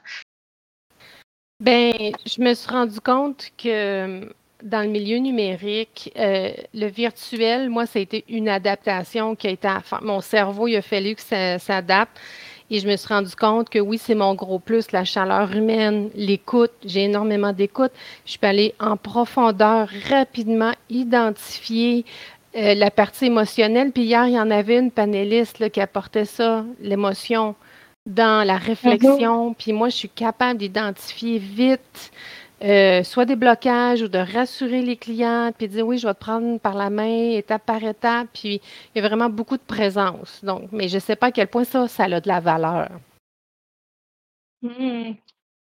Ben, 1.60 2.12
je 2.24 2.40
me 2.40 2.54
suis 2.54 2.70
rendu 2.70 3.00
compte 3.00 3.50
que 3.58 4.32
dans 4.62 4.82
le 4.82 4.90
milieu 4.90 5.18
numérique, 5.18 6.12
euh, 6.16 6.52
le 6.76 6.86
virtuel, 6.86 7.70
moi, 7.70 7.88
ça 7.88 7.98
a 7.98 8.02
été 8.04 8.24
une 8.30 8.48
adaptation 8.48 9.36
qui 9.36 9.48
a 9.48 9.50
été 9.50 9.68
à 9.68 9.80
faire. 9.82 10.04
Mon 10.04 10.22
cerveau, 10.22 10.68
il 10.68 10.76
a 10.76 10.84
fallu 10.84 11.16
que 11.16 11.22
ça 11.22 11.58
s'adapte. 11.58 12.16
Et 12.70 12.80
je 12.80 12.88
me 12.88 12.96
suis 12.96 13.08
rendu 13.08 13.36
compte 13.36 13.70
que 13.70 13.80
oui, 13.80 13.98
c'est 13.98 14.14
mon 14.14 14.36
gros 14.36 14.60
plus, 14.60 14.92
la 14.92 15.04
chaleur 15.04 15.52
humaine, 15.52 16.12
l'écoute. 16.14 16.74
J'ai 16.86 17.06
énormément 17.06 17.54
d'écoute. 17.54 17.92
Je 18.26 18.38
peux 18.38 18.48
aller 18.48 18.76
en 18.80 18.96
profondeur 18.96 19.90
rapidement, 20.10 20.74
identifier 20.92 22.06
euh, 22.56 22.76
la 22.76 22.92
partie 22.92 23.26
émotionnelle. 23.26 23.92
Puis 23.92 24.04
hier, 24.04 24.28
il 24.28 24.34
y 24.34 24.40
en 24.40 24.52
avait 24.52 24.78
une 24.78 24.92
panéliste 24.92 25.72
qui 25.72 25.82
apportait 25.82 26.26
ça, 26.26 26.66
l'émotion, 26.82 27.56
dans 28.08 28.48
la 28.48 28.58
réflexion. 28.58 29.54
Puis 29.54 29.74
moi, 29.74 29.90
je 29.90 29.96
suis 29.96 30.10
capable 30.10 30.60
d'identifier 30.60 31.38
vite 31.38 32.12
euh, 32.64 33.04
soit 33.04 33.26
des 33.26 33.36
blocages 33.36 34.02
ou 34.02 34.08
de 34.08 34.18
rassurer 34.18 34.82
les 34.82 34.96
clients, 34.96 35.52
puis 35.56 35.68
de 35.68 35.74
dire 35.74 35.86
oui, 35.86 36.00
je 36.00 36.08
vais 36.08 36.14
te 36.16 36.20
prendre 36.20 36.60
par 36.60 36.74
la 36.74 36.90
main 36.90 37.32
étape 37.32 37.66
par 37.66 37.84
étape. 37.84 38.30
Puis 38.34 38.62
il 38.96 39.02
y 39.02 39.06
a 39.06 39.08
vraiment 39.08 39.30
beaucoup 39.30 39.58
de 39.58 39.62
présence. 39.62 40.44
Donc, 40.44 40.70
mais 40.72 40.88
je 40.88 40.96
ne 40.96 41.02
sais 41.02 41.16
pas 41.16 41.28
à 41.28 41.32
quel 41.32 41.48
point 41.48 41.66
ça, 41.66 41.88
ça 41.88 42.06
a 42.06 42.20
de 42.20 42.28
la 42.28 42.40
valeur. 42.40 42.90
Hmm. 44.64 45.12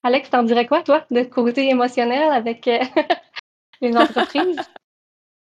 Alex, 0.03 0.29
t'en 0.29 0.42
dirais 0.42 0.66
quoi, 0.66 0.83
toi, 0.83 1.07
de 1.11 1.23
côté 1.23 1.70
émotionnel 1.70 2.31
avec 2.33 2.68
euh, 2.68 2.79
les 3.81 3.97
entreprises? 3.97 4.61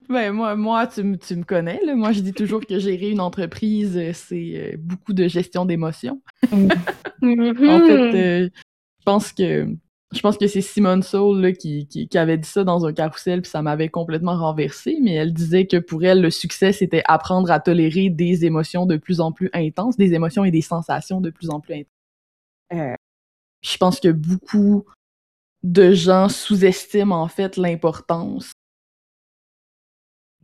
Ben, 0.10 0.32
moi, 0.32 0.56
moi 0.56 0.88
tu, 0.88 1.04
me 1.04 1.44
connais. 1.44 1.82
Là. 1.86 1.96
Moi, 1.96 2.14
je 2.14 2.22
dis 2.22 2.34
toujours 2.34 2.66
que 2.66 2.80
gérer 2.80 3.10
une 3.10 3.20
entreprise, 3.20 3.98
euh, 3.98 4.12
c'est 4.14 4.78
beaucoup 4.80 5.14
de 5.14 5.28
gestion 5.28 5.66
d'émotions. 5.66 6.22
en 6.46 6.70
fait, 6.70 7.22
mm-hmm. 7.22 8.52
je 8.52 9.04
pense 9.04 9.34
que 9.34 9.68
je 10.14 10.22
pense 10.22 10.38
que 10.38 10.48
c'est 10.48 10.62
Simone 10.62 11.04
Soul 11.04 11.54
qui, 11.54 11.88
qui, 11.88 12.18
avait 12.18 12.38
dit 12.38 12.48
ça 12.48 12.64
dans 12.64 12.86
un 12.86 12.94
carrousel, 12.94 13.42
puis 13.42 13.52
ça 13.52 13.62
m'avait 13.62 13.90
complètement 13.90 14.38
renversé, 14.38 14.98
mais 15.02 15.14
elle 15.14 15.34
disait 15.34 15.68
que 15.68 15.78
pour 15.78 16.04
elle, 16.06 16.22
le 16.22 16.30
succès, 16.30 16.72
c'était 16.72 17.04
apprendre 17.06 17.52
à 17.52 17.60
tolérer 17.60 18.10
des 18.10 18.46
émotions 18.46 18.86
de 18.86 18.96
plus 18.96 19.20
en 19.20 19.34
plus 19.34 19.50
intenses, 19.52 19.98
des 19.98 20.14
émotions 20.14 20.46
et 20.46 20.52
des 20.52 20.62
sensations 20.62 21.20
de 21.20 21.30
plus 21.30 21.50
en 21.50 21.60
plus 21.60 21.74
intenses. 21.74 21.92
Euh, 22.74 22.96
je 23.62 23.78
pense 23.78 24.00
que 24.00 24.10
beaucoup 24.10 24.86
de 25.64 25.92
gens 25.92 26.30
sous-estiment 26.30 27.22
en 27.22 27.28
fait 27.28 27.58
l'importance 27.58 28.54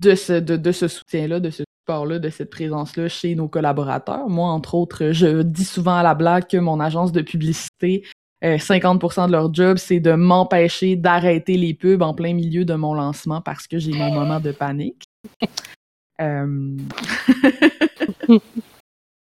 de 0.03 0.15
ce, 0.15 0.33
de, 0.33 0.57
de 0.57 0.71
ce 0.71 0.87
soutien-là, 0.87 1.39
de 1.39 1.49
ce 1.49 1.63
support-là, 1.81 2.19
de 2.19 2.29
cette 2.29 2.49
présence-là 2.49 3.07
chez 3.07 3.35
nos 3.35 3.47
collaborateurs. 3.47 4.29
Moi, 4.29 4.47
entre 4.47 4.75
autres, 4.75 5.11
je 5.11 5.41
dis 5.41 5.65
souvent 5.65 5.95
à 5.95 6.03
la 6.03 6.15
blague 6.15 6.47
que 6.47 6.57
mon 6.57 6.79
agence 6.79 7.11
de 7.11 7.21
publicité 7.21 8.03
50% 8.43 9.23
euh, 9.23 9.27
de 9.27 9.31
leur 9.31 9.53
job, 9.53 9.77
c'est 9.77 9.99
de 9.99 10.13
m'empêcher 10.13 10.95
d'arrêter 10.95 11.55
les 11.57 11.73
pubs 11.73 12.01
en 12.01 12.13
plein 12.13 12.33
milieu 12.33 12.65
de 12.65 12.73
mon 12.73 12.93
lancement 12.93 13.41
parce 13.41 13.67
que 13.67 13.79
j'ai 13.79 13.93
mon 13.93 14.11
moment 14.13 14.39
de 14.39 14.51
panique. 14.51 15.03
Euh, 16.21 16.77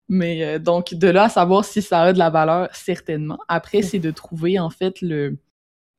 mais 0.10 0.44
euh, 0.44 0.60
donc, 0.60 0.94
de 0.94 1.08
là 1.08 1.24
à 1.24 1.30
savoir 1.30 1.64
si 1.64 1.82
ça 1.82 2.02
a 2.02 2.14
de 2.14 2.20
la 2.20 2.30
valeur, 2.30 2.68
certainement. 2.74 3.40
Après, 3.48 3.82
c'est 3.82 3.98
de 3.98 4.12
trouver 4.12 4.60
en 4.60 4.70
fait 4.70 5.00
le, 5.02 5.38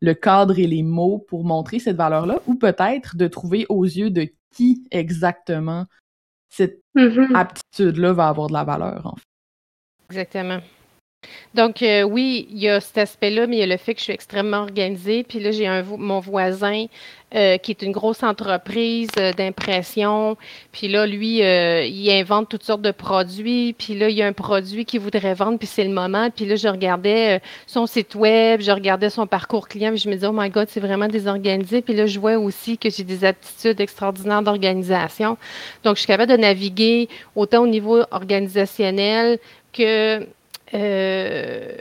le 0.02 0.14
cadre 0.14 0.58
et 0.58 0.66
les 0.66 0.82
mots 0.82 1.18
pour 1.18 1.44
montrer 1.44 1.78
cette 1.78 1.96
valeur-là, 1.96 2.40
ou 2.46 2.56
peut-être 2.56 3.16
de 3.16 3.26
trouver 3.26 3.64
aux 3.70 3.84
yeux 3.84 4.10
de 4.10 4.28
qui 4.52 4.86
exactement 4.90 5.86
cette 6.48 6.80
mm-hmm. 6.94 7.34
aptitude-là 7.34 8.12
va 8.12 8.28
avoir 8.28 8.48
de 8.48 8.52
la 8.52 8.64
valeur, 8.64 9.06
en 9.06 9.16
fait? 9.16 9.24
Exactement. 10.10 10.60
Donc, 11.54 11.82
euh, 11.82 12.02
oui, 12.02 12.46
il 12.50 12.58
y 12.58 12.68
a 12.68 12.80
cet 12.80 12.98
aspect-là, 12.98 13.46
mais 13.46 13.56
il 13.56 13.60
y 13.60 13.62
a 13.62 13.66
le 13.66 13.76
fait 13.76 13.92
que 13.92 14.00
je 14.00 14.04
suis 14.04 14.12
extrêmement 14.12 14.58
organisée. 14.58 15.22
Puis 15.22 15.38
là, 15.38 15.50
j'ai 15.50 15.66
un, 15.66 15.82
mon 15.82 16.18
voisin 16.18 16.86
euh, 17.34 17.58
qui 17.58 17.72
est 17.72 17.82
une 17.82 17.92
grosse 17.92 18.22
entreprise 18.22 19.10
euh, 19.18 19.32
d'impression. 19.34 20.38
Puis 20.72 20.88
là, 20.88 21.06
lui, 21.06 21.40
il 21.40 22.10
invente 22.10 22.48
toutes 22.48 22.62
sortes 22.62 22.80
de 22.80 22.90
produits. 22.90 23.74
Puis 23.74 23.94
là, 23.94 24.08
il 24.08 24.16
y 24.16 24.22
a 24.22 24.26
un 24.26 24.32
produit 24.32 24.86
qu'il 24.86 25.00
voudrait 25.00 25.34
vendre, 25.34 25.58
puis 25.58 25.68
c'est 25.68 25.84
le 25.84 25.92
moment. 25.92 26.30
Puis 26.30 26.46
là, 26.46 26.56
je 26.56 26.68
regardais 26.68 27.42
son 27.66 27.86
site 27.86 28.14
web, 28.14 28.62
je 28.62 28.72
regardais 28.72 29.10
son 29.10 29.26
parcours 29.26 29.68
client, 29.68 29.90
puis 29.90 29.98
je 29.98 30.08
me 30.08 30.14
disais, 30.14 30.26
oh 30.26 30.34
my 30.34 30.48
God, 30.48 30.68
c'est 30.70 30.80
vraiment 30.80 31.08
désorganisé. 31.08 31.82
Puis 31.82 31.94
là, 31.94 32.06
je 32.06 32.18
vois 32.18 32.38
aussi 32.38 32.78
que 32.78 32.88
j'ai 32.88 33.04
des 33.04 33.24
aptitudes 33.24 33.80
extraordinaires 33.80 34.42
d'organisation. 34.42 35.36
Donc, 35.84 35.96
je 35.96 36.00
suis 36.00 36.06
capable 36.06 36.32
de 36.32 36.38
naviguer 36.38 37.10
autant 37.36 37.62
au 37.62 37.66
niveau 37.66 38.02
organisationnel 38.10 39.38
que 39.72 40.26
euh, 40.74 41.76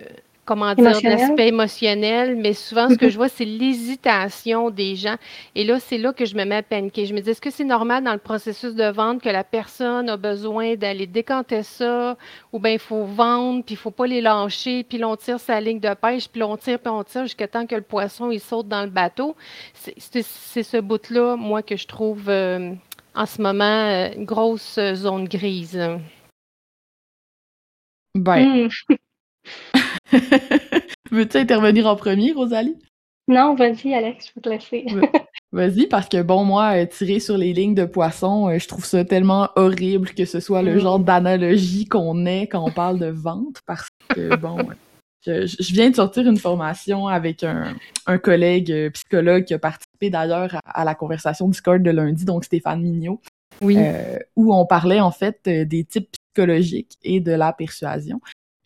comment 0.46 0.74
dire, 0.74 1.00
l'aspect 1.04 1.48
émotionnel, 1.48 2.36
mais 2.36 2.54
souvent, 2.54 2.90
ce 2.90 2.96
que 2.96 3.10
je 3.10 3.16
vois, 3.16 3.30
c'est 3.30 3.46
l'hésitation 3.46 4.70
des 4.70 4.96
gens. 4.96 5.16
Et 5.56 5.64
là, 5.64 5.80
c'est 5.80 5.98
là 5.98 6.12
que 6.12 6.26
je 6.26 6.36
me 6.36 6.44
mets 6.44 6.58
à 6.58 6.64
paniquer. 6.64 7.06
Je 7.06 7.14
me 7.14 7.22
dis, 7.22 7.30
est-ce 7.30 7.42
que 7.42 7.52
c'est 7.52 7.64
normal 7.64 8.04
dans 8.04 8.12
le 8.12 8.18
processus 8.18 8.74
de 8.74 8.92
vente 8.92 9.22
que 9.22 9.30
la 9.30 9.44
personne 9.46 10.10
a 10.10 10.18
besoin 10.18 10.76
d'aller 10.76 11.08
décanter 11.08 11.64
ça, 11.64 12.18
ou 12.52 12.60
bien 12.60 12.74
il 12.74 12.80
faut 12.80 13.06
vendre, 13.06 13.64
puis 13.64 13.76
il 13.76 13.78
faut 13.78 13.92
pas 13.92 14.08
les 14.08 14.20
lâcher, 14.20 14.84
puis 14.84 14.98
l'on 14.98 15.16
tire 15.16 15.40
sa 15.40 15.62
ligne 15.62 15.80
de 15.80 15.94
pêche, 15.94 16.28
puis 16.28 16.42
l'on 16.42 16.58
tire, 16.58 16.80
puis 16.80 16.92
on 16.92 17.04
tire 17.04 17.24
jusqu'à 17.24 17.48
temps 17.48 17.66
que 17.66 17.76
le 17.76 17.82
poisson, 17.82 18.30
il 18.32 18.40
saute 18.40 18.68
dans 18.68 18.84
le 18.84 18.90
bateau. 18.90 19.36
C'est 19.74 20.24
ce 20.24 20.82
bout-là, 20.82 21.38
moi, 21.38 21.62
que 21.62 21.78
je 21.78 21.88
trouve 21.88 22.30
euh, 22.30 22.74
en 23.16 23.26
ce 23.26 23.42
moment 23.42 23.64
euh, 23.64 24.10
une 24.18 24.26
grosse 24.26 24.78
zone 24.96 25.30
grise. 25.30 25.80
Ben. 28.15 28.69
Veux-tu 31.12 31.38
intervenir 31.38 31.88
en 31.88 31.95
premier, 31.95 32.32
Rosalie? 32.32 32.78
Non, 33.28 33.56
vas-y, 33.56 33.93
Alex, 33.93 34.28
je 34.28 34.34
peux 34.34 34.41
te 34.41 34.50
laisser. 34.50 34.86
Vas-y, 35.54 35.88
parce 35.88 36.08
que 36.08 36.21
bon, 36.21 36.45
moi, 36.45 36.78
euh, 36.78 36.86
tirer 36.86 37.19
sur 37.19 37.38
les 37.38 37.54
lignes 37.54 37.76
de 37.76 37.86
poisson, 37.86 38.47
euh, 38.47 38.58
je 38.58 38.67
trouve 38.67 38.86
ça 38.86 39.04
tellement 39.04 39.50
horrible 39.56 40.10
que 40.10 40.26
ce 40.26 40.39
soit 40.39 40.62
le 40.62 40.76
hmm. 40.76 40.80
genre 40.80 41.00
d'analogie 41.00 41.86
qu'on 41.86 42.26
ait 42.26 42.47
quand 42.47 42.65
on 42.65 42.71
parle 42.71 43.00
de 43.00 43.08
vente, 43.08 43.62
parce 43.65 43.89
que 44.10 44.36
bon, 44.38 44.58
je, 45.26 45.74
viens 45.74 45.89
de 45.89 45.95
sortir 45.95 46.26
une 46.26 46.38
formation 46.38 47.08
avec 47.08 47.43
un, 47.43 47.76
collègue 48.24 48.71
euh, 48.71 48.89
psychologue 48.91 49.43
qui 49.43 49.54
a 49.54 49.60
participé 49.60 50.10
d'ailleurs 50.10 50.58
à, 50.65 50.86
la 50.86 50.95
conversation 50.95 51.50
Discord 51.50 51.84
de 51.84 51.91
lundi, 51.91 52.24
donc 52.24 52.45
Stéphane 52.45 52.82
Mignot. 52.82 53.21
Oui. 53.62 53.78
où 54.36 54.56
on 54.56 54.65
parlait 54.65 55.02
en 55.02 55.12
fait 55.12 55.47
des 55.47 55.84
types 55.84 56.10
psychologique 56.34 56.98
et 57.04 57.20
de 57.20 57.32
la 57.32 57.54
persuasion. 57.54 58.20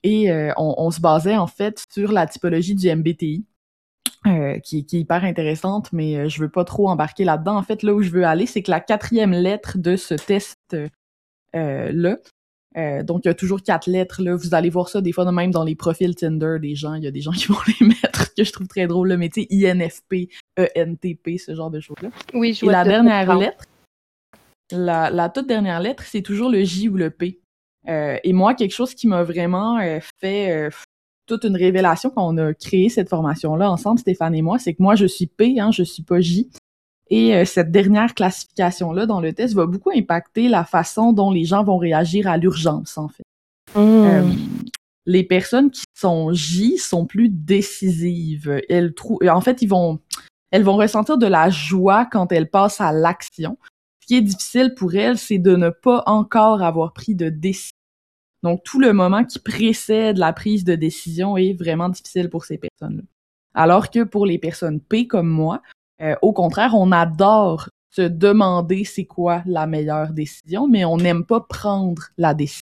Et 0.03 0.31
euh, 0.31 0.51
on, 0.57 0.91
se 0.91 1.01
basait 1.01 1.35
en 1.35 1.47
fait 1.47 1.83
sur 1.91 2.11
la 2.11 2.27
typologie 2.27 2.75
du 2.75 2.95
MBTI, 2.95 3.43
euh, 4.27 4.59
qui, 4.59 4.77
est 4.77 4.93
hyper 4.93 5.23
intéressante, 5.23 5.91
mais 5.93 6.15
euh, 6.15 6.29
je 6.29 6.41
veux 6.41 6.49
pas 6.49 6.63
trop 6.63 6.89
embarquer 6.89 7.23
là-dedans. 7.23 7.57
En 7.57 7.63
fait, 7.63 7.81
là 7.81 7.93
où 7.93 8.03
je 8.03 8.11
veux 8.11 8.23
aller, 8.23 8.45
c'est 8.45 8.61
que 8.61 8.69
la 8.69 8.79
quatrième 8.79 9.31
lettre 9.31 9.79
de 9.79 9.95
ce 9.95 10.13
test-là, 10.13 12.17
donc 13.03 13.21
il 13.23 13.27
y 13.27 13.29
a 13.29 13.33
toujours 13.33 13.63
quatre 13.63 13.87
lettres, 13.87 14.21
là, 14.21 14.35
vous 14.35 14.53
allez 14.53 14.69
voir 14.69 14.89
ça 14.89 15.01
des 15.01 15.11
fois 15.11 15.31
même 15.31 15.49
dans 15.49 15.63
les 15.63 15.75
profils 15.75 16.13
Tinder 16.13 16.57
des 16.61 16.75
gens, 16.75 16.93
il 16.93 17.03
y 17.03 17.07
a 17.07 17.11
des 17.11 17.21
gens 17.21 17.31
qui 17.31 17.47
vont 17.47 17.57
les 17.79 17.87
mettre, 17.87 18.31
que 18.35 18.43
je 18.43 18.51
trouve 18.51 18.67
très 18.67 18.85
drôle, 18.85 19.07
le 19.07 19.17
métier 19.17 19.47
INFP, 19.49 20.29
ENTP, 20.59 21.39
ce 21.39 21.55
genre 21.55 21.71
de 21.71 21.79
choses-là. 21.79 22.09
Oui, 22.35 22.53
je 22.53 22.63
Et 22.63 22.69
la 22.69 22.83
dernière 22.83 23.35
lettre, 23.35 23.63
la, 24.71 25.09
la 25.09 25.29
toute 25.29 25.47
dernière 25.47 25.79
lettre, 25.79 26.03
c'est 26.03 26.21
toujours 26.21 26.51
le 26.51 26.63
J 26.63 26.89
ou 26.89 26.97
le 26.97 27.09
P. 27.09 27.39
Euh, 27.87 28.17
et 28.23 28.33
moi, 28.33 28.53
quelque 28.53 28.73
chose 28.73 28.93
qui 28.93 29.07
m'a 29.07 29.23
vraiment 29.23 29.79
euh, 29.79 29.99
fait 30.19 30.51
euh, 30.51 30.69
toute 31.27 31.43
une 31.43 31.55
révélation 31.55 32.09
quand 32.09 32.27
on 32.27 32.37
a 32.37 32.53
créé 32.53 32.89
cette 32.89 33.09
formation-là 33.09 33.69
ensemble, 33.69 33.99
Stéphane 33.99 34.35
et 34.35 34.41
moi, 34.41 34.59
c'est 34.59 34.73
que 34.73 34.81
moi, 34.81 34.95
je 34.95 35.05
suis 35.05 35.27
P, 35.27 35.59
hein, 35.59 35.71
je 35.71 35.83
suis 35.83 36.03
pas 36.03 36.19
J. 36.19 36.49
Et 37.11 37.45
cette 37.45 37.69
dernière 37.69 38.15
classification-là 38.15 39.05
dans 39.05 39.21
le 39.21 39.31
test 39.31 39.53
va 39.53 39.67
beaucoup 39.67 39.91
impacter 39.91 40.47
la 40.49 40.65
façon 40.65 41.13
dont 41.13 41.29
les 41.29 41.45
gens 41.45 41.63
vont 41.63 41.77
réagir 41.77 42.27
à 42.27 42.37
l'urgence, 42.37 42.97
en 42.97 43.09
fait. 43.09 43.23
Mmh. 43.75 44.31
les 45.05 45.23
personnes 45.23 45.69
qui 45.69 45.83
sont 45.93 46.31
J 46.33 46.77
sont 46.77 47.05
plus 47.05 47.29
décisives. 47.29 48.59
Elles 48.69 48.93
en 49.29 49.41
fait, 49.41 49.61
ils 49.61 49.67
vont, 49.67 49.99
elles 50.49 50.63
vont 50.63 50.77
ressentir 50.77 51.19
de 51.19 51.27
la 51.27 51.51
joie 51.51 52.07
quand 52.11 52.31
elles 52.31 52.49
passent 52.49 52.81
à 52.81 52.91
l'action. 52.91 53.57
Ce 54.05 54.07
qui 54.07 54.17
est 54.17 54.21
difficile 54.21 54.75
pour 54.75 54.93
elles, 54.93 55.17
c'est 55.17 55.39
de 55.39 55.55
ne 55.55 55.71
pas 55.71 56.03
encore 56.05 56.61
avoir 56.61 56.93
pris 56.93 57.15
de 57.15 57.29
décision 57.29 57.75
donc, 58.45 58.61
tout 58.63 58.79
le 58.79 58.93
moment 58.93 59.25
qui 59.25 59.39
précède 59.39 60.19
la 60.19 60.31
prise 60.31 60.63
de 60.63 60.75
décision 60.75 61.35
est 61.35 61.53
vraiment 61.53 61.89
difficile 61.89 62.29
pour 62.29 62.45
ces 62.45 62.59
personnes-là. 62.59 63.01
Alors 63.55 63.89
que 63.89 64.03
pour 64.03 64.27
les 64.27 64.37
personnes 64.37 64.79
P 64.79 65.07
comme 65.07 65.29
moi, 65.29 65.63
euh, 66.03 66.15
au 66.21 66.31
contraire, 66.31 66.75
on 66.75 66.91
adore 66.91 67.69
se 67.89 68.03
demander 68.03 68.83
c'est 68.83 69.05
quoi 69.05 69.41
la 69.47 69.65
meilleure 69.65 70.13
décision, 70.13 70.67
mais 70.67 70.85
on 70.85 70.97
n'aime 70.97 71.25
pas 71.25 71.41
prendre 71.41 72.03
la 72.19 72.35
décision. 72.35 72.61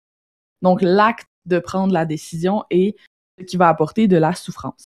Donc, 0.62 0.84
l'acte 0.84 1.26
de 1.48 1.58
prendre 1.58 1.94
la 1.94 2.06
décision 2.06 2.64
est 2.70 2.96
ce 3.40 3.46
qui 3.46 3.58
va 3.58 3.68
apporter 3.68 4.08
de 4.08 4.18
la 4.18 4.36
souffrance. 4.36 4.84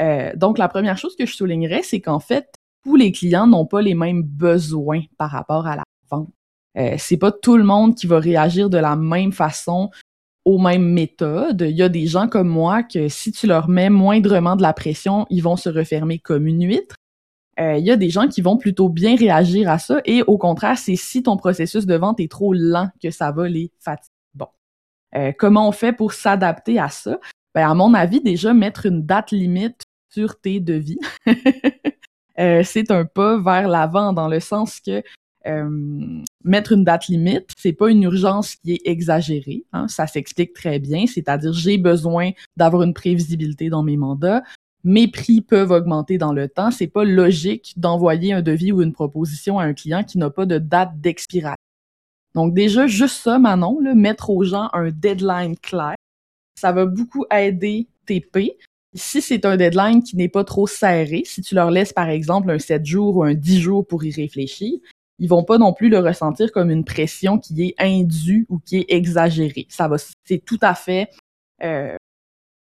Euh, 0.00 0.32
donc, 0.34 0.58
la 0.58 0.66
première 0.66 0.98
chose 0.98 1.14
que 1.14 1.24
je 1.24 1.36
soulignerais, 1.36 1.84
c'est 1.84 2.00
qu'en 2.00 2.18
fait, 2.18 2.52
tous 2.82 2.96
les 2.96 3.12
clients 3.12 3.46
n'ont 3.46 3.66
pas 3.66 3.80
les 3.80 3.94
mêmes 3.94 4.24
besoins 4.24 5.02
par 5.18 5.30
rapport 5.30 5.68
à 5.68 5.76
la 5.76 5.84
Euh, 6.78 6.94
c'est 6.98 7.16
pas 7.16 7.32
tout 7.32 7.56
le 7.56 7.64
monde 7.64 7.94
qui 7.94 8.06
va 8.06 8.18
réagir 8.18 8.70
de 8.70 8.78
la 8.78 8.96
même 8.96 9.32
façon 9.32 9.90
aux 10.44 10.58
mêmes 10.58 10.88
méthodes. 10.92 11.66
Il 11.68 11.76
y 11.76 11.82
a 11.82 11.88
des 11.88 12.06
gens 12.06 12.28
comme 12.28 12.48
moi 12.48 12.82
que 12.82 13.08
si 13.08 13.30
tu 13.32 13.46
leur 13.46 13.68
mets 13.68 13.90
moindrement 13.90 14.56
de 14.56 14.62
la 14.62 14.72
pression, 14.72 15.26
ils 15.30 15.42
vont 15.42 15.56
se 15.56 15.68
refermer 15.68 16.18
comme 16.18 16.46
une 16.46 16.64
huître. 16.64 16.96
Euh, 17.60 17.76
il 17.76 17.84
y 17.84 17.90
a 17.90 17.96
des 17.96 18.08
gens 18.08 18.28
qui 18.28 18.40
vont 18.40 18.56
plutôt 18.56 18.88
bien 18.88 19.14
réagir 19.14 19.68
à 19.68 19.78
ça 19.78 20.00
et 20.06 20.22
au 20.22 20.38
contraire, 20.38 20.78
c'est 20.78 20.96
si 20.96 21.22
ton 21.22 21.36
processus 21.36 21.84
de 21.84 21.94
vente 21.94 22.18
est 22.18 22.30
trop 22.30 22.54
lent 22.54 22.88
que 23.02 23.10
ça 23.10 23.30
va 23.30 23.46
les 23.48 23.70
fatiguer. 23.78 24.08
Bon. 24.34 24.48
Euh, 25.14 25.32
comment 25.38 25.68
on 25.68 25.72
fait 25.72 25.92
pour 25.92 26.14
s'adapter 26.14 26.78
à 26.78 26.88
ça? 26.88 27.20
Ben, 27.54 27.68
à 27.68 27.74
mon 27.74 27.92
avis, 27.92 28.22
déjà, 28.22 28.54
mettre 28.54 28.86
une 28.86 29.04
date 29.04 29.30
limite 29.32 29.82
sur 30.08 30.40
tes 30.40 30.60
devis, 30.60 30.98
c'est 32.36 32.90
un 32.90 33.04
pas 33.04 33.38
vers 33.38 33.68
l'avant 33.68 34.14
dans 34.14 34.28
le 34.28 34.40
sens 34.40 34.80
que 34.80 35.02
euh, 35.46 36.22
mettre 36.44 36.72
une 36.72 36.84
date 36.84 37.06
limite, 37.08 37.50
c'est 37.56 37.72
pas 37.72 37.90
une 37.90 38.02
urgence 38.02 38.56
qui 38.56 38.74
est 38.74 38.80
exagérée. 38.84 39.64
Hein, 39.72 39.88
ça 39.88 40.06
s'explique 40.06 40.54
très 40.54 40.78
bien, 40.78 41.06
c'est-à-dire 41.06 41.52
j'ai 41.52 41.78
besoin 41.78 42.30
d'avoir 42.56 42.82
une 42.82 42.94
prévisibilité 42.94 43.68
dans 43.68 43.82
mes 43.82 43.96
mandats. 43.96 44.42
Mes 44.84 45.08
prix 45.08 45.40
peuvent 45.40 45.70
augmenter 45.70 46.18
dans 46.18 46.32
le 46.32 46.48
temps. 46.48 46.70
C'est 46.70 46.88
pas 46.88 47.04
logique 47.04 47.74
d'envoyer 47.76 48.32
un 48.32 48.42
devis 48.42 48.72
ou 48.72 48.82
une 48.82 48.92
proposition 48.92 49.58
à 49.58 49.64
un 49.64 49.74
client 49.74 50.02
qui 50.02 50.18
n'a 50.18 50.30
pas 50.30 50.46
de 50.46 50.58
date 50.58 51.00
d'expiration. 51.00 51.56
Donc 52.34 52.54
déjà, 52.54 52.86
juste 52.86 53.16
ça, 53.22 53.38
Manon, 53.38 53.78
mettre 53.94 54.30
aux 54.30 54.42
gens 54.42 54.68
un 54.72 54.90
deadline 54.90 55.56
clair, 55.56 55.94
ça 56.58 56.72
va 56.72 56.86
beaucoup 56.86 57.24
aider 57.30 57.86
TP. 58.06 58.56
Si 58.94 59.22
c'est 59.22 59.44
un 59.46 59.56
deadline 59.56 60.02
qui 60.02 60.16
n'est 60.16 60.28
pas 60.28 60.44
trop 60.44 60.66
serré, 60.66 61.22
si 61.24 61.42
tu 61.42 61.54
leur 61.54 61.70
laisses 61.70 61.92
par 61.92 62.08
exemple 62.08 62.50
un 62.50 62.58
7 62.58 62.84
jours 62.84 63.16
ou 63.18 63.22
un 63.22 63.34
10 63.34 63.60
jours 63.60 63.86
pour 63.86 64.04
y 64.04 64.10
réfléchir, 64.10 64.78
ils 65.22 65.28
vont 65.28 65.44
pas 65.44 65.56
non 65.56 65.72
plus 65.72 65.88
le 65.88 66.00
ressentir 66.00 66.50
comme 66.50 66.72
une 66.72 66.84
pression 66.84 67.38
qui 67.38 67.62
est 67.62 67.74
indue 67.78 68.44
ou 68.48 68.58
qui 68.58 68.78
est 68.78 68.86
exagérée. 68.88 69.66
Ça 69.68 69.86
va, 69.86 69.96
c'est 70.24 70.44
tout 70.44 70.58
à 70.60 70.74
fait, 70.74 71.10
euh, 71.62 71.94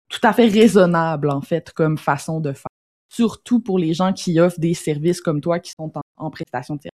tout 0.08 0.18
à 0.24 0.32
fait 0.32 0.48
raisonnable 0.48 1.30
en 1.30 1.40
fait 1.40 1.70
comme 1.70 1.96
façon 1.96 2.40
de 2.40 2.52
faire. 2.52 2.66
Surtout 3.08 3.60
pour 3.60 3.78
les 3.78 3.94
gens 3.94 4.12
qui 4.12 4.40
offrent 4.40 4.58
des 4.58 4.74
services 4.74 5.20
comme 5.20 5.40
toi 5.40 5.60
qui 5.60 5.70
sont 5.70 5.92
en, 6.16 6.30
prestation 6.30 6.74
de 6.74 6.80
service. 6.82 6.90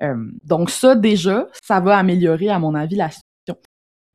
Euh, 0.00 0.32
donc 0.42 0.70
ça 0.70 0.94
déjà, 0.94 1.48
ça 1.62 1.78
va 1.80 1.98
améliorer 1.98 2.48
à 2.48 2.58
mon 2.58 2.74
avis 2.74 2.96
la 2.96 3.10
situation. 3.10 3.62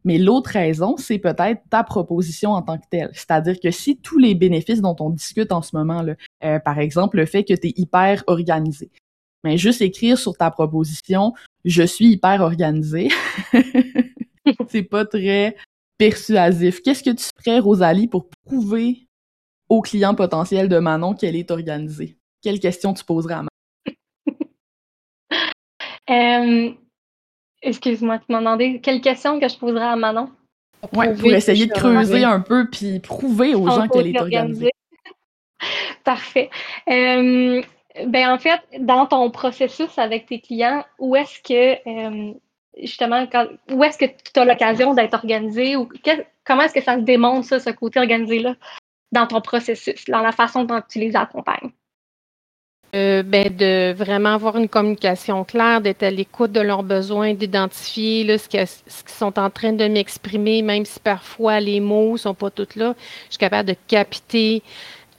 Mais 0.05 0.18
l'autre 0.18 0.49
raison, 0.49 0.97
c'est 0.97 1.20
peut-être 1.20 1.62
ta 1.70 1.84
proposition 1.84 2.53
en 2.53 2.64
tant 2.64 2.80
que 2.80 2.88
telle. 2.89 3.12
C'est-à-dire 3.14 3.60
que 3.60 3.70
si 3.70 3.97
tous 3.97 4.18
les 4.18 4.34
bénéfices 4.34 4.82
dont 4.82 4.95
on 5.01 5.12
discute 5.12 5.51
en 5.51 5.62
ce 5.62 5.76
moment, 5.76 6.01
là, 6.01 6.16
euh, 6.43 6.58
par 6.58 6.80
exemple 6.80 7.18
le 7.18 7.28
fait 7.28 7.43
que 7.43 7.53
tu 7.53 7.68
es 7.68 7.74
hyper 7.76 8.24
organisé, 8.26 8.89
mais 9.48 9.58
juste 9.58 9.82
écrire 9.82 10.18
sur 10.18 10.36
ta 10.36 10.52
proposition 10.52 11.34
je 11.68 11.84
suis 11.84 12.08
hyper 12.08 12.41
organisé, 12.41 13.10
c'est 14.70 14.84
pas 14.84 15.06
très 15.06 15.56
persuasif. 15.98 16.82
Qu'est-ce 16.82 17.04
que 17.04 17.10
tu 17.10 17.26
ferais, 17.38 17.60
Rosalie, 17.60 18.08
pour 18.08 18.30
prouver 18.45 19.08
aux 19.68 19.82
clients 19.82 20.16
potentiels 20.16 20.70
de 20.70 20.80
Manon 20.80 21.14
qu'elle 21.14 21.36
est 21.36 21.52
organisée? 21.52 22.18
Quelle 22.41 22.60
question 22.60 22.93
tu 22.93 23.04
poserais 23.04 23.36
à 23.36 23.43
Manon? 23.43 23.50
excuse-moi, 27.62 28.20
tu 28.20 28.26
m'as 28.30 28.39
demandé 28.39 28.80
quelle 28.82 29.02
question 29.02 29.39
que 29.39 29.50
je 29.50 29.58
poserais 29.58 29.84
à 29.84 29.95
Manon? 29.98 30.30
Ouais, 30.93 31.14
pour 31.16 31.34
essayer 31.34 31.66
de 31.66 31.74
creuser 31.74 32.24
un 32.24 32.39
peu 32.39 32.70
puis 32.70 33.00
prouver 33.00 33.56
aux 33.56 33.68
gens 33.68 33.88
qu'elle 33.89 34.08
est 34.08 34.22
organisée. 34.22 34.72
Parfait. 36.06 36.50
Ben 38.06 38.32
en 38.32 38.38
fait, 38.38 38.62
dans 38.80 39.06
ton 39.06 39.30
processus 39.32 39.98
avec 39.98 40.28
tes 40.28 40.39
clients, 40.39 40.84
où 41.00 41.16
est-ce 41.16 41.41
que 41.41 41.78
euh, 41.88 42.34
justement, 42.82 43.26
quand, 43.28 43.48
où 43.72 43.84
est-ce 43.84 43.98
que 43.98 44.06
tu 44.06 44.39
as 44.39 44.45
l'occasion 44.45 44.93
d'être 44.93 45.14
organisé 45.14 45.76
ou 45.76 45.89
comment 46.45 46.64
est-ce 46.64 46.74
que 46.74 46.84
ça 46.84 46.95
se 46.95 47.02
démontre 47.02 47.48
ça, 47.48 47.60
ce 47.60 47.70
côté 47.72 48.00
organisé-là, 48.00 48.56
dans 49.12 49.28
ton 49.28 49.41
processus, 49.41 50.06
dans 50.06 50.22
la 50.22 50.32
façon 50.32 50.64
dont 50.64 50.82
tu 50.88 51.00
les 51.00 51.16
accompagnes? 51.16 51.72
Euh, 52.95 53.22
ben 53.22 53.54
de 53.54 53.91
vraiment 53.91 54.34
avoir 54.34 54.56
une 54.56 54.70
communication 54.70 55.43
claire, 55.43 55.82
d'être 55.82 56.04
à 56.04 56.10
l'écoute 56.10 56.54
de 56.54 56.62
leurs 56.62 56.84
besoins, 56.84 57.34
d'identifier 57.34 58.38
ce 58.38 58.48
qu'ils 58.48 58.66
sont 59.08 59.38
en 59.38 59.50
train 59.50 59.74
de 59.74 59.86
m'exprimer, 59.89 60.62
même 60.62 60.86
si 60.86 60.98
parfois 61.02 61.60
les 61.60 61.82
mots 61.82 62.14
ne 62.14 62.18
sont 62.18 62.34
pas 62.34 62.50
tous 62.50 62.78
là. 62.78 62.95
Je 63.26 63.32
suis 63.32 63.39
capable 63.39 63.70
de 63.70 63.76
capter 63.88 64.64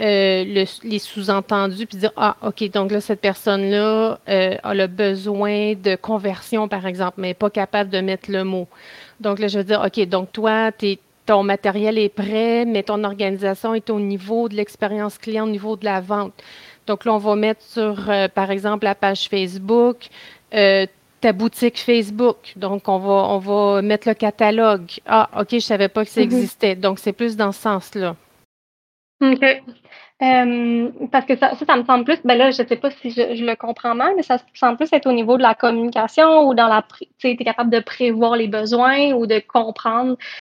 euh, 0.00 0.64
les 0.84 0.98
sous-entendus, 1.00 1.86
puis 1.86 1.98
dire, 1.98 2.12
ah, 2.16 2.36
OK, 2.42 2.70
donc 2.70 2.92
là, 2.92 3.00
cette 3.00 3.20
personne-là 3.20 4.20
euh, 4.28 4.54
a 4.62 4.74
le 4.74 4.86
besoin 4.86 5.74
de 5.74 5.96
conversion, 5.96 6.68
par 6.68 6.86
exemple, 6.86 7.14
mais 7.18 7.34
pas 7.34 7.50
capable 7.50 7.90
de 7.90 8.00
mettre 8.00 8.30
le 8.30 8.44
mot. 8.44 8.68
Donc 9.18 9.40
là, 9.40 9.48
je 9.48 9.58
veux 9.58 9.64
dire, 9.64 9.82
OK, 9.84 10.00
donc 10.08 10.30
toi, 10.30 10.70
ton 11.26 11.42
matériel 11.42 11.98
est 11.98 12.08
prêt, 12.10 12.64
mais 12.64 12.84
ton 12.84 13.02
organisation 13.02 13.74
est 13.74 13.90
au 13.90 13.98
niveau 13.98 14.48
de 14.48 14.54
l'expérience 14.54 15.18
client, 15.18 15.44
au 15.44 15.50
niveau 15.50 15.74
de 15.74 15.84
la 15.84 16.00
vente. 16.00 16.32
Donc 16.86 17.04
là, 17.04 17.12
on 17.14 17.18
va 17.18 17.34
mettre 17.34 17.62
sur, 17.62 18.08
euh, 18.08 18.28
par 18.28 18.52
exemple, 18.52 18.84
la 18.84 18.94
page 18.94 19.28
Facebook, 19.28 20.08
ta 21.20 21.32
boutique 21.32 21.78
Facebook. 21.78 22.52
Donc, 22.54 22.88
on 22.88 22.98
va, 22.98 23.34
on 23.34 23.38
va 23.38 23.82
mettre 23.82 24.06
le 24.06 24.14
catalogue. 24.14 24.90
Ah, 25.06 25.28
OK, 25.40 25.48
je 25.50 25.58
savais 25.58 25.88
pas 25.88 26.04
que 26.04 26.10
ça 26.10 26.20
mm-hmm. 26.20 26.24
existait. 26.24 26.76
Donc, 26.76 27.00
c'est 27.00 27.12
plus 27.12 27.36
dans 27.36 27.50
ce 27.50 27.60
sens-là. 27.62 28.14
OK. 29.20 29.44
parce 31.10 31.26
que 31.26 31.36
ça, 31.36 31.54
ça, 31.54 31.76
me 31.76 31.84
semble 31.84 32.04
plus, 32.04 32.20
ben 32.24 32.36
là, 32.36 32.50
je 32.50 32.62
sais 32.62 32.76
pas 32.76 32.90
si 32.90 33.10
je, 33.10 33.44
le 33.44 33.56
comprends 33.56 33.94
mal, 33.94 34.14
mais 34.16 34.22
ça 34.22 34.38
semble 34.54 34.76
plus 34.76 34.92
être 34.92 35.06
au 35.06 35.12
niveau 35.12 35.36
de 35.36 35.42
la 35.42 35.54
communication 35.54 36.48
ou 36.48 36.54
dans 36.54 36.68
la, 36.68 36.84
tu 36.98 37.06
sais, 37.18 37.32
es 37.32 37.36
capable 37.36 37.70
de 37.70 37.80
prévoir 37.80 38.36
les 38.36 38.48
besoins 38.48 39.12
ou 39.12 39.26
de 39.26 39.40
comprendre 39.40 40.16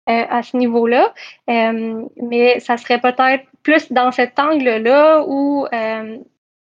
euh, 0.08 0.24
à 0.28 0.42
ce 0.42 0.56
niveau-là. 0.56 1.12
mais 1.46 2.60
ça 2.60 2.76
serait 2.76 3.00
peut-être 3.00 3.44
plus 3.62 3.92
dans 3.92 4.10
cet 4.10 4.38
angle-là 4.38 5.24
où 5.26 5.66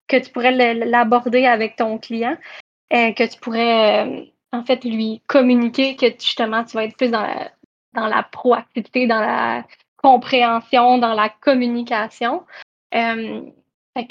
que 0.07 0.17
tu 0.17 0.31
pourrais 0.31 0.73
l'aborder 0.73 1.45
avec 1.45 1.75
ton 1.75 1.97
client, 1.97 2.37
euh, 2.93 3.11
que 3.13 3.27
tu 3.27 3.39
pourrais 3.39 4.31
en 4.51 4.63
fait 4.63 4.83
lui 4.83 5.21
communiquer 5.27 5.95
que 5.95 6.07
justement 6.07 6.63
tu 6.63 6.75
vas 6.77 6.85
être 6.85 6.97
plus 6.97 7.11
dans 7.11 7.27
dans 7.93 8.07
la 8.07 8.23
proactivité, 8.23 9.07
dans 9.07 9.21
la 9.21 9.63
compréhension, 10.05 10.99
dans 10.99 11.15
la 11.15 11.29
communication. 11.29 12.43
Euh, 12.93 13.41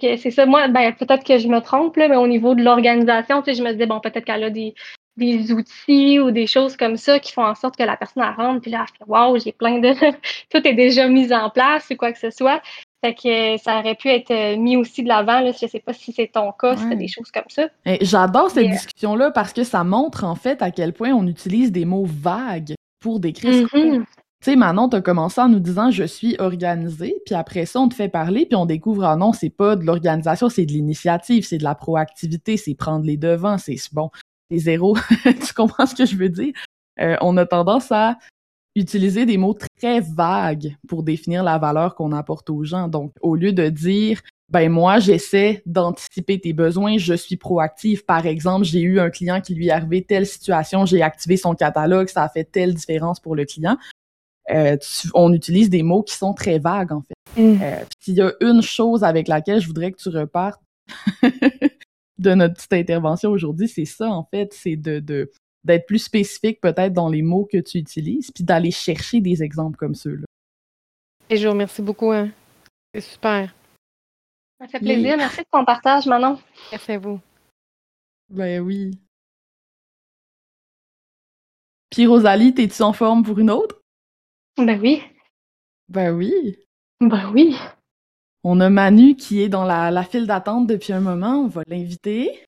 que 0.01 0.16
c'est 0.16 0.30
ça, 0.32 0.45
moi, 0.45 0.66
ben, 0.66 0.92
peut-être 0.95 1.24
que 1.24 1.38
je 1.38 1.47
me 1.47 1.61
trompe, 1.61 1.97
là, 1.97 2.09
mais 2.09 2.16
au 2.16 2.26
niveau 2.26 2.55
de 2.55 2.64
l'organisation, 2.64 3.42
tu 3.42 3.53
sais, 3.53 3.59
je 3.59 3.62
me 3.62 3.70
disais, 3.72 3.86
bon, 3.86 4.01
peut-être 4.01 4.24
qu'elle 4.24 4.42
a 4.42 4.51
des, 4.51 4.74
des 5.16 5.53
outils 5.53 6.18
ou 6.18 6.32
des 6.32 6.49
choses 6.49 6.76
comme 6.76 6.97
ça 6.97 7.20
qui 7.20 7.32
font 7.32 7.45
en 7.45 7.55
sorte 7.55 7.76
que 7.76 7.84
la 7.84 7.97
personne 7.97 8.24
elle 8.26 8.45
rentre, 8.45 8.61
puis 8.62 8.72
là, 8.72 8.86
elle 8.88 8.99
fait 8.99 9.05
Waouh, 9.07 9.38
j'ai 9.38 9.53
plein 9.53 9.78
de. 9.78 9.92
Tout 10.51 10.66
est 10.66 10.74
déjà 10.74 11.07
mis 11.07 11.32
en 11.32 11.51
place 11.51 11.88
ou 11.90 11.97
quoi 11.97 12.12
que 12.12 12.18
ce 12.18 12.30
soit. 12.30 12.61
Fait 13.05 13.14
que 13.14 13.62
ça 13.62 13.78
aurait 13.78 13.95
pu 13.95 14.09
être 14.09 14.30
euh, 14.30 14.57
mis 14.57 14.76
aussi 14.76 15.03
de 15.03 15.09
l'avant. 15.09 15.40
Là. 15.40 15.53
Je 15.53 15.66
sais 15.66 15.80
pas 15.80 15.92
si 15.92 16.12
c'est 16.12 16.32
ton 16.32 16.51
cas, 16.53 16.76
si 16.76 16.97
des 16.97 17.07
choses 17.07 17.30
comme 17.30 17.49
ça. 17.49 17.68
J'adore 18.01 18.51
cette 18.51 18.66
euh, 18.66 18.70
discussion-là 18.70 19.30
parce 19.30 19.53
que 19.53 19.62
ça 19.62 19.84
montre 19.84 20.24
en 20.24 20.34
fait 20.34 20.62
à 20.62 20.70
quel 20.70 20.95
point 20.95 21.11
on 21.11 21.26
utilise 21.26 21.70
des 21.70 21.84
mots 21.84 22.07
vagues 22.07 22.74
pour 23.01 23.20
décrire 23.20 23.53
ce 23.53 23.66
qu'on 23.66 24.05
tu 24.45 24.51
sais, 24.51 24.57
Manon, 24.57 24.90
t'as 24.90 25.01
commencé 25.01 25.40
en 25.40 25.49
nous 25.49 25.59
disant 25.59 25.90
je 25.90 26.05
suis 26.05 26.36
organisée, 26.38 27.16
puis 27.24 27.34
après 27.34 27.64
ça, 27.64 27.80
on 27.80 27.88
te 27.88 27.95
fait 27.95 28.11
parler, 28.11 28.45
puis 28.45 28.57
on 28.57 28.66
découvre 28.66 29.05
ah 29.05 29.16
non, 29.16 29.32
c'est 29.32 29.49
pas 29.49 29.74
de 29.74 29.86
l'organisation, 29.86 30.51
c'est 30.51 30.66
de 30.66 30.72
l'initiative, 30.72 31.47
c'est 31.47 31.57
de 31.57 31.64
la 31.64 31.74
proactivité, 31.74 32.59
c'est 32.59 32.74
prendre 32.74 33.07
les 33.07 33.16
devants, 33.16 33.57
c'est 33.57 33.78
bon, 33.92 34.11
c'est 34.51 34.59
zéro. 34.59 34.99
tu 35.24 35.55
comprends 35.55 35.86
ce 35.86 35.95
que 35.95 36.05
je 36.05 36.16
veux 36.16 36.28
dire? 36.28 36.53
Euh, 37.01 37.16
on 37.22 37.38
a 37.38 37.47
tendance 37.47 37.90
à 37.90 38.18
utiliser 38.76 39.24
des 39.24 39.38
mots 39.38 39.57
très 39.78 40.01
vagues 40.03 40.76
pour 40.88 41.05
définir 41.05 41.42
la 41.42 41.57
valeur 41.57 41.95
qu'on 41.95 42.12
apporte 42.12 42.51
aux 42.51 42.64
gens. 42.64 42.86
Donc, 42.88 43.12
au 43.22 43.36
lieu 43.36 43.55
de 43.55 43.70
dire 43.70 44.20
ben 44.51 44.70
moi, 44.70 44.99
j'essaie 44.99 45.62
d'anticiper 45.64 46.38
tes 46.38 46.53
besoins, 46.53 46.99
je 46.99 47.14
suis 47.14 47.38
proactive. 47.38 48.05
Par 48.05 48.26
exemple, 48.26 48.66
j'ai 48.66 48.82
eu 48.82 49.01
un 49.01 49.09
client 49.09 49.40
qui 49.40 49.55
lui 49.55 49.68
est 49.68 49.72
arrivé 49.72 50.05
telle 50.05 50.26
situation, 50.26 50.84
j'ai 50.84 51.01
activé 51.01 51.38
son 51.38 51.55
catalogue, 51.55 52.09
ça 52.09 52.24
a 52.24 52.28
fait 52.28 52.45
telle 52.45 52.74
différence 52.74 53.20
pour 53.20 53.34
le 53.36 53.47
client. 53.47 53.78
Euh, 54.51 54.76
on 55.14 55.32
utilise 55.32 55.70
des 55.70 55.82
mots 55.82 56.03
qui 56.03 56.14
sont 56.14 56.34
très 56.34 56.59
vagues, 56.59 56.92
en 56.92 57.03
fait. 57.03 57.40
Mm. 57.40 57.62
Euh, 57.62 57.84
S'il 58.01 58.14
y 58.14 58.22
a 58.22 58.32
une 58.40 58.62
chose 58.62 59.05
avec 59.05 59.28
laquelle 59.28 59.61
je 59.61 59.66
voudrais 59.66 59.92
que 59.92 59.99
tu 59.99 60.11
repartes 60.11 60.61
de 62.18 62.34
notre 62.34 62.55
petite 62.55 62.72
intervention 62.72 63.30
aujourd'hui, 63.30 63.68
c'est 63.68 63.86
ça, 63.86 64.09
en 64.09 64.24
fait, 64.24 64.53
c'est 64.53 64.76
de, 64.76 65.30
d'être 65.64 65.86
plus 65.86 65.99
spécifique 65.99 66.61
peut-être 66.61 66.92
dans 66.92 67.09
les 67.09 67.22
mots 67.22 67.49
que 67.51 67.59
tu 67.59 67.78
utilises, 67.78 68.30
puis 68.30 68.45
d'aller 68.45 68.70
chercher 68.70 69.20
des 69.20 69.42
exemples 69.42 69.76
comme 69.76 69.95
ceux-là. 69.95 70.26
Et 71.30 71.36
je 71.36 71.47
vous 71.47 71.53
remercie 71.53 71.82
beaucoup. 71.82 72.12
Hein. 72.12 72.28
C'est 72.92 73.01
super. 73.01 73.55
Ça 74.61 74.68
fait 74.68 74.78
plaisir. 74.78 75.16
Merci 75.16 75.40
de 75.40 75.47
ton 75.51 75.64
partage, 75.64 76.07
Manon. 76.07 76.38
Merci 76.70 76.92
à 76.92 76.99
vous. 76.99 77.18
Ben 78.28 78.61
oui. 78.61 78.99
Puis 81.90 82.07
Rosalie, 82.07 82.55
t'es-tu 82.55 82.82
en 82.82 82.92
forme 82.92 83.22
pour 83.22 83.38
une 83.38 83.51
autre? 83.51 83.80
Ben 84.57 84.80
oui. 84.80 85.02
Ben 85.88 86.12
oui. 86.12 86.57
Ben 87.00 87.30
oui. 87.32 87.57
On 88.44 88.61
a 88.61 88.70
Manu 88.70 89.16
qui 89.16 89.42
est 89.42 89.48
dans 89.48 89.64
la, 89.64 89.90
la 89.90 90.05
file 90.05 90.26
d'attente 90.26 90.66
depuis 90.66 90.92
un 90.92 91.00
moment. 91.00 91.42
On 91.44 91.48
va 91.48 91.62
l'inviter. 91.66 92.44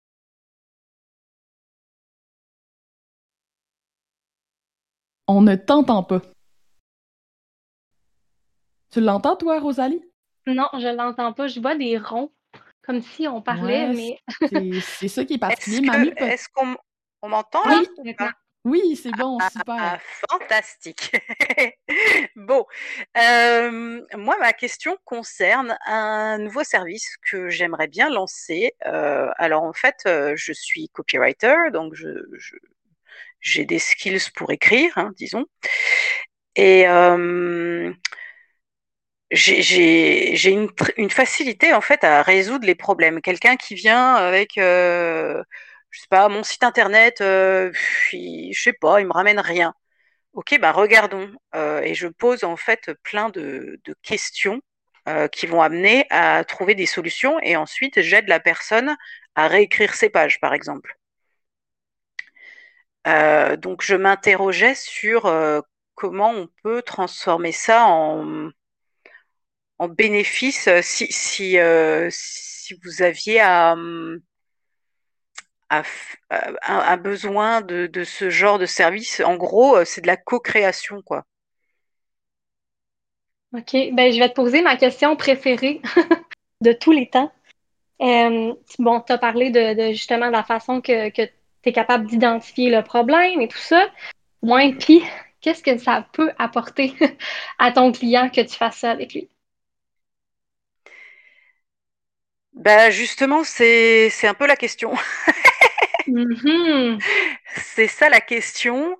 On 5.26 5.42
ne 5.42 5.56
t'entend 5.56 6.04
pas. 6.04 6.22
Tu 8.90 9.00
l'entends, 9.00 9.36
toi, 9.36 9.58
Rosalie? 9.58 10.02
Non, 10.46 10.68
je 10.74 10.94
l'entends 10.94 11.32
pas. 11.32 11.48
Je 11.48 11.60
vois 11.60 11.74
des 11.76 11.98
ronds, 11.98 12.32
comme 12.82 13.02
si 13.02 13.26
on 13.26 13.42
parlait, 13.42 13.92
mais. 13.92 14.20
c'est 14.80 15.08
ça 15.08 15.24
qui 15.24 15.34
est 15.34 15.38
particulier. 15.38 15.80
Manu 15.80 16.12
Est-ce 16.16 16.48
qu'on 16.54 16.76
m'entend? 17.28 17.62
Oui, 17.66 18.14
Oui, 18.66 18.96
c'est 19.02 19.14
bon, 19.14 19.40
Ah, 19.40 19.50
super. 19.50 20.00
fantastique. 20.28 21.12
Bon, 22.36 22.64
hem, 23.14 24.04
moi, 24.16 24.36
ma 24.40 24.52
question 24.52 24.96
concerne 25.04 25.76
un 25.86 26.38
nouveau 26.38 26.64
service 26.64 27.16
que 27.30 27.48
j'aimerais 27.50 27.88
bien 27.88 28.10
lancer. 28.10 28.72
Heu, 28.86 29.28
alors 29.38 29.62
en 29.64 29.72
fait, 29.72 29.96
heu, 30.06 30.34
je 30.36 30.52
suis 30.52 30.88
copywriter, 30.90 31.54
donc 31.72 31.94
je 31.94 32.08
je 32.38 32.56
j'ai 33.40 33.64
des 33.66 33.78
skills 33.80 34.30
pour 34.36 34.52
écrire, 34.52 34.92
hein, 34.98 35.12
disons 35.16 35.46
et 36.56 36.86
j'ai 39.30 40.50
une 40.96 41.10
facilité 41.10 41.72
en 41.74 41.80
fait 41.80 42.04
à 42.04 42.22
résoudre 42.22 42.66
les 42.66 42.74
problèmes. 42.74 43.20
Quelqu'un 43.20 43.56
qui 43.56 43.74
vient 43.74 44.14
avec, 44.14 44.56
je 45.96 46.00
sais 46.02 46.06
pas, 46.10 46.28
mon 46.28 46.42
site 46.42 46.62
internet, 46.62 47.20
heu, 47.22 47.72
il 48.12 48.52
je 48.54 48.62
sais 48.62 48.72
pas, 48.74 49.00
il 49.00 49.06
me 49.06 49.12
ramène 49.14 49.40
rien. 49.40 49.72
OK, 50.34 50.58
bah, 50.60 50.70
regardons, 50.72 51.28
heu 51.56 51.80
et 51.84 51.94
je 51.94 52.06
pose 52.08 52.44
en 52.44 52.56
fait 52.56 52.90
plein 53.04 53.30
de 53.30 53.80
questions, 54.02 54.60
heu, 55.08 55.26
qui 55.28 55.46
vont 55.46 55.62
amener 55.62 56.06
à 56.10 56.44
trouver 56.44 56.74
des 56.76 56.86
solutions 56.86 57.38
et 57.42 57.56
ensuite 57.56 58.00
j'aide 58.02 58.28
la 58.28 58.38
personne 58.40 58.96
à 59.36 59.48
réécrire 59.48 59.94
ses 59.94 60.10
pages, 60.10 60.38
par 60.40 60.54
exemple. 60.54 60.96
Heu, 63.06 63.56
donc 63.56 63.82
je 63.82 63.94
m'interrogeais 63.94 64.74
sur, 64.74 65.30
comment 65.94 66.30
on 66.30 66.48
peut 66.62 66.82
transformer 66.82 67.52
ça 67.52 67.84
en 67.86 68.50
bénéfice, 69.88 70.68
si 70.82 71.06
si, 71.10 71.56
vous 72.84 73.02
aviez 73.02 73.40
à, 73.40 73.74
un 75.70 76.96
besoin 76.96 77.60
de 77.60 77.86
de 77.86 78.04
ce 78.04 78.30
genre 78.30 78.58
de 78.58 78.66
service. 78.66 79.20
En 79.20 79.36
gros, 79.36 79.76
heu, 79.78 79.84
c'est 79.84 80.00
de 80.02 80.06
la 80.06 80.16
co-création, 80.16 81.02
quoi. 81.02 81.24
OK, 83.54 83.72
ben, 83.92 84.12
je 84.12 84.18
vais 84.18 84.28
te 84.28 84.34
poser 84.34 84.62
ma 84.62 84.76
question 84.76 85.16
préférée 85.16 85.80
de 86.62 86.72
tous 86.72 86.92
les 86.92 87.08
temps. 87.08 87.32
Hem, 88.00 88.54
bon, 88.80 89.00
tu 89.02 89.12
as 89.12 89.18
parlé 89.18 89.50
de 89.50 89.74
de 89.74 89.92
justement 89.92 90.28
de 90.28 90.32
la 90.32 90.44
façon 90.44 90.80
que 90.82 91.10
que 91.10 91.22
tu 91.24 91.70
es 91.70 91.72
capable 91.72 92.06
d'identifier 92.06 92.70
le 92.70 92.82
problème 92.84 93.40
et 93.42 93.48
tout 93.48 93.58
ça. 93.58 93.88
Ouais, 94.42 94.74
puis 94.74 95.02
qu'est-ce 95.40 95.62
que 95.64 95.78
ça 95.78 96.06
peut 96.12 96.32
apporter 96.38 96.94
à 97.60 97.72
ton 97.72 97.92
client 97.92 98.30
que 98.30 98.42
tu 98.42 98.56
fasses 98.56 98.78
ça 98.78 98.92
avec 98.92 99.14
lui? 99.14 99.28
Bah, 102.54 102.90
justement, 102.90 103.44
c'est 103.44 104.10
un 104.24 104.34
peu 104.34 104.46
la 104.46 104.56
question. 104.56 104.92
Mmh 106.06 107.02
C'est 107.56 107.88
ça 107.88 108.08
la 108.08 108.20
question. 108.20 108.96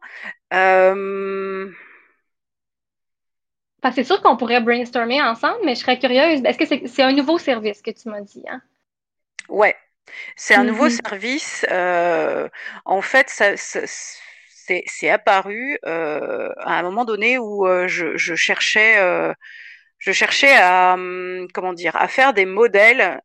Que 3.83 3.91
c'est 3.91 4.05
sûr 4.05 4.21
qu'on 4.21 4.37
pourrait 4.37 4.61
brainstormer 4.61 5.23
ensemble, 5.23 5.61
mais 5.65 5.75
je 5.75 5.81
serais 5.81 5.99
curieuse. 5.99 6.45
Est-ce 6.45 6.59
que 6.59 6.87
c'est 6.87 7.03
un 7.03 7.13
nouveau 7.15 7.39
service 7.39 7.81
que 7.81 7.91
tu 7.91 8.11
m'as 8.11 8.21
dit, 8.21 8.45
hein? 8.47 8.61
ouais, 9.49 9.77
c'est 10.37 10.55
un 10.55 10.65
nouveau 10.65 10.87
Mmh 10.87 10.91
service, 10.91 11.65
heu, 11.71 12.49
en 12.85 13.03
fait, 13.03 13.29
ça 13.31 13.57
ça 13.57 13.81
c'est 13.87 15.11
apparu, 15.11 15.79
heu, 15.87 16.53
à 16.61 16.79
un 16.79 16.83
moment 16.83 17.05
donné 17.05 17.39
où, 17.39 17.67
je 17.89 18.17
je 18.17 18.35
cherchais, 18.35 18.97
je 19.99 20.13
cherchais 20.13 20.55
à, 20.57 20.97
mmh, 20.97 21.49
comment 21.55 21.73
dire? 21.73 21.97
À 21.97 22.09
faire 22.09 22.33
des 22.35 22.47
modèles, 22.47 23.21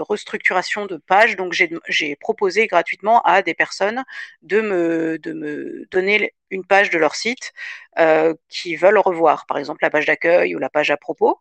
restructuration 0.00 0.86
de 0.86 0.96
pages, 0.96 1.36
donc 1.36 1.52
j'ai 1.88 2.16
proposé 2.16 2.66
gratuitement 2.66 3.22
à 3.22 3.42
des 3.42 3.54
personnes 3.54 4.04
de 4.42 4.60
me 4.60 5.18
de 5.18 5.32
me 5.32 5.86
donner 5.90 6.34
une 6.50 6.64
page 6.66 6.90
de 6.90 6.98
leur 6.98 7.14
site, 7.16 7.52
heu, 7.98 8.36
qu'ils 8.48 8.78
veulent 8.78 8.98
revoir, 8.98 9.46
par 9.46 9.58
exemple 9.58 9.80
la 9.82 9.90
page 9.90 10.06
d'accueil 10.06 10.54
ou 10.56 10.58
la 10.58 10.70
page 10.70 10.90
à 10.90 10.96
propos 10.96 11.38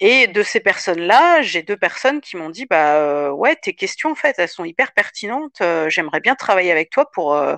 et 0.00 0.26
de 0.28 0.42
ces 0.42 0.60
personnes-là, 0.60 1.42
j'ai 1.42 1.62
2 1.62 1.76
personnes 1.76 2.20
qui 2.20 2.36
m'ont 2.36 2.50
dit: 2.50 2.66
«Bah, 2.66 2.98
heu, 3.28 3.32
ouais, 3.32 3.56
tes 3.56 3.74
questions, 3.74 4.10
en 4.12 4.14
fait, 4.16 4.34
elles 4.38 4.48
sont 4.48 4.64
hyper 4.64 4.92
pertinentes, 4.94 5.60
heu, 5.62 5.88
j'aimerais 5.90 6.20
bien 6.20 6.34
travailler 6.36 6.72
avec 6.72 6.90
toi 6.90 7.10
pour, 7.12 7.34
heu, 7.36 7.56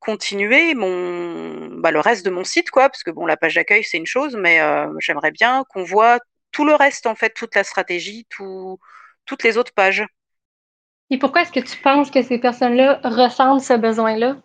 continuer 0.00 0.74
mon 0.74 1.68
bah, 1.80 1.90
le 1.92 2.00
reste 2.00 2.24
de 2.26 2.30
mon 2.30 2.44
site, 2.44 2.70
quoi». 2.70 2.88
Parce 2.90 3.04
que 3.04 3.10
bon, 3.12 3.26
la 3.26 3.36
page 3.38 3.54
d'accueil, 3.56 3.84
c'est 3.84 3.98
une 3.98 4.06
chose, 4.06 4.36
mais, 4.36 4.60
j'aimerais 5.00 5.32
bien 5.32 5.64
qu'on 5.70 5.84
voit 5.84 6.20
tout 6.52 6.64
le 6.66 6.74
reste, 6.76 7.06
en 7.06 7.14
fait, 7.16 7.30
toute 7.34 7.54
la 7.56 7.64
stratégie, 7.64 8.26
tout 8.30 8.78
toutes 9.24 9.42
les 9.44 9.58
autres 9.58 9.72
pages. 9.74 10.04
Et 11.10 11.18
pourquoi 11.18 11.42
est-ce 11.42 11.52
que 11.52 11.60
tu 11.60 11.76
penses 11.78 12.10
que 12.10 12.22
ces 12.22 12.38
personnes-là 12.38 13.00
ressentent 13.04 13.62
ce 13.62 13.74
besoin-là? 13.74 14.36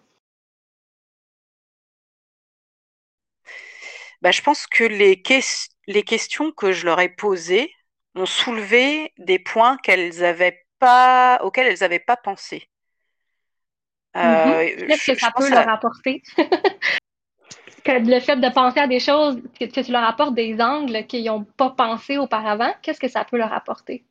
Bah, 4.21 4.31
je 4.31 4.41
pense 4.41 4.67
que 4.67 4.83
les 4.83 5.21
les 5.87 6.03
questions 6.03 6.51
que 6.51 6.71
je 6.71 6.85
leur 6.85 6.99
ai 6.99 7.09
posées 7.09 7.71
ont 8.15 8.25
soulevé 8.25 9.13
des 9.17 9.39
points 9.39 9.77
qu'elles 9.77 10.23
avaient 10.23 10.65
pas 10.79 11.39
auxquels 11.43 11.67
elles 11.67 11.83
avaient 11.83 11.99
pas 11.99 12.17
pensé. 12.17 12.69
Qu'est-ce 14.13 15.05
je 15.07 15.13
que 15.13 15.19
je 15.19 15.19
ça 15.19 15.31
peut 15.31 15.49
leur 15.49 15.69
à 15.69 15.73
apporter? 15.73 16.21
Que 17.83 17.91
le 17.91 18.19
fait 18.19 18.35
de 18.35 18.49
penser 18.53 18.79
à 18.81 18.87
des 18.87 18.99
choses, 18.99 19.41
que 19.57 19.65
que 19.65 19.79
tu 19.79 19.91
leur 19.93 20.03
apportes 20.03 20.35
des 20.35 20.59
angles 20.59 21.05
qu'ils 21.05 21.29
ont 21.29 21.45
pas 21.45 21.69
pensé 21.69 22.17
auparavant, 22.17 22.73
qu'est-ce 22.81 22.99
que 22.99 23.07
ça 23.07 23.23
peut 23.23 23.37
leur 23.37 23.53
apporter? 23.53 24.03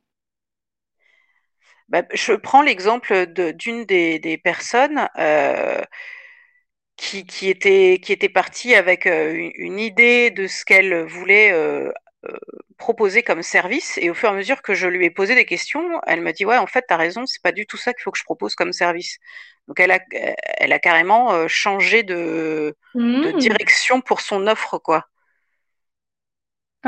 Bah, 1.89 2.03
je 2.13 2.33
prends 2.33 2.61
l'exemple 2.61 3.27
de 3.27 3.51
d'une 3.51 3.85
des 3.85 4.19
des 4.19 4.37
personnes, 4.37 5.07
heu, 5.19 5.81
qui 6.97 7.25
qui 7.25 7.49
était 7.49 7.99
qui 8.03 8.13
était 8.13 8.29
partie 8.29 8.75
avec, 8.75 9.07
heu, 9.07 9.35
u 9.35 9.51
une 9.57 9.79
idée 9.79 10.31
de 10.31 10.47
ce 10.47 10.65
qu'elle 10.65 11.03
voulait, 11.05 11.51
heu, 11.53 11.93
proposer 12.77 13.23
comme 13.23 13.43
service 13.43 13.97
et 13.99 14.09
au 14.11 14.15
fur 14.15 14.29
et 14.29 14.33
à 14.33 14.35
mesure 14.35 14.61
que 14.63 14.73
je 14.75 14.87
lui 14.87 15.05
ai 15.07 15.11
posé 15.11 15.35
des 15.35 15.45
questions, 15.45 16.01
elle 16.07 16.21
m'a 16.21 16.33
dit: 16.33 16.45
«Ouais, 16.45 16.57
en 16.57 16.67
fait, 16.67 16.85
tu 16.87 16.93
as 16.95 16.97
raison, 16.97 17.25
c'est 17.27 17.41
pas 17.43 17.51
du 17.53 17.65
tout 17.67 17.77
ça 17.77 17.93
qu'il 17.93 18.03
faut 18.03 18.11
que 18.11 18.19
je 18.19 18.23
propose 18.25 18.55
comme 18.55 18.73
service». 18.73 19.17
Donc 19.69 19.79
elle 19.81 19.91
a 19.91 19.99
elle 20.59 20.73
a 20.73 20.79
carrément, 20.79 21.47
changé 21.49 22.03
de 22.03 22.75
de 23.15 23.31
Mmh. 23.33 23.37
direction 23.39 24.01
pour 24.01 24.21
son 24.21 24.47
offre, 24.47 24.77
quoi. 24.79 25.07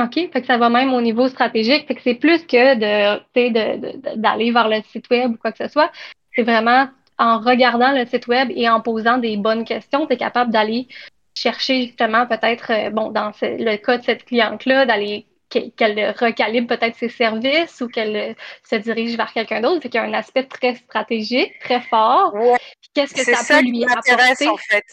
OK, 0.03 0.13
fait 0.31 0.41
que 0.41 0.45
ça 0.47 0.57
va 0.57 0.69
même 0.69 0.93
au 0.93 1.01
niveau 1.01 1.27
stratégique, 1.27 1.87
fait 1.87 1.95
que 1.95 2.01
c'est 2.01 2.15
plus 2.15 2.45
que 2.45 2.75
de 2.75 4.15
d'aller 4.15 4.51
vers 4.51 4.67
le 4.69 4.81
site 4.91 5.09
web 5.09 5.31
ou 5.31 5.37
quoi 5.37 5.51
que 5.51 5.63
ce 5.65 5.71
soit. 5.71 5.91
C'est 6.35 6.43
vraiment 6.43 6.87
en 7.17 7.39
regardant 7.39 7.91
le 7.91 8.05
site 8.05 8.27
web 8.27 8.49
et 8.55 8.69
en 8.69 8.81
posant 8.81 9.17
des 9.17 9.35
bonnes 9.37 9.65
questions, 9.65 10.05
tu 10.07 10.13
es 10.13 10.17
capable 10.17 10.51
d'aller 10.51 10.87
chercher 11.35 11.83
justement 11.87 12.25
peut-être, 12.25 12.71
heu, 12.71 12.89
bon, 12.91 13.11
dans 13.11 13.33
ce 13.33 13.45
le 13.45 13.77
cas 13.77 13.97
de 13.97 14.03
cette 14.03 14.25
cliente-là, 14.25 14.85
d'aller 14.85 15.25
qu'elle 15.49 16.13
recalibre 16.19 16.67
peut-être 16.67 16.95
ses 16.95 17.09
services 17.09 17.81
ou 17.81 17.87
qu'elle, 17.87 18.15
heu, 18.15 18.35
se 18.69 18.75
dirige 18.75 19.17
vers 19.17 19.33
quelqu'un 19.33 19.61
d'autre. 19.61 19.81
Fait 19.81 19.89
qu'il 19.89 19.99
y 19.99 20.03
a 20.03 20.07
un 20.07 20.13
aspect 20.13 20.43
très 20.43 20.75
stratégique, 20.75 21.51
très 21.59 21.81
fort. 21.81 22.33
Ouais, 22.35 22.57
qu'est-ce 22.93 23.15
que 23.15 23.23
ça 23.35 23.43
peut 23.55 23.61
lui 23.61 23.83
m'intéresse, 23.83 24.41
en 24.43 24.53
apporter? 24.53 24.63
fait. 24.69 24.85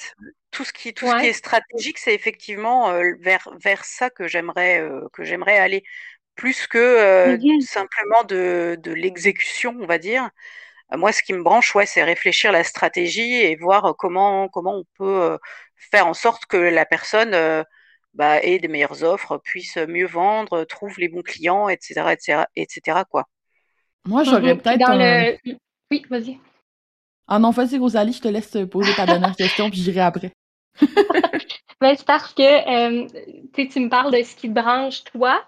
Tout 0.56 0.64
ce 0.64 0.72
qui 0.72 0.94
tout 0.94 1.06
ce 1.06 1.14
qui 1.14 1.26
est 1.26 1.32
stratégique, 1.34 1.98
c'est 1.98 2.14
effectivement, 2.14 2.90
heu, 2.92 3.16
vers 3.20 3.48
vers 3.62 3.84
ça 3.84 4.10
que 4.10 4.26
j'aimerais, 4.28 4.80
heu, 4.80 5.02
que 5.12 5.22
j'aimerais 5.24 5.58
aller. 5.58 5.82
Plus 6.36 6.66
que, 6.68 6.78
heu, 7.36 7.38
Mmh 7.38 7.60
simplement 7.60 8.24
de 8.24 8.76
de 8.80 8.92
l'exécution, 8.92 9.76
on 9.80 9.86
va 9.86 9.98
dire. 9.98 10.30
Moi, 10.92 11.12
ce 11.12 11.22
qui 11.22 11.32
me 11.34 11.42
branche, 11.42 11.74
ouais, 11.76 11.86
c'est 11.86 12.04
réfléchir 12.04 12.52
la 12.52 12.64
stratégie 12.64 13.34
et 13.34 13.56
voir, 13.56 13.94
comment 13.98 14.48
comment 14.48 14.76
on 14.78 14.84
peut, 14.98 15.38
faire 15.76 16.06
en 16.08 16.14
sorte 16.14 16.46
que 16.46 16.56
la 16.58 16.86
personne, 16.86 17.34
bah, 18.14 18.40
ait 18.42 18.58
des 18.58 18.68
meilleures 18.68 19.02
offres, 19.04 19.38
puisse 19.44 19.76
mieux 19.78 20.06
vendre, 20.06 20.64
trouve 20.64 20.98
les 21.00 21.08
bons 21.08 21.22
clients 21.22 21.68
et 21.68 21.78
cetera 21.80 22.14
et 22.14 22.18
cetera 22.20 22.48
et 22.56 22.66
cetera, 22.70 23.04
quoi. 23.04 23.24
Moi, 24.06 24.24
j'aurais 24.24 24.54
Mmh 24.54 24.58
peut-être 24.58 24.88
le 24.94 25.36
oui, 25.90 26.04
vas-y. 26.10 26.40
ah 27.28 27.38
non, 27.38 27.50
vas-y 27.50 27.78
Rosalie, 27.78 28.12
je 28.12 28.20
te 28.20 28.28
laisse, 28.28 28.56
poser 28.70 28.94
ta 28.94 29.06
dernière 29.06 29.36
question, 29.36 29.70
puis 29.70 29.80
j'irai 29.80 30.00
après. 30.00 30.32
Ben, 31.80 31.94
c'est 31.96 32.06
parce 32.06 32.32
que, 32.32 32.42
hem, 32.42 33.06
tu 33.54 33.80
me 33.80 33.88
parles 33.88 34.12
de 34.12 34.22
ce 34.22 34.34
qui 34.36 34.48
te 34.48 34.54
branche 34.54 35.04
toi, 35.04 35.42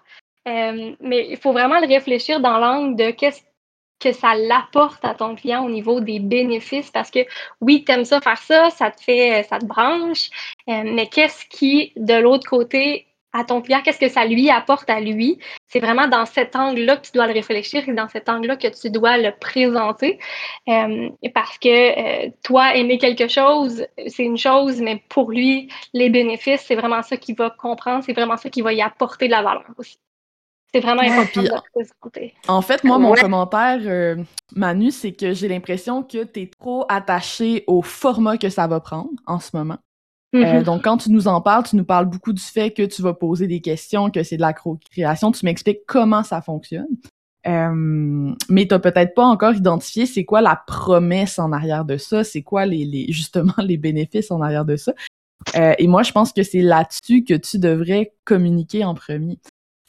hem, 0.44 0.96
mais 1.00 1.26
il 1.30 1.36
faut 1.38 1.52
vraiment 1.52 1.80
le 1.80 1.86
réfléchir 1.86 2.40
dans 2.40 2.58
l'angle 2.58 2.96
de 2.96 3.10
qu'est-ce 3.12 3.42
que 4.00 4.12
ça 4.12 4.34
l'apporte 4.34 5.04
à 5.04 5.14
ton 5.14 5.34
client 5.34 5.64
au 5.64 5.70
niveau 5.70 6.00
des 6.00 6.20
bénéfices. 6.20 6.90
Parce 6.90 7.10
que 7.10 7.20
oui, 7.60 7.84
tu 7.84 7.92
aimes 7.92 8.04
ça 8.04 8.20
faire 8.20 8.38
ça, 8.38 8.70
ça 8.70 8.90
te 8.90 9.02
fait 9.02 9.42
ça 9.48 9.58
te 9.58 9.64
branche, 9.66 10.30
heu, 10.68 10.84
mais 10.94 11.08
qu'est-ce 11.08 11.46
qui, 11.46 11.92
de 11.96 12.14
l'autre 12.14 12.48
côté, 12.48 13.06
à 13.32 13.44
ton 13.44 13.60
client, 13.60 13.80
qu'est-ce 13.84 13.98
que 14.00 14.08
ça 14.08 14.24
lui 14.24 14.50
apporte 14.50 14.88
à 14.90 15.00
lui? 15.00 15.38
C'est 15.66 15.80
vraiment 15.80 16.08
dans 16.08 16.24
cet 16.26 16.56
angle-là 16.56 16.96
que 16.96 17.02
tu 17.06 17.12
dois 17.12 17.26
le 17.26 17.32
réfléchir 17.34 17.88
et 17.88 17.92
dans 17.92 18.08
cet 18.08 18.28
angle-là 18.28 18.56
que 18.56 18.68
tu 18.68 18.90
dois 18.90 19.18
le 19.18 19.32
présenter. 19.38 20.18
Hem, 20.66 21.10
parce 21.34 21.58
que, 21.58 22.26
heu, 22.28 22.32
toi, 22.42 22.74
aimer 22.76 22.98
quelque 22.98 23.28
chose, 23.28 23.86
c'est 24.06 24.24
une 24.24 24.38
chose, 24.38 24.80
mais 24.80 25.02
pour 25.08 25.30
lui, 25.30 25.68
les 25.92 26.10
bénéfices, 26.10 26.62
c'est 26.66 26.76
vraiment 26.76 27.02
ça 27.02 27.16
qu'il 27.16 27.36
va 27.36 27.50
comprendre, 27.50 28.02
c'est 28.04 28.12
vraiment 28.14 28.36
ça 28.36 28.50
qui 28.50 28.62
va 28.62 28.72
y 28.72 28.82
apporter 28.82 29.26
de 29.26 29.32
la 29.32 29.42
valeur 29.42 29.64
aussi. 29.76 29.98
c'est 30.72 30.80
vraiment 30.80 31.02
Ouais, 31.02 31.08
important 31.08 31.42
puis 31.42 31.44
de 31.44 31.50
leur 31.50 31.64
écouter. 31.76 32.34
En 32.48 32.62
fait, 32.62 32.84
moi, 32.84 32.98
mon 32.98 33.12
Ouais. 33.12 33.16
commentaire, 33.16 33.80
euh, 33.84 34.16
Manu, 34.56 34.90
c'est 34.90 35.12
que 35.14 35.32
j'ai 35.34 35.48
l'impression 35.48 36.02
que 36.02 36.24
tu 36.24 36.42
es 36.42 36.46
trop 36.48 36.84
attaché 36.88 37.64
au 37.66 37.82
format 37.82 38.38
que 38.38 38.48
ça 38.50 38.66
va 38.66 38.80
prendre 38.80 39.10
en 39.26 39.40
ce 39.40 39.56
moment. 39.56 39.78
Euh, 40.34 40.58
Mhm. 40.58 40.62
donc, 40.62 40.84
quand 40.84 40.98
tu 40.98 41.10
nous 41.10 41.26
en 41.26 41.40
parles, 41.40 41.64
tu 41.64 41.76
nous 41.76 41.84
parles 41.84 42.06
beaucoup 42.06 42.32
du 42.32 42.42
fait 42.42 42.70
que 42.70 42.82
tu 42.82 43.00
vas 43.00 43.14
poser 43.14 43.46
des 43.46 43.60
questions, 43.60 44.10
que 44.10 44.22
c'est 44.22 44.36
de 44.36 44.42
la 44.42 44.52
création. 44.90 45.32
Tu 45.32 45.44
m'expliques 45.46 45.86
comment 45.86 46.22
ça 46.22 46.42
fonctionne. 46.42 46.86
Euh, 47.46 48.34
mais 48.50 48.66
tu 48.66 48.78
peut-être 48.78 49.14
pas 49.14 49.24
encore 49.24 49.54
identifié 49.54 50.06
c'est 50.06 50.24
quoi 50.24 50.40
la 50.42 50.60
promesse 50.66 51.38
en 51.38 51.52
arrière 51.52 51.84
de 51.84 51.96
ça, 51.96 52.24
c'est 52.24 52.42
quoi 52.42 52.66
les, 52.66 52.84
les 52.84 53.06
justement 53.12 53.54
les 53.58 53.76
bénéfices 53.78 54.30
en 54.30 54.42
arrière 54.42 54.64
de 54.64 54.76
ça. 54.76 54.92
Euh, 55.56 55.72
et 55.78 55.86
moi, 55.86 56.02
je 56.02 56.12
pense 56.12 56.32
que 56.32 56.42
c'est 56.42 56.60
là-dessus 56.60 57.24
que 57.24 57.34
tu 57.34 57.58
devrais 57.58 58.12
communiquer 58.24 58.84
en 58.84 58.94
premier. 58.94 59.38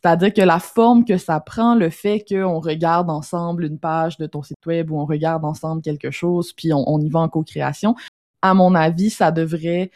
C'est-à-dire 0.02 0.34
que 0.34 0.42
la 0.42 0.60
forme 0.60 1.04
que 1.04 1.18
ça 1.18 1.42
prend, 1.42 1.76
le 1.76 1.90
fait 1.90 2.24
qu'on 2.30 2.60
regarde 2.60 3.10
ensemble 3.10 3.66
une 3.66 3.80
page 3.80 4.18
de 4.18 4.28
ton 4.28 4.42
site 4.42 4.66
web 4.66 4.92
ou 4.92 5.00
on 5.00 5.06
regarde 5.06 5.44
ensemble 5.44 5.82
quelque 5.82 6.12
chose, 6.12 6.54
puis 6.54 6.72
on, 6.72 6.86
on 6.88 7.02
y 7.02 7.10
va 7.10 7.20
en 7.20 7.28
co-création, 7.28 7.96
à 8.42 8.54
mon 8.54 8.74
avis, 8.76 9.10
ça 9.10 9.32
devrait 9.32 9.92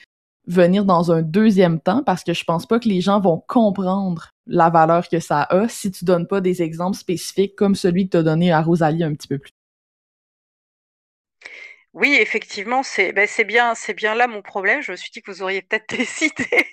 venir 0.46 0.84
dans 0.86 1.12
un 1.12 1.22
deuxième 1.22 1.80
temps 1.80 2.04
parce 2.04 2.24
que 2.24 2.34
je 2.34 2.44
pense 2.44 2.66
pas 2.66 2.80
que 2.80 2.90
les 2.90 3.00
gens 3.02 3.20
vont 3.22 3.44
comprendre 3.48 4.30
la 4.46 4.70
valeur 4.70 5.08
que 5.08 5.20
ça 5.20 5.44
a 5.44 5.68
si 5.70 5.90
tu 5.92 6.04
donnes 6.06 6.28
pas 6.28 6.42
des 6.42 6.62
exemples 6.62 6.98
spécifiques 6.98 7.56
comme 7.56 7.76
celui 7.76 8.06
que 8.06 8.12
tu 8.12 8.18
as 8.18 8.24
donné 8.24 8.52
à 8.52 8.62
Rosalie 8.62 9.04
un 9.04 9.14
petit 9.14 9.28
peu 9.30 9.38
plus. 9.40 9.52
Oui, 11.94 12.18
effectivement, 12.20 12.82
c'est 12.84 13.14
ben, 13.14 13.28
c'est 13.28 13.46
bien, 13.46 13.76
c'est 13.76 13.94
bien 13.94 14.16
là 14.16 14.28
mon 14.28 14.42
problème. 14.42 14.82
Je 14.82 14.92
me 14.92 14.98
suis 14.98 15.12
dit 15.12 15.22
que 15.22 15.32
vous 15.32 15.44
auriez 15.44 15.62
peut-être 15.62 15.88
des 15.96 16.26
idées. 16.26 16.66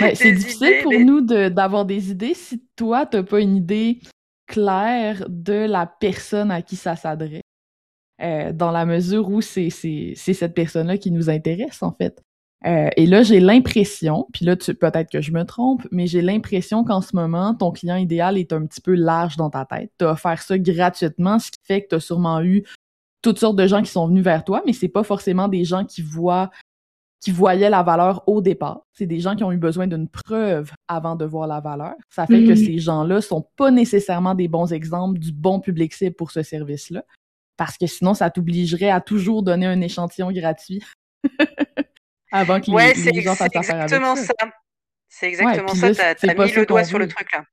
Ouais, 0.00 0.14
c'est 0.14 0.32
difficile 0.32 0.66
idées, 0.68 0.82
pour 0.82 0.92
mais- 0.92 1.04
nous 1.04 1.20
de- 1.20 1.48
d'avoir 1.48 1.84
des 1.84 2.10
idées 2.10 2.34
si 2.34 2.64
toi, 2.76 3.06
t'as 3.06 3.22
pas 3.22 3.40
une 3.40 3.56
idée 3.56 4.00
claire 4.46 5.24
de 5.28 5.52
la 5.66 5.86
personne 5.86 6.50
à 6.50 6.62
qui 6.62 6.76
ça 6.76 6.96
s'adresse. 6.96 7.42
Euh, 8.22 8.52
dans 8.52 8.70
la 8.70 8.86
mesure 8.86 9.28
où 9.30 9.40
c'est 9.40 9.70
cette 9.70 10.54
personne-là 10.54 10.96
qui 10.96 11.10
nous 11.10 11.28
intéresse, 11.28 11.82
en 11.82 11.92
fait. 11.92 12.22
Euh, 12.64 12.88
et 12.96 13.06
là, 13.06 13.24
j'ai 13.24 13.40
l'impression, 13.40 14.28
puis 14.32 14.44
là, 14.44 14.54
tu- 14.54 14.74
peut-être 14.74 15.10
que 15.10 15.20
je 15.20 15.32
me 15.32 15.44
trompe, 15.44 15.86
mais 15.90 16.06
j'ai 16.06 16.22
l'impression 16.22 16.84
qu'en 16.84 17.00
ce 17.00 17.16
moment, 17.16 17.54
ton 17.56 17.72
client 17.72 17.96
idéal 17.96 18.38
est 18.38 18.52
un 18.52 18.64
petit 18.66 18.80
peu 18.80 18.94
large 18.94 19.36
dans 19.36 19.50
ta 19.50 19.64
tête. 19.64 19.90
Tu 19.98 20.04
as 20.04 20.12
offert 20.12 20.40
ça 20.40 20.56
gratuitement, 20.58 21.40
ce 21.40 21.50
qui 21.50 21.58
fait 21.64 21.82
que 21.82 21.88
tu 21.88 21.94
as 21.96 22.00
sûrement 22.00 22.40
eu 22.40 22.62
toutes 23.22 23.40
sortes 23.40 23.56
de 23.56 23.66
gens 23.66 23.82
qui 23.82 23.90
sont 23.90 24.06
venus 24.06 24.22
vers 24.22 24.44
toi, 24.44 24.62
mais 24.64 24.72
c'est 24.72 24.86
pas 24.88 25.02
forcément 25.02 25.48
des 25.48 25.64
gens 25.64 25.84
qui 25.84 26.02
voient 26.02 26.50
qui 27.24 27.30
voyaient 27.30 27.70
la 27.70 27.84
valeur 27.84 28.24
au 28.28 28.40
départ. 28.40 28.80
C'est 28.92 29.06
des 29.06 29.20
gens 29.20 29.36
qui 29.36 29.44
ont 29.44 29.52
eu 29.52 29.56
besoin 29.56 29.86
d'une 29.86 30.08
preuve 30.08 30.72
avant 30.88 31.14
de 31.14 31.24
voir 31.24 31.46
la 31.46 31.60
valeur. 31.60 31.94
Ça 32.10 32.26
fait 32.26 32.42
que 32.42 32.50
Mhm. 32.50 32.56
ces 32.56 32.78
gens-là 32.78 33.20
sont 33.20 33.46
pas 33.56 33.70
nécessairement 33.70 34.34
des 34.34 34.48
bons 34.48 34.72
exemples 34.72 35.20
du 35.20 35.30
bon 35.32 35.60
public 35.60 35.92
cible 35.94 36.16
pour 36.16 36.32
ce 36.32 36.42
service-là. 36.42 37.04
Parce 37.64 37.78
que 37.78 37.86
sinon, 37.86 38.12
ça 38.14 38.28
t'obligerait 38.28 38.90
à 38.90 39.00
toujours 39.00 39.44
donner 39.44 39.66
un 39.66 39.80
échantillon 39.80 40.32
gratuit 40.32 40.82
avant 42.32 42.60
que 42.60 42.66
les, 42.66 42.72
Ouais, 42.72 42.92
les 42.94 43.00
c'est 43.00 43.20
gens 43.20 43.34
fassent 43.36 43.50
c'est 43.52 43.58
affaire 43.58 43.74
avec 43.76 43.84
exactement 43.92 44.16
ça. 44.16 44.24
ça. 44.40 44.50
C'est 45.08 45.26
exactement 45.28 45.74
ça. 45.74 45.88
là, 45.90 45.94
T'as 45.94 46.14
c'est 46.18 46.26
t'as 46.26 46.34
pas 46.34 46.44
mis 46.46 46.50
ça 46.52 46.60
le 46.60 46.66
doigt 46.66 46.84
sur 46.84 46.98
le 46.98 47.06
truc 47.08 47.30
là. 47.32 47.44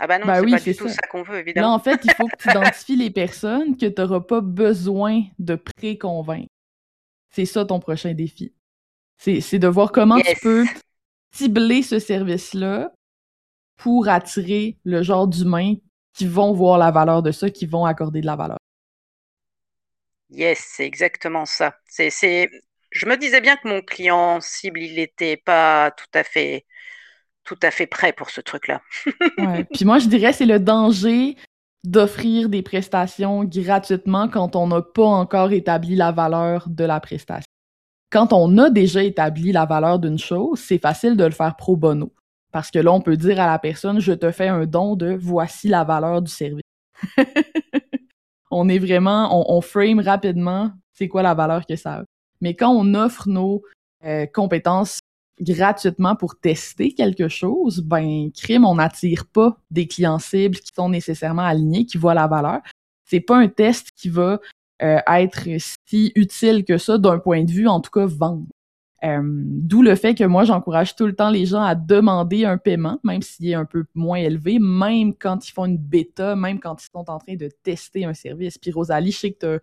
Ah 0.00 0.06
bah 0.06 0.18
non, 0.18 0.24
Ben 0.26 0.36
c'est 0.36 0.40
oui, 0.46 0.50
pas 0.52 0.58
c'est 0.58 0.70
du 0.72 0.76
tout 0.78 0.88
ça. 0.88 0.94
ça 0.94 1.06
qu'on 1.08 1.22
veut, 1.22 1.34
Là, 1.34 1.40
évidemment. 1.40 1.74
en 1.74 1.78
fait, 1.78 2.00
il 2.04 2.10
faut 2.14 2.26
que 2.26 2.36
tu 2.38 2.48
identifies 2.50 2.96
les 2.96 3.10
personnes 3.10 3.76
que 3.76 3.84
tu 3.86 4.00
n'auras 4.00 4.20
pas 4.20 4.40
besoin 4.40 5.24
de 5.38 5.56
pré-convaincre. 5.56 6.48
C'est 7.34 7.44
ça 7.44 7.66
ton 7.66 7.80
prochain 7.80 8.14
défi. 8.14 8.54
C'est 9.18 9.42
c'est 9.42 9.58
de 9.58 9.68
voir 9.68 9.92
comment 9.92 10.16
Yes. 10.16 10.26
tu 10.36 10.40
peux 10.40 10.64
cibler 11.34 11.82
ce 11.82 11.98
service-là 11.98 12.92
pour 13.76 14.08
attirer 14.08 14.78
le 14.84 15.02
genre 15.02 15.28
d'humains 15.28 15.74
qui 16.14 16.26
vont 16.26 16.52
voir 16.54 16.78
la 16.78 16.90
valeur 16.90 17.22
de 17.22 17.30
ça, 17.30 17.50
qui 17.50 17.66
vont 17.66 17.84
accorder 17.84 18.22
de 18.22 18.26
la 18.26 18.36
valeur. 18.36 18.56
Yes, 20.30 20.64
c'est 20.76 20.86
exactement 20.86 21.44
ça. 21.44 21.74
C'est, 21.86 22.10
c'est... 22.10 22.48
Je 22.90 23.06
me 23.06 23.16
disais 23.16 23.40
bien 23.40 23.56
que 23.56 23.68
mon 23.68 23.82
client 23.82 24.40
cible, 24.40 24.80
il 24.80 24.96
n'était 24.96 25.36
pas 25.36 25.90
tout 25.92 26.18
à 26.18 26.24
fait, 26.24 26.66
tout 27.44 27.58
à 27.62 27.70
fait 27.70 27.86
prêt 27.86 28.12
pour 28.12 28.30
ce 28.30 28.40
truc-là. 28.40 28.80
Ouais. 29.38 29.64
Puis 29.74 29.84
moi, 29.84 29.98
je 29.98 30.08
dirais 30.08 30.32
c'est 30.32 30.46
le 30.46 30.58
danger 30.58 31.36
d'offrir 31.84 32.48
des 32.48 32.62
prestations 32.62 33.44
gratuitement 33.44 34.28
quand 34.28 34.56
on 34.56 34.66
n'a 34.66 34.82
pas 34.82 35.04
encore 35.04 35.52
établi 35.52 35.96
la 35.96 36.12
valeur 36.12 36.68
de 36.68 36.84
la 36.84 37.00
prestation. 37.00 37.46
Quand 38.10 38.32
on 38.32 38.58
a 38.58 38.70
déjà 38.70 39.02
établi 39.02 39.52
la 39.52 39.66
valeur 39.66 39.98
d'une 39.98 40.18
chose, 40.18 40.58
c'est 40.58 40.80
facile 40.80 41.16
de 41.16 41.24
le 41.24 41.30
faire 41.30 41.56
pro 41.56 41.76
bono. 41.76 42.12
Parce 42.52 42.70
que 42.70 42.80
là, 42.80 42.92
on 42.92 43.00
peut 43.00 43.16
dire 43.16 43.40
à 43.40 43.46
la 43.46 43.58
personne, 43.58 44.00
je 44.00 44.12
te 44.12 44.32
fais 44.32 44.48
un 44.48 44.66
don 44.66 44.96
de 44.96 45.14
voici 45.14 45.68
la 45.68 45.84
valeur 45.84 46.20
du 46.20 46.30
service. 46.30 46.62
on 48.50 48.68
est 48.68 48.78
vraiment, 48.78 49.28
on, 49.36 49.56
on 49.56 49.60
frame 49.60 50.00
rapidement 50.00 50.72
c'est 51.00 51.08
quoi 51.08 51.22
la 51.22 51.34
valeur 51.34 51.64
que 51.66 51.76
ça 51.76 52.00
a. 52.00 52.04
Mais 52.42 52.54
quand 52.54 52.70
on 52.70 52.94
offre 52.94 53.26
nos 53.28 53.62
euh, 54.04 54.26
compétences 54.26 54.98
gratuitement 55.40 56.14
pour 56.14 56.38
tester 56.38 56.92
quelque 56.92 57.28
chose, 57.28 57.80
ben, 57.80 58.30
crime, 58.32 58.66
on 58.66 58.74
n'attire 58.74 59.26
pas 59.26 59.56
des 59.70 59.86
clients 59.86 60.18
cibles 60.18 60.58
qui 60.58 60.70
sont 60.74 60.90
nécessairement 60.90 61.42
alignés, 61.42 61.86
qui 61.86 61.96
voient 61.96 62.12
la 62.12 62.26
valeur. 62.26 62.60
C'est 63.06 63.20
pas 63.20 63.38
un 63.38 63.48
test 63.48 63.90
qui 63.96 64.10
va 64.10 64.40
euh, 64.82 64.98
être 65.06 65.48
si 65.88 66.12
utile 66.14 66.64
que 66.64 66.76
ça 66.76 66.98
d'un 66.98 67.18
point 67.18 67.44
de 67.44 67.50
vue, 67.50 67.66
en 67.66 67.80
tout 67.80 67.90
cas, 67.90 68.04
vendre. 68.04 68.46
Euh, 69.04 69.20
D'où 69.24 69.82
le 69.82 69.94
fait 69.94 70.14
que 70.14 70.24
moi, 70.24 70.44
j'encourage 70.44 70.94
tout 70.94 71.06
le 71.06 71.14
temps 71.14 71.30
les 71.30 71.46
gens 71.46 71.62
à 71.62 71.74
demander 71.74 72.44
un 72.44 72.58
paiement, 72.58 72.98
même 73.02 73.22
s'il 73.22 73.48
est 73.48 73.54
un 73.54 73.64
peu 73.64 73.84
moins 73.94 74.18
élevé, 74.18 74.58
même 74.58 75.14
quand 75.14 75.48
ils 75.48 75.52
font 75.52 75.64
une 75.64 75.78
bêta, 75.78 76.36
même 76.36 76.60
quand 76.60 76.82
ils 76.82 76.88
sont 76.92 77.08
en 77.10 77.18
train 77.18 77.34
de 77.34 77.48
tester 77.62 78.04
un 78.04 78.12
service. 78.14 78.58
Puis 78.58 78.70
Rosalie, 78.72 79.12
je 79.12 79.18
sais 79.18 79.32
que 79.32 79.60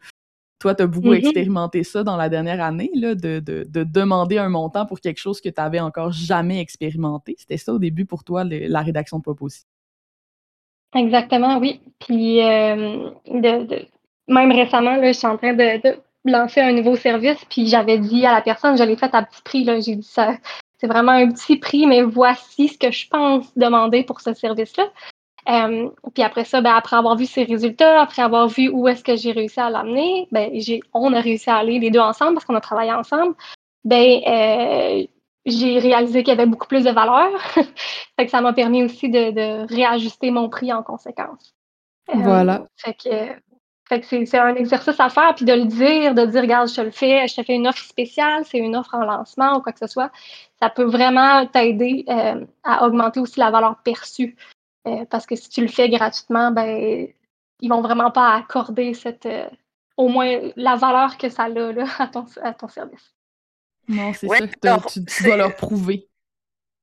toi, 0.60 0.74
tu 0.74 0.82
as 0.82 0.88
beaucoup 0.88 1.10
Mhm. 1.10 1.18
expérimenté 1.18 1.84
ça 1.84 2.04
dans 2.04 2.18
la 2.18 2.30
dernière 2.30 2.64
année, 2.64 2.90
là, 2.96 3.14
de, 3.14 3.40
de, 3.40 3.64
de 3.70 3.84
demander 3.84 4.40
un 4.40 4.50
montant 4.50 4.88
pour 4.88 5.00
quelque 5.00 5.20
chose 5.20 5.40
que 5.40 5.50
tu 5.50 5.62
avais 5.62 5.80
encore 5.80 6.12
jamais 6.12 6.60
expérimenté. 6.60 7.36
C'était 7.38 7.58
ça 7.58 7.74
au 7.74 7.78
début 7.80 8.06
pour 8.06 8.24
toi, 8.24 8.44
le- 8.44 8.68
la 8.68 8.82
rédaction 8.82 9.20
de 9.20 9.24
pop 9.24 9.40
aussi? 9.44 9.66
Exactement, 10.96 11.60
oui. 11.60 11.82
Puis 12.00 12.42
euh, 12.42 13.12
de- 13.28 13.86
même 14.28 14.52
récemment, 14.52 14.96
là, 14.96 15.12
je 15.12 15.18
suis 15.18 15.28
en 15.28 15.38
train 15.38 15.54
de, 15.54 16.00
de 16.28 16.32
lancer 16.32 16.62
un 16.62 16.72
nouveau 16.74 16.96
service, 16.96 17.44
puis 17.50 17.68
j'avais 17.68 17.98
dit 17.98 18.26
à 18.26 18.34
la 18.34 18.42
personne, 18.42 18.78
je 18.78 18.84
l'ai 18.84 18.96
fait 18.96 19.14
à 19.14 19.24
petit 19.24 19.42
prix, 19.42 19.64
là, 19.64 19.80
j'ai 19.80 19.96
dit 19.96 20.08
ça, 20.08 20.36
c'est 20.80 20.88
vraiment 20.88 21.14
un 21.14 21.32
petit 21.32 21.58
prix, 21.58 21.88
mais 21.88 22.04
voici 22.04 22.68
ce 22.68 22.78
que 22.78 22.92
je 22.92 23.08
pense 23.08 23.56
demander 23.58 24.04
pour 24.04 24.22
ce 24.22 24.34
service-là. 24.34 24.86
Euh, 25.50 25.90
puis 26.14 26.24
après 26.24 26.44
ça, 26.44 26.62
ben, 26.62 26.74
après 26.74 26.98
avoir 26.98 27.16
vu 27.16 27.26
ses 27.26 27.44
résultats, 27.44 28.02
après 28.02 28.22
avoir 28.22 28.48
vu 28.48 28.70
où 28.70 28.88
est-ce 28.88 29.04
que 29.04 29.16
j'ai 29.16 29.32
réussi 29.32 29.60
à 29.60 29.70
l'amener, 29.70 30.28
ben, 30.32 30.52
j'ai, 30.54 30.82
on 30.94 31.14
a 31.14 31.22
réussi 31.22 31.50
à 31.50 31.56
aller 31.56 31.80
les 31.80 31.90
deux 31.90 32.00
ensemble 32.00 32.34
parce 32.34 32.46
qu'on 32.46 32.56
a 32.56 32.62
travaillé 32.62 32.92
ensemble. 32.92 33.34
Ben, 33.86 34.20
euh, 34.28 35.06
j'ai 35.46 35.80
réalisé 35.80 36.24
qu'il 36.24 36.34
y 36.34 36.38
avait 36.38 36.50
beaucoup 36.50 36.68
plus 36.68 36.84
de 36.84 36.92
valeur. 36.92 37.30
fait 37.56 38.26
que 38.26 38.30
ça 38.30 38.42
m'a 38.42 38.52
permis 38.52 38.84
aussi 38.84 39.10
de, 39.10 39.32
de 39.32 39.74
réajuster 39.74 40.32
mon 40.32 40.50
prix 40.50 40.74
en 40.74 40.84
conséquence. 40.84 41.56
Euh, 42.10 42.14
Voilà. 42.18 42.66
fait 42.76 42.94
que, 42.94 43.32
fait 43.88 44.02
que 44.02 44.06
c'est, 44.08 44.26
c'est 44.26 44.38
un 44.40 44.56
exercice 44.56 45.00
à 45.00 45.10
faire, 45.10 45.34
puis 45.36 45.46
de 45.46 45.54
le 45.54 45.66
dire, 45.66 46.14
de 46.16 46.26
dire, 46.26 46.42
regarde, 46.42 46.70
je 46.70 46.76
te 46.76 46.82
le 46.82 46.92
fais, 46.92 47.28
je 47.28 47.36
te 47.36 47.44
fais 47.44 47.56
une 47.56 47.68
offre 47.68 47.84
spéciale, 47.84 48.44
c'est 48.46 48.58
une 48.58 48.76
offre 48.76 48.96
en 48.96 49.06
lancement 49.06 49.58
ou 49.58 49.62
quoi 49.62 49.74
que 49.74 49.80
ce 49.80 49.88
soit. 49.88 50.12
Ça 50.62 50.70
peut 50.70 50.84
vraiment 50.84 51.46
t'aider 51.48 52.06
euh, 52.10 52.46
à 52.64 52.86
augmenter 52.86 53.20
aussi 53.20 53.40
la 53.40 53.52
valeur 53.52 53.78
perçue. 53.84 54.36
Euh, 54.88 55.06
parce 55.06 55.26
que 55.26 55.36
si 55.36 55.50
tu 55.50 55.62
le 55.62 55.68
fais 55.68 55.90
gratuitement, 55.90 56.52
ben, 56.52 57.08
ils 57.62 57.70
vont 57.70 57.82
vraiment 57.82 58.12
pas 58.12 58.36
accorder 58.36 58.94
cette, 58.94 59.26
euh, 59.26 59.48
au 59.98 60.10
moins 60.10 60.40
la 60.56 60.76
valeur 60.76 61.18
que 61.18 61.30
ça 61.30 61.44
a 61.44 61.50
là, 61.50 61.86
à, 62.00 62.08
ton, 62.08 62.26
à 62.42 62.54
ton 62.54 62.68
service. 62.68 63.14
Non, 63.88 64.14
c'est 64.14 64.28
Ouais, 64.28 64.40
ça. 64.64 64.80
tu, 64.88 65.04
tu 65.06 65.24
dois 65.24 65.38
leur 65.38 65.56
prouver. 65.56 66.10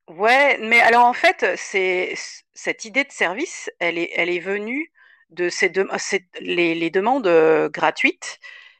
Ouais, 0.08 0.58
mais 0.60 0.80
alors 0.80 1.06
en 1.06 1.12
fait, 1.14 1.46
c'est 1.56 2.14
cette 2.52 2.84
idée 2.84 3.04
de 3.04 3.12
service, 3.12 3.70
elle 3.78 3.96
est, 3.98 4.10
elle 4.14 4.28
est 4.28 4.38
venue 4.40 4.92
de 5.34 5.48
ces 5.48 5.68
deux, 5.70 5.86
c'est- 5.98 6.26
les, 6.40 6.74
les 6.74 6.90
demandes 6.90 7.26
euh, 7.26 7.68
gratuites. 7.70 8.38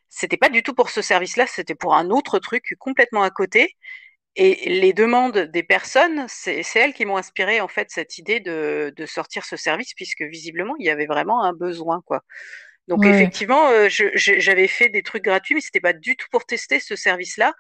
C'était 0.08 0.36
pas 0.36 0.48
du 0.50 0.62
tout 0.62 0.74
pour 0.74 0.90
ce 0.90 1.02
service-là, 1.02 1.46
c'était 1.48 1.74
pour 1.74 1.94
un 1.96 2.10
autre 2.10 2.38
truc 2.38 2.74
complètement 2.78 3.22
à 3.22 3.30
côté. 3.30 3.76
Et 4.36 4.68
les 4.80 4.92
demandes 4.92 5.38
des 5.38 5.62
personnes, 5.62 6.26
c'est 6.28 6.62
elles 6.76 6.94
qui 6.94 7.06
m'ont 7.06 7.16
inspiré 7.18 7.60
en 7.60 7.68
fait 7.68 7.88
cette 7.90 8.18
idée 8.18 8.40
de, 8.40 8.92
de 8.96 9.06
sortir 9.06 9.44
ce 9.44 9.56
service, 9.56 9.94
puisque 9.94 10.22
visiblement 10.22 10.74
il 10.78 10.86
y 10.86 10.90
avait 10.90 11.06
vraiment 11.06 11.44
un 11.44 11.52
besoin, 11.52 12.02
quoi. 12.06 12.22
Donc 12.88 13.06
Ouais. 13.06 13.06
effectivement, 13.06 13.68
euh, 13.70 13.88
j'avais 13.90 14.68
fait 14.68 14.90
des 14.90 15.02
trucs 15.02 15.24
gratuits, 15.24 15.54
mais 15.54 15.62
c'était 15.62 15.80
pas 15.80 15.94
du 15.94 16.16
tout 16.16 16.26
pour 16.30 16.44
tester 16.44 16.80
ce 16.80 16.96
service-là. 16.96 17.54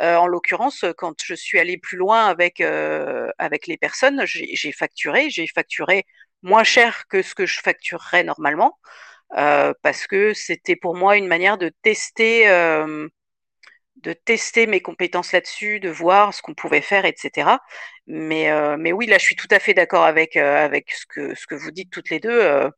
Euh, 0.00 0.16
en 0.16 0.26
l'occurrence, 0.28 0.84
quand 0.98 1.14
je 1.24 1.34
suis 1.34 1.58
allée 1.58 1.78
plus 1.78 1.96
loin 1.98 2.26
avec 2.26 2.60
euh, 2.60 3.28
avec 3.38 3.66
les 3.66 3.76
personnes, 3.76 4.22
j'ai 4.26 4.72
facturé, 4.72 5.30
j'ai 5.30 5.46
facturé 5.48 6.04
moins 6.42 6.64
cher 6.64 7.06
que 7.08 7.22
ce 7.22 7.34
que 7.34 7.46
je 7.46 7.60
facturerais 7.60 8.24
normalement, 8.24 8.78
euh, 9.36 9.72
parce 9.82 10.06
que 10.06 10.34
c'était 10.34 10.76
pour 10.76 10.96
moi 10.96 11.16
une 11.16 11.26
manière 11.26 11.58
de 11.58 11.70
tester, 11.82 12.48
euh, 12.48 13.08
de 13.96 14.12
tester 14.12 14.66
mes 14.66 14.80
compétences 14.80 15.32
là-dessus, 15.32 15.80
de 15.80 15.90
voir 15.90 16.32
ce 16.34 16.42
qu'on 16.42 16.54
pouvait 16.54 16.80
faire, 16.80 17.04
etc. 17.04 17.58
Mais, 18.06 18.50
euh, 18.50 18.76
mais 18.78 18.92
oui, 18.92 19.06
là, 19.06 19.18
je 19.18 19.24
suis 19.24 19.36
tout 19.36 19.48
à 19.50 19.58
fait 19.58 19.74
d'accord 19.74 20.04
avec, 20.04 20.36
avec 20.36 20.90
ce, 20.92 21.04
que, 21.06 21.34
ce 21.34 21.46
que 21.46 21.54
vous 21.54 21.70
dites 21.70 21.90
toutes 21.90 22.10
les 22.10 22.20
deux. 22.20 22.70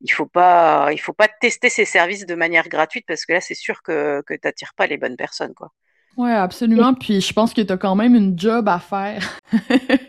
Il 0.00 0.12
faut 0.12 0.26
pas, 0.26 0.90
il 0.92 0.98
faut 1.00 1.12
pas 1.12 1.28
tester 1.28 1.68
ces 1.70 1.84
services 1.84 2.26
de 2.26 2.34
manière 2.34 2.68
gratuite 2.68 3.04
parce 3.06 3.26
que 3.26 3.32
là, 3.32 3.40
c'est 3.40 3.54
sûr 3.54 3.82
que, 3.82 4.22
que 4.26 4.34
tu 4.34 4.40
n'attires 4.44 4.74
pas 4.74 4.86
les 4.86 4.98
bonnes 4.98 5.16
personnes. 5.16 5.54
Quoi. 5.54 5.72
Ouais, 6.18 6.32
absolument. 6.32 6.94
Puis 6.94 7.20
je 7.20 7.32
pense 7.32 7.54
que 7.54 7.60
tu 7.60 7.72
as 7.72 7.76
quand 7.76 7.94
même 7.94 8.16
une 8.16 8.36
job 8.36 8.68
à 8.68 8.80
faire 8.80 9.38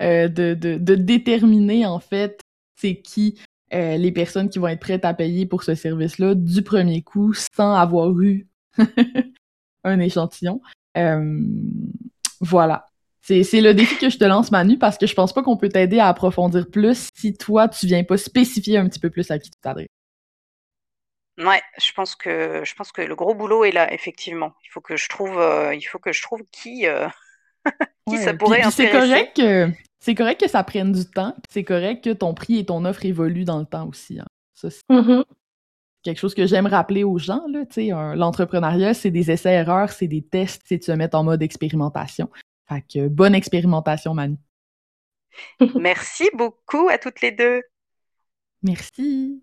de, 0.00 0.54
de, 0.54 0.76
de, 0.76 0.94
déterminer, 0.94 1.86
en 1.86 2.00
fait, 2.00 2.40
c'est 2.76 2.96
qui 2.96 3.38
les 3.72 4.12
personnes 4.12 4.48
qui 4.48 4.58
vont 4.58 4.68
être 4.68 4.80
prêtes 4.80 5.04
à 5.04 5.14
payer 5.14 5.46
pour 5.46 5.62
ce 5.62 5.74
service-là 5.74 6.34
du 6.34 6.62
premier 6.62 7.02
coup 7.02 7.34
sans 7.34 7.74
avoir 7.74 8.10
eu 8.20 8.46
un 9.84 10.00
échantillon. 10.00 10.60
Euh, 10.96 11.40
voilà. 12.40 12.86
C'est 13.22 13.60
le 13.60 13.74
défi 13.74 13.98
que 13.98 14.08
je 14.08 14.18
te 14.18 14.24
lance, 14.24 14.52
Manu, 14.52 14.78
parce 14.78 14.96
que 14.98 15.06
je 15.06 15.14
pense 15.14 15.32
pas 15.32 15.42
qu'on 15.42 15.56
peut 15.56 15.68
t'aider 15.68 15.98
à 15.98 16.06
approfondir 16.06 16.70
plus 16.70 17.10
si 17.16 17.36
toi, 17.36 17.68
tu 17.68 17.86
viens 17.86 18.04
pas 18.04 18.16
spécifier 18.16 18.78
un 18.78 18.88
petit 18.88 19.00
peu 19.00 19.10
plus 19.10 19.28
à 19.32 19.38
qui 19.40 19.50
tu 19.50 19.58
t'adresses. 19.60 19.88
Ouais, 21.36 21.60
je 21.76 21.92
pense 21.92 22.14
que 22.14 22.62
je 22.64 22.74
pense 22.76 22.92
que 22.92 23.02
le 23.02 23.16
gros 23.16 23.34
boulot 23.34 23.64
est 23.64 23.72
là, 23.72 23.92
effectivement. 23.92 24.54
Il 24.64 24.68
faut 24.68 24.80
que 24.80 24.96
je 24.96 25.08
trouve, 25.08 25.38
euh, 25.38 25.74
il 25.74 25.82
faut 25.82 25.98
que 25.98 26.12
je 26.12 26.22
trouve 26.22 26.42
qui, 26.52 26.86
euh, 26.86 27.08
qui 28.08 28.18
ça 28.18 28.34
pourrait 28.34 28.62
intéresser. 28.62 28.86
C'est 28.86 28.90
correct 28.90 29.36
que 29.36 29.70
c'est 29.98 30.14
correct 30.14 30.40
que 30.40 30.48
ça 30.48 30.62
prenne 30.64 30.92
du 30.92 31.04
temps. 31.04 31.34
C'est 31.50 31.64
correct 31.64 32.04
que 32.04 32.10
ton 32.10 32.34
prix 32.34 32.58
et 32.58 32.66
ton 32.66 32.84
offre 32.84 33.04
évoluent 33.04 33.44
dans 33.44 33.58
le 33.58 33.66
temps 33.66 33.88
aussi. 33.88 34.20
Hein. 34.20 34.26
Ça, 34.54 34.68
mm-hmm 34.90 35.24
quelque 36.06 36.20
chose 36.20 36.34
que 36.34 36.46
j'aime 36.46 36.68
rappeler 36.68 37.02
aux 37.02 37.18
gens. 37.18 37.44
L'entrepreneuriat, 38.14 38.94
c'est 38.94 39.10
des 39.10 39.32
essais-erreurs, 39.32 39.90
c'est 39.90 40.06
des 40.06 40.22
tests, 40.22 40.62
c'est 40.64 40.78
de 40.78 40.84
se 40.84 40.92
mettre 40.92 41.18
en 41.18 41.24
mode 41.24 41.42
expérimentation. 41.42 42.30
Fait 42.68 42.82
que 42.82 43.08
bonne 43.08 43.34
expérimentation, 43.34 44.14
Manu. 44.14 44.36
Merci 45.74 46.30
beaucoup 46.32 46.88
à 46.88 46.98
toutes 46.98 47.20
les 47.20 47.32
deux. 47.32 47.60
Merci. 48.62 49.42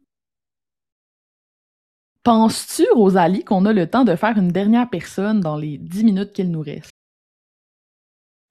Penses-tu, 2.24 2.86
Rosalie, 2.93 3.43
qu'on 3.43 3.66
a 3.66 3.74
le 3.74 3.89
temps 3.89 4.05
de 4.05 4.16
faire 4.16 4.38
une 4.38 4.53
dernière 4.53 4.89
personne 4.89 5.41
dans 5.41 5.57
les 5.57 5.78
dix 5.78 6.05
minutes 6.05 6.32
qu'il 6.32 6.49
nous 6.49 6.61
reste? 6.61 6.91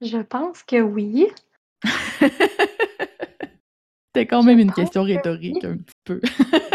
Je 0.03 0.17
pense 0.17 0.63
que 0.63 0.81
oui. 0.81 1.27
C'était 4.15 4.27
quand 4.27 4.43
même 4.43 4.59
une 4.59 4.73
question 4.73 5.03
rhétorique, 5.03 5.63
un 5.63 5.77
petit 5.77 5.95
peu. 6.03 6.19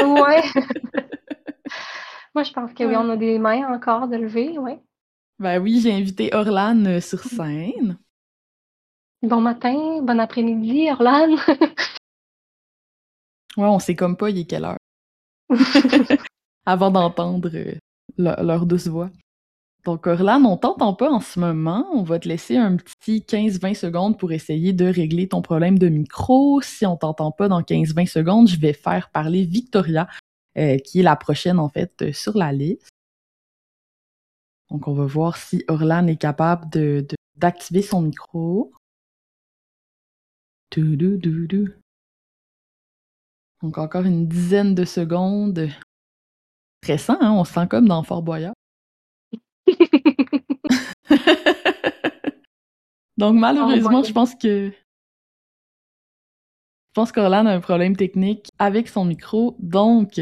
ouais. 0.03 0.43
Moi, 2.35 2.43
je 2.43 2.53
pense 2.53 2.73
que 2.73 2.85
oui, 2.85 2.97
on 2.97 3.11
a 3.11 3.17
des 3.17 3.39
mains 3.39 3.73
encore 3.73 4.09
de 4.09 4.17
lever, 4.17 4.59
oui. 4.59 4.73
Ben 5.39 5.63
oui, 5.63 5.81
j'ai 5.81 5.93
invité 5.93 6.35
Orlane 6.35 6.87
euh, 6.87 7.01
sur 7.01 7.21
scène. 7.21 7.99
Bon 9.23 9.41
matin, 9.41 10.01
bon 10.03 10.19
après-midi, 10.19 10.91
Orlane. 10.91 11.35
ouais, 13.57 13.67
on 13.67 13.79
sait 13.79 13.95
comme 13.95 14.17
pas 14.17 14.31
il 14.31 14.39
est 14.39 14.45
quelle 14.47 14.65
heure? 14.65 14.79
Avant 16.67 16.91
d'entendre 16.91 17.51
euh, 17.55 17.75
leur, 18.17 18.67
douce 18.67 18.89
voix. 18.89 19.11
Donc, 19.89 20.07
Orlane, 20.07 20.45
on 20.45 20.59
t'entend 20.59 20.93
pas 20.93 21.11
en 21.11 21.21
ce 21.21 21.41
moment. 21.41 21.89
On 21.95 22.03
va 22.03 22.19
te 22.19 22.29
laisser 22.29 22.59
un 22.59 22.77
petit 22.77 23.25
15-20 23.27 23.75
secondes 23.75 24.19
pour 24.19 24.33
essayer 24.33 24.75
de 24.75 24.85
régler 24.85 25.29
ton 25.29 25.41
problème 25.41 25.79
de 25.79 25.89
micro. 25.89 26.61
Si 26.61 26.85
on 26.85 26.99
t'entend 26.99 27.33
pas 27.33 27.49
dans 27.49 27.63
15-20 27.63 28.07
secondes, 28.07 28.49
je 28.49 28.61
vais 28.61 28.75
faire 28.75 29.09
parler 29.09 29.47
Victoria 29.47 30.07
euh, 30.59 30.77
qui 30.77 31.01
est 31.01 31.03
la 31.03 31.17
prochaine 31.17 31.59
en 31.59 31.71
fait 31.71 32.03
euh, 32.03 32.13
sur 32.13 32.37
la 32.37 32.53
liste. 32.53 32.91
Donc 34.69 34.89
on 34.89 34.93
va 34.93 35.07
voir 35.07 35.39
si 35.39 35.65
Orlan 35.69 36.07
est 36.07 36.17
capable 36.17 36.69
d'activer 37.39 37.81
son 37.81 38.03
micro. 38.03 38.71
Donc 43.63 43.79
encore 43.79 44.05
une 44.05 44.29
dizaine 44.29 44.75
de 44.75 44.85
secondes. 44.85 45.71
Stressant, 46.85 47.17
hein? 47.23 47.33
On 47.33 47.45
se 47.45 47.55
sent 47.55 47.69
comme 47.69 47.89
dans 47.89 48.03
Fort 48.03 48.23
Boyard. 48.23 48.53
Donc 53.17 53.35
malheureusement, 53.35 54.03
je 54.03 54.13
pense 54.13 54.35
que 54.35 54.71
je 56.89 56.93
pense 56.95 57.13
qu'Orlan 57.13 57.47
a 57.47 57.53
un 57.53 57.61
problème 57.61 57.97
technique 57.97 58.51
avec 58.59 58.89
son 58.89 59.05
micro. 59.05 59.57
Donc, 59.61 60.21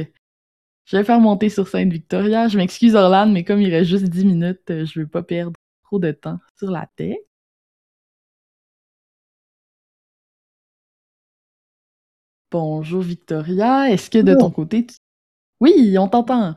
je 0.86 0.96
vais 0.96 1.04
faire 1.04 1.20
monter 1.20 1.48
sur 1.48 1.68
scène 1.68 1.90
Victoria. 1.90 2.48
Je 2.48 2.58
m'excuse 2.58 2.94
Orlane, 2.94 3.32
mais 3.32 3.44
comme 3.44 3.60
il 3.60 3.70
reste 3.74 3.90
juste 3.90 4.04
10 4.04 4.24
minutes, 4.24 4.70
euh, 4.70 4.84
je 4.84 5.00
veux 5.00 5.06
pas 5.06 5.22
perdre 5.22 5.56
trop 5.84 5.98
de 5.98 6.12
temps 6.12 6.38
sur 6.58 6.70
la 6.70 6.88
tête. 6.96 7.26
Bonjour 12.50 13.02
Victoria. 13.02 13.90
Est-ce 13.90 14.10
que 14.10 14.18
de 14.18 14.34
ton 14.34 14.50
côté, 14.50 14.86
tu... 14.86 14.96
oui, 15.60 15.96
on 15.98 16.08
t'entend. 16.08 16.56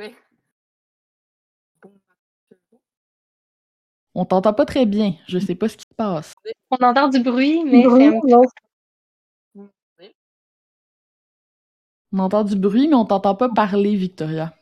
Oui. 0.00 0.14
On 4.18 4.24
t'entend 4.24 4.52
pas 4.52 4.66
très 4.66 4.84
bien. 4.84 5.14
Je 5.28 5.38
sais 5.38 5.54
pas 5.54 5.68
ce 5.68 5.76
qui 5.76 5.84
se 5.88 5.94
passe. 5.94 6.34
On 6.72 6.84
entend 6.84 7.06
du 7.06 7.20
bruit, 7.20 7.62
mais 7.64 7.86
un 7.86 8.20
On 12.10 12.18
entend 12.18 12.42
du 12.42 12.56
bruit, 12.56 12.88
mais 12.88 12.96
on 12.96 13.04
t'entend 13.04 13.36
pas 13.36 13.48
parler, 13.48 13.94
Victoria. 13.94 14.52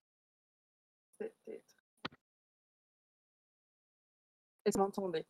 M'entendez? 4.77 5.25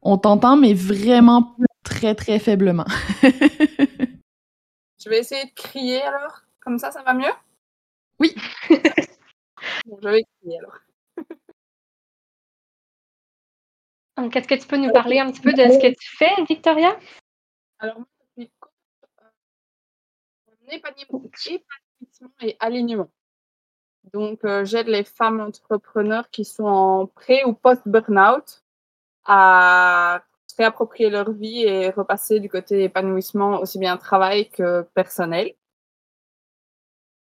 On 0.00 0.16
t'entend, 0.16 0.56
mais 0.56 0.72
vraiment 0.72 1.56
très, 1.84 2.14
très 2.14 2.38
faiblement. 2.38 2.86
je 3.22 5.10
vais 5.10 5.18
essayer 5.18 5.44
de 5.44 5.52
crier 5.54 6.00
alors. 6.00 6.40
Comme 6.60 6.78
ça, 6.78 6.90
ça 6.90 7.02
va 7.02 7.12
mieux? 7.12 7.34
Oui. 8.18 8.34
je 8.70 10.08
vais 10.08 10.22
crier 10.40 10.58
alors. 10.60 10.87
Est-ce 14.18 14.48
que 14.48 14.54
tu 14.54 14.66
peux 14.66 14.76
nous 14.76 14.92
parler 14.92 15.20
un 15.20 15.30
petit 15.30 15.40
peu 15.40 15.52
de 15.52 15.62
ce 15.62 15.78
que 15.78 15.94
tu 15.94 16.16
fais, 16.16 16.30
Victoria? 16.48 16.98
Alors, 17.78 17.98
moi, 17.98 18.06
épanouissement 21.46 22.30
et 22.42 22.56
alignement. 22.60 23.10
Donc, 24.12 24.44
euh, 24.44 24.64
j'aide 24.64 24.88
les 24.88 25.04
femmes 25.04 25.40
entrepreneurs 25.40 26.30
qui 26.30 26.44
sont 26.44 26.64
en 26.64 27.06
pré 27.06 27.44
ou 27.44 27.52
post-burnout 27.52 28.64
à 29.24 30.22
réapproprier 30.56 31.10
leur 31.10 31.30
vie 31.30 31.62
et 31.62 31.90
repasser 31.90 32.40
du 32.40 32.48
côté 32.48 32.84
épanouissement 32.84 33.60
aussi 33.60 33.78
bien 33.78 33.96
travail 33.96 34.50
que 34.50 34.82
personnel. 34.94 35.54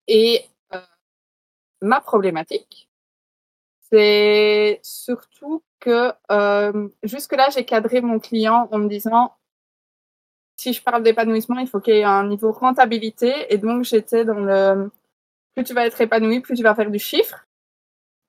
Et 0.07 0.43
euh, 0.73 0.79
ma 1.81 2.01
problématique, 2.01 2.89
c'est 3.91 4.79
surtout 4.81 5.63
euh, 5.89 6.89
jusque-là, 7.03 7.49
j'ai 7.53 7.65
cadré 7.65 8.01
mon 8.01 8.19
client 8.19 8.67
en 8.71 8.77
me 8.77 8.87
disant 8.87 9.33
si 10.57 10.73
je 10.73 10.81
parle 10.81 11.03
d'épanouissement, 11.03 11.59
il 11.59 11.67
faut 11.67 11.79
qu'il 11.79 11.95
y 11.95 11.99
ait 11.99 12.03
un 12.03 12.27
niveau 12.27 12.51
rentabilité. 12.51 13.53
Et 13.53 13.57
donc, 13.57 13.83
j'étais 13.83 14.25
dans 14.25 14.39
le 14.39 14.89
plus 15.55 15.63
tu 15.63 15.73
vas 15.73 15.85
être 15.87 15.99
épanoui, 15.99 16.39
plus 16.39 16.55
tu 16.55 16.63
vas 16.63 16.75
faire 16.75 16.91
du 16.91 16.99
chiffre. 16.99 17.47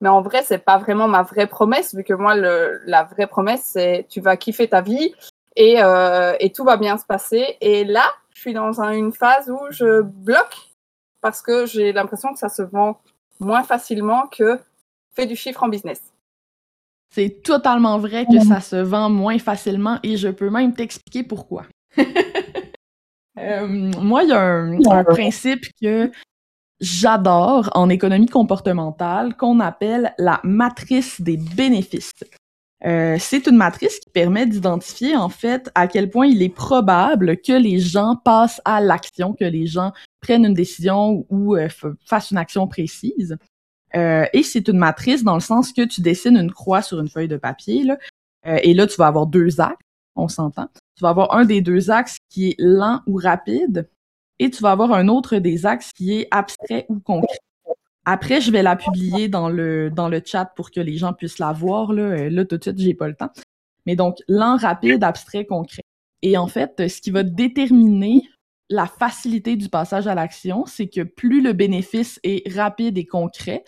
Mais 0.01 0.09
en 0.09 0.23
vrai, 0.23 0.43
c'est 0.43 0.59
pas 0.59 0.79
vraiment 0.79 1.09
ma 1.09 1.23
vraie 1.23 1.47
promesse, 1.47 1.95
vu 1.95 2.05
que 2.05 2.15
moi, 2.15 2.37
le, 2.37 2.81
la 2.87 3.05
vraie 3.05 3.27
promesse, 3.27 3.65
c'est 3.65 4.07
tu 4.09 4.21
vas 4.21 4.37
kiffer 4.37 4.69
ta 4.69 4.81
vie 4.81 5.15
et, 5.57 5.83
euh, 5.83 6.35
tout 6.55 6.65
va 6.65 6.77
bien 6.77 6.97
se 6.97 7.05
passer. 7.05 7.57
Et 7.61 7.85
là, 7.85 8.11
je 8.35 8.41
suis 8.41 8.55
dans 8.55 8.81
une 8.81 9.13
phase 9.13 9.51
où 9.51 9.59
je 9.71 10.03
bloque 10.03 10.57
parce 11.21 11.43
que 11.43 11.67
j'ai 11.67 11.93
l'impression 11.93 12.33
que 12.33 12.39
ça 12.39 12.49
se 12.49 12.63
vend 12.63 13.01
moins 13.41 13.65
facilement 13.65 14.27
que 14.29 14.59
fait 15.15 15.27
du 15.27 15.37
chiffre 15.37 15.63
en 15.63 15.69
business. 15.69 16.01
C'est 17.15 17.43
totalement 17.43 17.99
vrai 17.99 18.27
que 18.27 18.41
ça 18.41 18.61
se 18.61 18.77
vend 18.77 19.09
moins 19.09 19.39
facilement 19.39 19.99
et 20.03 20.17
je 20.17 20.29
peux 20.29 20.51
même 20.51 20.75
t'expliquer 20.75 21.23
pourquoi. 21.23 21.67
Euh, 23.41 23.69
moi, 24.01 24.25
il 24.25 24.31
y 24.31 24.33
a 24.33 24.41
un, 24.41 25.05
principe 25.05 25.65
que 25.81 26.11
j'adore 26.81 27.71
en 27.75 27.89
économie 27.89 28.27
comportementale 28.27 29.37
qu'on 29.37 29.61
appelle 29.61 30.13
la 30.19 30.41
matrice 30.43 31.21
des 31.21 31.37
bénéfices. 31.37 32.25
Euh, 32.85 33.17
c'est 33.19 33.47
une 33.49 33.57
matrice 33.57 33.99
qui 33.99 34.11
permet 34.11 34.47
d'identifier 34.47 35.17
en 35.17 35.29
fait 35.29 35.69
à 35.75 35.89
quel 35.89 36.11
point 36.11 36.27
il 36.27 36.43
est 36.43 36.49
probable 36.49 37.37
que 37.39 37.53
les 37.53 37.81
gens 37.81 38.15
passent 38.25 38.61
à 38.65 38.81
l'action, 38.81 39.33
que 39.35 39.45
les 39.45 39.67
gens 39.67 39.93
prennent 40.21 40.45
une 40.45 40.55
décision 40.55 41.27
ou 41.29 41.57
euh, 41.57 41.69
fassent 42.07 42.31
une 42.31 42.39
action 42.39 42.69
précise. 42.69 43.37
Et 43.95 44.43
c'est 44.43 44.69
une 44.69 44.79
matrice 44.79 45.25
dans 45.25 45.35
le 45.35 45.41
sens 45.41 45.73
que 45.73 45.83
tu 45.83 46.01
dessines 46.01 46.37
une 46.37 46.53
croix 46.53 46.83
sur 46.83 47.01
une 47.01 47.09
feuille 47.09 47.29
de 47.29 47.37
papier 47.37 47.85
là, 47.85 47.99
et 48.45 48.75
là 48.75 48.87
tu 48.87 48.97
vas 48.97 49.07
avoir 49.07 49.27
deux 49.27 49.61
actes 49.61 49.81
on 50.19 50.29
s'entend. 50.29 50.69
Tu 50.97 51.03
vas 51.03 51.11
avoir 51.11 51.35
un 51.35 51.45
des 51.45 51.63
deux 51.63 51.91
axes 51.91 52.19
qui 52.29 52.51
est 52.51 52.57
lent 52.59 53.01
ou 53.07 53.17
rapide 53.17 53.89
et 54.39 54.51
tu 54.51 54.63
vas 54.63 54.73
avoir 54.73 54.93
un 54.93 55.09
autre 55.09 55.37
des 55.37 55.65
axes 55.65 55.93
qui 55.93 56.13
est 56.13 56.29
abstrait 56.31 56.87
ou 56.89 57.01
concret. 57.01 57.39
Après, 58.05 58.41
je 58.41 58.51
vais 58.51 58.63
la 58.63 58.77
publier 58.77 59.29
dans 59.29 59.49
le, 59.49 59.91
dans 59.91 60.09
le 60.09 60.23
chat 60.25 60.47
pour 60.57 60.71
que 60.71 60.81
les 60.81 60.97
gens 60.97 61.13
puissent 61.13 61.39
la 61.39 61.53
voir. 61.53 61.93
Là, 61.93 62.03
euh, 62.03 62.31
là 62.31 62.45
tout 62.45 62.57
de 62.57 62.63
suite, 62.63 62.79
j'ai 62.79 62.95
pas 62.95 63.09
le 63.09 63.15
temps. 63.15 63.31
Mais 63.87 63.97
donc, 63.97 64.19
lent, 64.29 64.57
rapide, 64.57 65.05
abstrait, 65.05 65.45
concret. 65.45 65.83
Et 66.23 66.37
en 66.37 66.47
fait, 66.47 66.89
ce 66.89 67.01
qui 67.01 67.11
va 67.11 67.23
déterminer 67.23 68.23
la 68.71 68.87
facilité 68.87 69.57
du 69.57 69.69
passage 69.69 70.07
à 70.07 70.15
l'action, 70.15 70.65
c'est 70.67 70.89
que 70.89 71.03
plus 71.03 71.43
le 71.43 71.53
bénéfice 71.53 72.19
est 72.23 72.51
rapide 72.55 72.99
et 72.99 73.07
concret, 73.07 73.65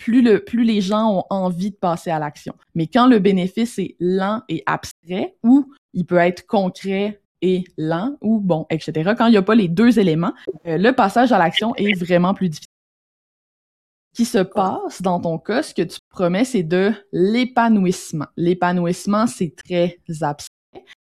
plus, 0.00 0.22
le, 0.22 0.42
plus 0.42 0.64
les 0.64 0.80
gens 0.80 1.18
ont 1.18 1.24
envie 1.30 1.70
de 1.70 1.76
passer 1.76 2.10
à 2.10 2.18
l'action. 2.18 2.54
Mais 2.74 2.86
quand 2.86 3.06
le 3.06 3.18
bénéfice 3.18 3.78
est 3.78 3.96
lent 4.00 4.42
et 4.48 4.62
abstrait, 4.66 5.36
ou 5.44 5.72
il 5.92 6.06
peut 6.06 6.16
être 6.16 6.46
concret 6.46 7.20
et 7.42 7.64
lent, 7.76 8.16
ou 8.22 8.40
bon, 8.40 8.66
etc., 8.70 9.12
quand 9.16 9.26
il 9.26 9.32
n'y 9.32 9.36
a 9.36 9.42
pas 9.42 9.54
les 9.54 9.68
deux 9.68 9.98
éléments, 9.98 10.32
euh, 10.66 10.78
le 10.78 10.92
passage 10.92 11.32
à 11.32 11.38
l'action 11.38 11.74
est 11.76 11.92
vraiment 11.92 12.34
plus 12.34 12.48
difficile. 12.48 12.66
Qui 14.14 14.24
se 14.24 14.38
passe 14.38 15.02
dans 15.02 15.20
ton 15.20 15.38
cas, 15.38 15.62
ce 15.62 15.74
que 15.74 15.82
tu 15.82 15.98
promets, 16.08 16.44
c'est 16.44 16.64
de 16.64 16.92
l'épanouissement. 17.12 18.26
L'épanouissement, 18.36 19.26
c'est 19.26 19.54
très 19.54 19.98
abstrait. 20.22 20.48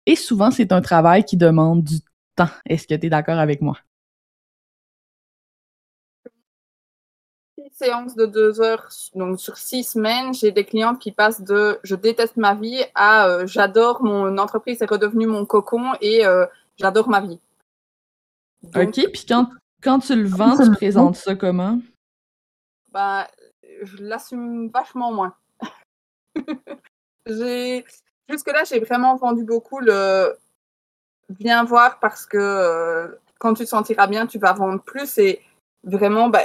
Et 0.07 0.17
souvent, 0.17 0.51
c'est 0.51 0.73
un 0.73 0.81
travail 0.81 1.25
qui 1.25 1.37
demande 1.37 1.83
du 1.83 1.97
temps. 2.37 2.49
Est-ce 2.65 2.87
que 2.87 2.95
tu 2.95 3.07
es 3.07 3.11
d'accord 3.11 3.39
avec 3.39 3.61
moi? 3.61 3.77
Séance 7.77 8.17
de 8.17 8.25
deux 8.25 8.61
heures, 8.61 8.89
donc 9.15 9.39
sur 9.39 9.57
six 9.59 9.85
semaines, 9.85 10.33
j'ai 10.33 10.51
des 10.51 10.65
clientes 10.65 10.99
qui 10.99 11.13
passent 11.13 11.43
de 11.43 11.79
je 11.83 11.95
déteste 11.95 12.37
ma 12.39 12.55
vie 12.55 12.83
à 12.95 13.29
euh, 13.29 13.47
j'adore 13.47 14.03
mon 14.03 14.39
entreprise, 14.39 14.79
c'est 14.79 14.89
redevenu 14.89 15.27
mon 15.27 15.45
cocon 15.45 15.93
et 16.01 16.27
euh, 16.27 16.47
j'adore 16.79 17.09
ma 17.09 17.21
vie. 17.21 17.39
ok, 18.75 19.11
puis 19.13 19.27
quand, 19.29 19.51
quand 19.83 19.99
tu 19.99 20.17
le 20.17 20.29
vends, 20.29 20.57
tu 20.57 20.71
présentes 20.73 21.17
ça 21.17 21.35
comment? 21.35 21.79
Ben, 22.93 23.27
je 23.83 24.03
l'assume 24.03 24.71
vachement 24.71 25.13
moins. 25.13 25.35
j'ai 27.27 27.85
Jusque-là, 28.29 28.65
j'ai 28.65 28.81
vraiment 28.81 29.17
vendu 29.17 29.45
beaucoup 29.45 29.79
le 29.79 30.37
viens 31.29 31.65
voir 31.65 32.01
parce 32.01 32.27
que 32.27 32.37
euh, 32.39 33.09
quand 33.39 33.55
tu 33.55 33.65
te 33.65 33.69
sentiras 33.69 34.07
bien, 34.07 34.27
tu 34.27 34.39
vas 34.39 34.53
vendre 34.53 34.83
plus 34.83 35.19
et 35.19 35.43
vraiment, 35.85 36.29
ben, 36.29 36.45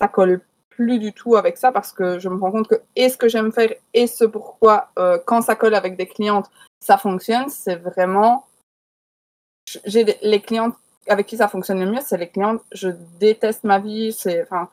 ça 0.00 0.08
colle 0.08 0.40
plus 0.70 0.98
du 0.98 1.12
tout 1.12 1.36
avec 1.36 1.56
ça 1.56 1.72
parce 1.72 1.92
que 1.92 2.18
je 2.18 2.28
me 2.28 2.38
rends 2.38 2.52
compte 2.52 2.68
que 2.68 2.76
et 2.94 3.08
ce 3.08 3.16
que 3.16 3.28
j'aime 3.28 3.52
faire 3.52 3.72
et 3.94 4.06
ce 4.06 4.24
pourquoi 4.24 4.90
euh, 4.98 5.18
quand 5.26 5.42
ça 5.42 5.56
colle 5.56 5.74
avec 5.74 5.96
des 5.96 6.06
clientes 6.06 6.48
ça 6.80 6.98
fonctionne 6.98 7.48
c'est 7.48 7.76
vraiment 7.76 8.46
j'ai 9.84 10.04
les 10.22 10.40
clientes 10.40 10.74
avec 11.08 11.26
qui 11.26 11.36
ça 11.36 11.48
fonctionne 11.48 11.80
le 11.80 11.90
mieux 11.90 12.00
c'est 12.00 12.16
les 12.16 12.28
clientes 12.28 12.62
je 12.72 12.90
déteste 13.18 13.64
ma 13.64 13.78
vie 13.80 14.12
c'est 14.12 14.42
enfin 14.42 14.68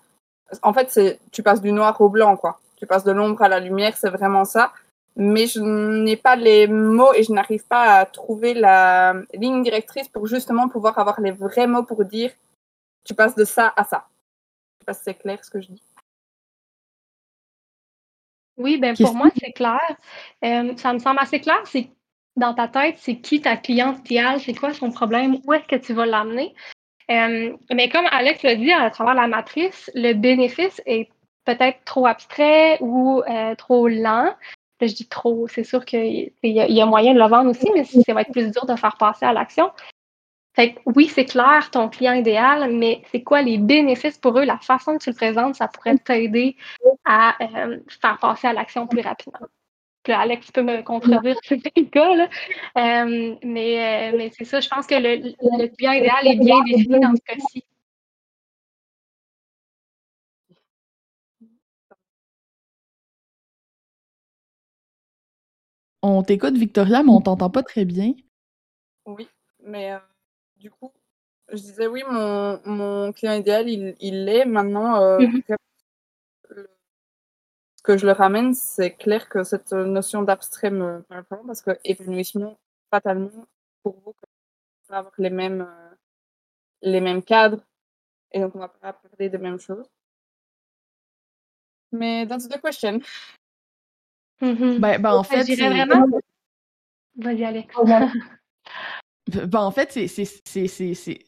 en 0.61 0.73
fait 0.73 0.89
c'est 0.91 1.19
tu 1.32 1.43
passes 1.43 1.61
du 1.61 1.71
noir 1.71 1.99
au 2.01 2.09
blanc 2.09 2.38
quoi. 2.38 2.59
Tu 2.78 2.86
passes 2.86 3.03
de 3.03 3.11
l'ombre 3.11 3.41
à 3.41 3.49
la 3.49 3.59
lumière 3.59 3.95
c'est 3.97 4.09
vraiment 4.09 4.45
ça. 4.45 4.71
Mais 5.17 5.47
je 5.47 5.61
n'ai 5.61 6.17
pas 6.17 6.36
les 6.36 6.67
mots 6.67 7.13
et 7.13 7.23
je 7.23 7.32
n'arrive 7.32 7.65
pas 7.65 7.99
à 7.99 8.05
trouver 8.05 8.53
la 8.53 9.13
ligne 9.34 9.63
directrice 9.63 10.09
pour 10.09 10.28
justement 10.28 10.67
pouvoir 10.67 10.99
avoir 10.99 11.21
les 11.21 11.32
vrais 11.32 11.67
mots 11.67 11.84
pour 11.84 12.03
dire 12.03 12.32
tu 13.05 13.13
passes 13.13 13.36
de 13.36 13.45
ça 13.45 13.73
à 13.78 13.86
ça 13.86 14.07
sais 14.86 14.91
pas 14.91 14.93
si 14.93 15.03
c'est 15.03 15.15
clair 15.15 15.43
ce 15.43 15.49
que 15.49 15.61
je 15.61 15.67
dis. 15.67 15.81
Oui, 18.57 18.77
ben 18.77 18.95
pour 18.95 19.13
moi, 19.13 19.29
c'est 19.38 19.51
clair. 19.51 19.81
Euh, 20.43 20.75
ça 20.77 20.93
me 20.93 20.99
semble 20.99 21.19
assez 21.19 21.41
clair. 21.41 21.59
C'est 21.65 21.89
dans 22.38 22.53
ta 22.53 22.67
tête, 22.67 22.95
c'est 22.99 23.17
qui 23.17 23.41
ta 23.41 23.57
cliente 23.57 23.99
idéale, 23.99 24.39
c'est 24.39 24.53
quoi 24.53 24.73
son 24.73 24.91
problème, 24.91 25.38
où 25.45 25.53
est-ce 25.53 25.67
que 25.67 25.75
tu 25.75 25.93
vas 25.93 26.05
l'amener? 26.05 26.53
Euh, 27.11 27.55
mais 27.73 27.89
comme 27.89 28.05
Alex 28.11 28.43
l'a 28.43 28.55
dit 28.55 28.71
à 28.71 28.89
travers 28.89 29.13
la 29.13 29.27
matrice, 29.27 29.91
le 29.93 30.13
bénéfice 30.13 30.81
est 30.86 31.09
peut-être 31.45 31.83
trop 31.86 32.07
abstrait 32.07 32.77
ou 32.81 33.21
euh, 33.29 33.55
trop 33.55 33.88
lent. 33.88 34.33
je 34.81 34.93
dis 34.93 35.07
trop, 35.07 35.47
c'est 35.47 35.63
sûr 35.63 35.86
qu'il 35.86 36.31
y, 36.43 36.49
y, 36.49 36.81
a 36.81 36.86
moyen 36.86 37.13
de 37.13 37.19
le 37.19 37.27
vendre 37.27 37.51
aussi, 37.51 37.69
mais 37.73 37.83
ça 37.83 38.13
va 38.13 38.21
être 38.21 38.31
plus 38.31 38.51
dur 38.51 38.65
de 38.65 38.75
faire 38.75 38.97
passer 38.97 39.25
à 39.25 39.33
l'action. 39.33 39.71
Fait 40.55 40.73
que 40.73 40.79
oui, 40.85 41.07
c'est 41.07 41.25
clair 41.25 41.69
ton 41.69 41.89
client 41.89 42.13
idéal, 42.13 42.71
mais 42.73 43.01
c'est 43.11 43.23
quoi 43.23 43.41
les 43.41 43.57
bénéfices 43.57 44.17
pour 44.17 44.39
eux, 44.39 44.45
la 44.45 44.57
façon 44.57 44.97
que 44.97 45.03
tu 45.03 45.09
le 45.09 45.15
présentes, 45.15 45.55
ça 45.55 45.67
pourrait 45.67 45.97
t'aider 45.97 46.55
à 47.03 47.35
euh, 47.41 47.79
faire 48.01 48.17
passer 48.19 48.47
à 48.47 48.53
l'action 48.53 48.87
plus 48.87 49.01
rapidement. 49.01 49.47
Là, 50.07 50.19
Alex 50.21 50.51
peut 50.51 50.61
me 50.61 50.81
contredire 50.81 51.35
si 51.43 51.59
c'est 51.59 51.77
le 51.77 51.85
cas, 51.89 52.15
là. 52.15 52.29
Euh, 52.77 53.35
mais, 53.43 54.11
euh, 54.13 54.17
mais 54.17 54.31
c'est 54.37 54.45
ça, 54.45 54.61
je 54.61 54.69
pense 54.69 54.87
que 54.87 54.95
le, 54.95 55.33
le, 55.41 55.67
client 55.75 55.93
idéal 55.93 56.27
est 56.27 56.39
bien 56.39 56.61
défini 56.63 56.99
dans 56.99 57.15
ce 57.15 57.21
cas-ci. 57.21 57.63
On 66.01 66.23
t'écoute, 66.23 66.55
Victoria, 66.55 67.03
mais 67.03 67.09
on 67.09 67.19
t'entend 67.19 67.49
pas 67.49 67.63
très 67.63 67.83
bien. 67.83 68.13
Oui, 69.05 69.27
mais 69.63 69.91
du 70.66 70.72
coup, 70.72 70.91
je 71.49 71.57
disais 71.57 71.86
oui, 71.86 72.01
mon, 72.09 72.59
mon 72.66 73.13
client 73.13 73.34
idéal, 73.34 73.70
il 73.70 74.26
l'est. 74.26 74.45
Maintenant, 74.45 74.99
euh, 74.99 75.20
mmh 75.20 75.41
ce 77.78 77.84
que 77.84 77.97
je 77.99 78.07
le 78.07 78.13
ramène, 78.13 78.55
c'est 78.55 78.95
clair 78.95 79.30
que 79.30 79.43
cette 79.43 79.72
notion 79.72 80.24
d'abstrait 80.24 80.72
me 80.72 81.03
parle 81.03 81.45
parce 81.45 81.61
que 81.61 81.78
épanouissement, 81.84 82.57
fatalement, 82.89 83.45
pour 83.84 83.93
vous, 83.99 84.16
on 84.89 84.93
va 84.93 84.97
avoir 84.97 85.13
les 85.20 85.30
mêmes, 85.30 85.61
euh, 85.61 85.95
les 86.82 86.99
mêmes 86.99 87.22
cadres 87.22 87.63
et 88.32 88.39
donc 88.39 88.55
on 88.55 88.59
va 88.59 88.70
pas 88.70 88.93
parler 88.93 89.30
des 89.30 89.38
mêmes 89.38 89.59
choses. 89.59 89.88
Mais 91.91 92.26
that's 92.26 92.47
the 92.49 92.59
question. 92.59 93.01
Mmh 94.41 94.80
ben, 94.80 94.99
ben, 94.99 95.13
en 95.13 95.24
fait, 95.24 95.43
vraiment. 95.43 96.07
Vas-y, 97.18 97.43
Alex. 97.43 97.76
Ben, 99.28 99.59
en 99.59 99.71
fait, 99.71 99.91
c'est. 99.91 101.19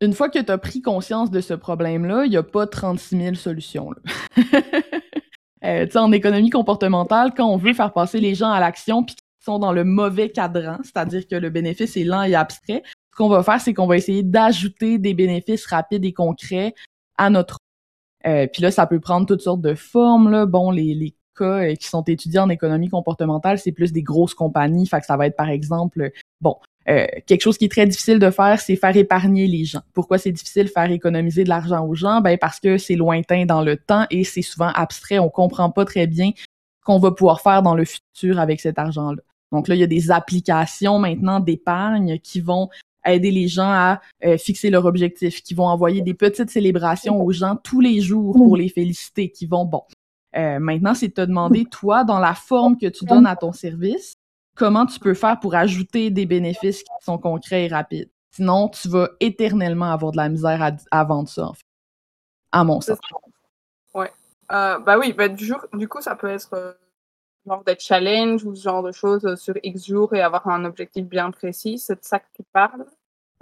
Une 0.00 0.12
fois 0.12 0.28
que 0.28 0.38
tu 0.38 0.52
as 0.52 0.58
pris 0.58 0.82
conscience 0.82 1.30
de 1.30 1.40
ce 1.40 1.54
problème-là, 1.54 2.24
il 2.24 2.30
n'y 2.30 2.36
a 2.36 2.42
pas 2.42 2.66
36 2.66 3.16
000 3.16 3.34
solutions. 3.34 3.90
euh, 5.64 5.86
en 5.94 6.12
économie 6.12 6.50
comportementale, 6.50 7.32
quand 7.34 7.46
on 7.46 7.56
veut 7.56 7.72
faire 7.72 7.92
passer 7.92 8.20
les 8.20 8.34
gens 8.34 8.50
à 8.50 8.60
l'action 8.60 9.04
puis 9.04 9.14
qu'ils 9.14 9.44
sont 9.44 9.58
dans 9.58 9.72
le 9.72 9.84
mauvais 9.84 10.30
cadran, 10.30 10.78
c'est-à-dire 10.82 11.26
que 11.26 11.36
le 11.36 11.48
bénéfice 11.48 11.96
est 11.96 12.04
lent 12.04 12.22
et 12.24 12.34
abstrait, 12.34 12.82
ce 13.12 13.16
qu'on 13.16 13.28
va 13.28 13.42
faire, 13.42 13.60
c'est 13.60 13.72
qu'on 13.72 13.86
va 13.86 13.96
essayer 13.96 14.22
d'ajouter 14.22 14.98
des 14.98 15.14
bénéfices 15.14 15.66
rapides 15.66 16.04
et 16.04 16.12
concrets 16.12 16.74
à 17.16 17.30
notre. 17.30 17.58
Euh, 18.26 18.46
puis 18.52 18.62
là, 18.62 18.70
ça 18.70 18.86
peut 18.86 19.00
prendre 19.00 19.26
toutes 19.26 19.42
sortes 19.42 19.60
de 19.60 19.74
formes. 19.74 20.30
Là. 20.30 20.44
Bon, 20.44 20.70
les, 20.70 20.94
les 20.94 21.14
cas 21.38 21.62
euh, 21.62 21.74
qui 21.76 21.86
sont 21.86 22.02
étudiés 22.02 22.40
en 22.40 22.48
économie 22.48 22.88
comportementale, 22.88 23.58
c'est 23.58 23.72
plus 23.72 23.92
des 23.92 24.02
grosses 24.02 24.34
compagnies. 24.34 24.86
Fait 24.86 25.00
que 25.00 25.06
ça 25.06 25.16
va 25.16 25.26
être, 25.26 25.36
par 25.36 25.48
exemple, 25.48 26.10
bon, 26.40 26.56
euh, 26.88 27.06
quelque 27.26 27.40
chose 27.40 27.56
qui 27.56 27.64
est 27.64 27.70
très 27.70 27.86
difficile 27.86 28.18
de 28.18 28.30
faire, 28.30 28.60
c'est 28.60 28.76
faire 28.76 28.96
épargner 28.96 29.46
les 29.46 29.64
gens. 29.64 29.82
Pourquoi 29.92 30.18
c'est 30.18 30.32
difficile 30.32 30.64
de 30.64 30.70
faire 30.70 30.90
économiser 30.90 31.44
de 31.44 31.48
l'argent 31.48 31.86
aux 31.86 31.94
gens? 31.94 32.20
Ben 32.20 32.36
parce 32.38 32.60
que 32.60 32.78
c'est 32.78 32.96
lointain 32.96 33.46
dans 33.46 33.62
le 33.62 33.76
temps 33.76 34.06
et 34.10 34.24
c'est 34.24 34.42
souvent 34.42 34.70
abstrait. 34.74 35.18
On 35.18 35.30
comprend 35.30 35.70
pas 35.70 35.84
très 35.84 36.06
bien 36.06 36.32
qu'on 36.84 36.98
va 36.98 37.10
pouvoir 37.10 37.40
faire 37.40 37.62
dans 37.62 37.74
le 37.74 37.84
futur 37.84 38.38
avec 38.38 38.60
cet 38.60 38.78
argent-là. 38.78 39.22
Donc 39.52 39.68
là, 39.68 39.74
il 39.74 39.80
y 39.80 39.84
a 39.84 39.88
des 39.88 40.10
applications 40.10 40.98
maintenant 40.98 41.40
d'épargne 41.40 42.18
qui 42.18 42.40
vont 42.40 42.68
aider 43.06 43.30
les 43.30 43.48
gens 43.48 43.70
à 43.70 44.00
euh, 44.24 44.36
fixer 44.36 44.70
leur 44.70 44.84
objectif, 44.84 45.42
qui 45.42 45.54
vont 45.54 45.66
envoyer 45.66 46.00
des 46.00 46.14
petites 46.14 46.50
célébrations 46.50 47.22
aux 47.22 47.32
gens 47.32 47.56
tous 47.56 47.80
les 47.80 48.00
jours 48.00 48.34
pour 48.34 48.56
les 48.56 48.68
féliciter, 48.68 49.30
qui 49.30 49.46
vont, 49.46 49.64
bon, 49.64 49.82
euh, 50.36 50.58
maintenant, 50.58 50.94
c'est 50.94 51.08
de 51.08 51.12
te 51.12 51.20
demander, 51.20 51.64
toi, 51.66 52.04
dans 52.04 52.18
la 52.18 52.34
forme 52.34 52.76
que 52.76 52.86
tu 52.86 53.04
donnes 53.04 53.26
à 53.26 53.36
ton 53.36 53.52
service, 53.52 54.14
comment 54.54 54.86
tu 54.86 54.98
peux 54.98 55.14
faire 55.14 55.38
pour 55.40 55.54
ajouter 55.54 56.10
des 56.10 56.26
bénéfices 56.26 56.82
qui 56.82 57.04
sont 57.04 57.18
concrets 57.18 57.64
et 57.64 57.68
rapides? 57.68 58.10
Sinon, 58.30 58.68
tu 58.68 58.88
vas 58.88 59.10
éternellement 59.20 59.92
avoir 59.92 60.12
de 60.12 60.16
la 60.16 60.28
misère 60.28 60.72
à, 60.90 61.04
vendre 61.04 61.28
ça, 61.28 61.46
en 61.46 61.52
fait. 61.52 61.64
À 62.50 62.64
mon 62.64 62.80
sens. 62.80 62.98
Ouais. 63.94 64.10
Euh, 64.52 64.78
bah 64.78 64.98
oui, 64.98 65.12
bah, 65.12 65.28
du, 65.28 65.44
jour, 65.44 65.64
du 65.72 65.88
coup, 65.88 66.00
ça 66.00 66.16
peut 66.16 66.28
être 66.28 66.52
euh, 66.54 66.72
genre 67.46 67.62
des 67.64 67.76
challenges 67.78 68.44
ou 68.44 68.54
ce 68.54 68.62
genre 68.62 68.82
de 68.82 68.92
choses 68.92 69.24
euh, 69.24 69.36
sur 69.36 69.54
X 69.62 69.86
jours 69.86 70.14
et 70.14 70.20
avoir 70.20 70.48
un 70.48 70.64
objectif 70.64 71.04
bien 71.06 71.30
précis. 71.30 71.78
C'est 71.78 71.94
de 71.94 72.04
ça 72.04 72.18
que 72.18 72.26
tu 72.34 72.42
parles. 72.52 72.84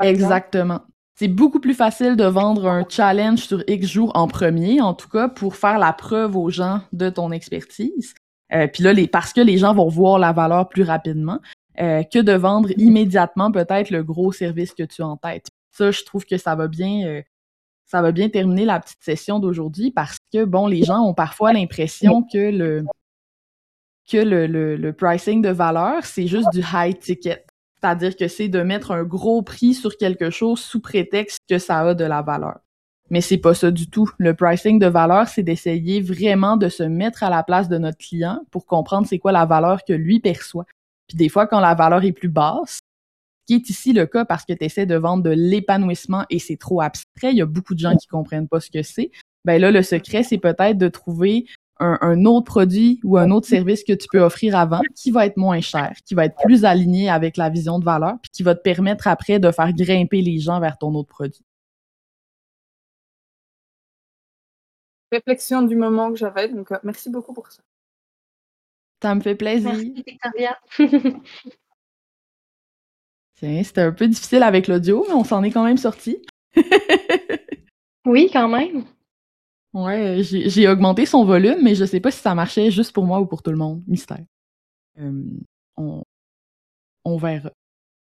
Exactement. 0.00 0.82
C'est 1.14 1.28
beaucoup 1.28 1.60
plus 1.60 1.74
facile 1.74 2.16
de 2.16 2.24
vendre 2.24 2.66
un 2.66 2.84
challenge 2.88 3.40
sur 3.40 3.62
X 3.66 3.86
jours 3.86 4.12
en 4.14 4.28
premier, 4.28 4.80
en 4.80 4.94
tout 4.94 5.08
cas, 5.08 5.28
pour 5.28 5.56
faire 5.56 5.78
la 5.78 5.92
preuve 5.92 6.36
aux 6.36 6.50
gens 6.50 6.80
de 6.92 7.10
ton 7.10 7.30
expertise. 7.32 8.14
Euh, 8.55 8.66
puis 8.66 8.82
là, 8.82 8.92
parce 9.11 9.32
que 9.32 9.40
les 9.40 9.59
gens 9.59 9.74
vont 9.74 9.88
voir 9.88 10.18
la 10.18 10.32
valeur 10.32 10.68
plus 10.68 10.82
rapidement, 10.82 11.40
euh, 11.80 12.03
que 12.03 12.18
de 12.18 12.32
vendre 12.32 12.70
immédiatement 12.76 13.50
peut-être 13.50 13.90
le 13.90 14.03
gros 14.03 14.32
service 14.32 14.74
que 14.74 14.82
tu 14.82 15.03
as 15.03 15.07
en 15.07 15.16
tête. 15.16 15.48
Ça, 15.70 15.90
je 15.90 16.05
trouve 16.05 16.26
que 16.26 16.36
ça 16.36 16.55
va 16.55 16.68
bien, 16.68 17.07
euh, 17.07 17.22
ça 17.86 18.03
va 18.03 18.12
bien 18.12 18.28
terminer 18.28 18.66
la 18.66 18.78
petite 18.78 19.03
session 19.03 19.38
d'aujourd'hui 19.38 19.90
parce 19.90 20.18
que 20.32 20.44
bon, 20.44 20.66
les 20.66 20.82
gens 20.84 21.00
ont 21.00 21.14
parfois 21.14 21.53
l'impression 21.53 22.24
que 22.30 22.50
le 22.50 22.84
que 24.11 24.18
le, 24.18 24.46
le, 24.46 24.76
le 24.76 24.92
pricing 24.92 25.40
de 25.40 25.48
valeur, 25.48 26.05
c'est 26.05 26.26
juste 26.26 26.50
du 26.53 26.62
high 26.74 26.98
ticket. 26.98 27.46
C'est-à-dire 27.80 28.16
que 28.16 28.28
c'est 28.28 28.48
de 28.48 28.61
mettre 28.61 28.90
un 28.90 29.05
gros 29.05 29.42
prix 29.42 29.74
sur 29.74 29.96
quelque 29.96 30.28
chose 30.28 30.61
sous 30.61 30.80
prétexte 30.80 31.38
que 31.48 31.59
ça 31.59 31.80
a 31.80 31.94
de 31.94 32.05
la 32.05 32.20
valeur. 32.20 32.61
Mais 33.11 33.20
c'est 33.20 33.38
pas 33.38 33.55
ça 33.55 33.70
du 33.70 33.88
tout. 33.88 34.11
Le 34.18 34.34
pricing 34.34 34.78
de 34.78 34.86
valeur, 34.86 35.28
c'est 35.28 35.42
d'essayer 35.42 36.00
vraiment 36.00 36.57
de 36.57 36.68
se 36.68 36.82
mettre 36.82 37.22
à 37.22 37.30
la 37.30 37.42
place 37.42 37.68
de 37.68 37.78
notre 37.78 37.98
client 37.98 38.40
pour 38.50 38.66
comprendre 38.66 39.07
c'est 39.07 39.18
quoi 39.18 39.32
la 39.32 39.44
valeur 39.44 39.84
que 39.84 39.92
lui 39.92 40.20
perçoit. 40.20 40.64
Puis 41.09 41.16
des 41.16 41.28
fois, 41.28 41.46
quand 41.46 41.61
la 41.61 41.74
valeur 41.74 42.05
est 42.05 42.12
plus 42.12 42.28
basse, 42.28 42.78
ce 43.42 43.46
qui 43.46 43.55
est 43.55 43.68
ici 43.68 43.92
le 43.92 44.07
cas 44.07 44.24
parce 44.24 44.44
que 44.44 44.53
tu 44.53 44.64
essaies 44.64 44.86
de 44.86 44.94
vendre 44.94 45.22
de 45.22 45.30
l'épanouissement 45.30 46.24
et 46.30 46.38
c'est 46.38 46.57
trop 46.57 46.80
abstrait, 46.80 47.32
il 47.32 47.36
y 47.36 47.42
a 47.42 47.46
beaucoup 47.46 47.74
de 47.74 47.80
gens 47.80 47.96
qui 47.96 48.07
comprennent 48.07 48.48
pas 48.48 48.61
ce 48.61 48.70
que 48.70 48.82
c'est. 48.82 49.11
Ben 49.44 49.61
là, 49.61 49.70
le 49.70 49.82
secret, 49.82 50.22
c'est 50.22 50.38
peut-être 50.38 50.78
de 50.78 50.88
trouver 50.88 51.46
un, 51.82 52.24
autre 52.26 52.44
produit 52.44 53.00
ou 53.03 53.18
un 53.18 53.30
autre 53.30 53.48
service 53.48 53.82
que 53.82 53.92
tu 53.92 54.07
peux 54.11 54.20
offrir 54.20 54.57
avant 54.57 54.80
qui 54.94 55.11
va 55.11 55.26
être 55.26 55.36
moins 55.36 55.61
cher, 55.61 55.96
qui 56.05 56.14
va 56.14 56.26
être 56.26 56.36
plus 56.44 56.64
aligné 56.64 57.11
avec 57.11 57.36
la 57.36 57.50
vision 57.50 57.78
de 57.78 57.84
valeur, 57.84 58.14
puis 58.22 58.30
qui 58.32 58.42
va 58.42 58.55
te 58.55 58.61
permettre 58.61 59.09
après 59.09 59.38
de 59.40 59.50
faire 59.50 59.72
grimper 59.72 60.22
les 60.22 60.38
gens 60.38 60.61
vers 60.61 60.78
ton 60.78 60.94
autre 60.94 61.09
produit. 61.09 61.44
Réflexion 65.12 65.62
du 65.62 65.76
moment 65.76 66.10
que 66.10 66.16
j'avais, 66.16 66.48
donc 66.48 66.72
euh, 66.72 66.78
merci 66.82 67.10
beaucoup 67.10 67.32
pour 67.34 67.50
ça. 67.52 67.62
Ça 69.02 69.14
me 69.14 69.20
fait 69.20 69.34
plaisir. 69.34 69.72
Merci, 69.72 70.02
Victoria. 70.06 70.58
Tiens, 73.34 73.62
c'était 73.62 73.82
un 73.82 73.92
peu 73.92 74.08
difficile 74.08 74.42
avec 74.42 74.68
l'audio, 74.68 75.04
mais 75.08 75.14
on 75.14 75.24
s'en 75.24 75.42
est 75.42 75.50
quand 75.50 75.64
même 75.64 75.76
sorti. 75.76 76.24
oui, 78.06 78.30
quand 78.32 78.48
même. 78.48 78.84
Ouais, 79.74 80.20
j'ai 80.22 80.68
augmenté 80.68 81.06
son 81.06 81.24
volume, 81.24 81.62
mais 81.62 81.74
je 81.74 81.84
sais 81.84 82.00
pas 82.00 82.10
si 82.10 82.20
ça 82.20 82.34
marchait 82.34 82.70
juste 82.70 82.92
pour 82.92 83.04
moi 83.04 83.20
ou 83.20 83.26
pour 83.26 83.42
tout 83.42 83.50
le 83.50 83.56
monde. 83.56 83.82
Mystère. 83.86 84.24
Euh, 84.98 85.22
on, 85.76 86.02
on 87.04 87.16
verra. 87.16 87.50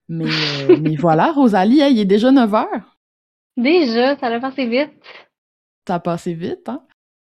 Mais, 0.07 0.25
euh, 0.25 0.77
mais 0.81 0.95
voilà, 0.95 1.31
Rosalie, 1.31 1.81
il 1.89 1.99
est 1.99 2.05
déjà 2.05 2.31
9 2.31 2.53
heures. 2.53 2.97
Déjà, 3.57 4.17
ça 4.17 4.27
a 4.27 4.39
passé 4.39 4.67
vite. 4.67 4.91
Ça 5.87 5.95
a 5.95 5.99
passé 5.99 6.33
vite, 6.33 6.67
hein? 6.69 6.85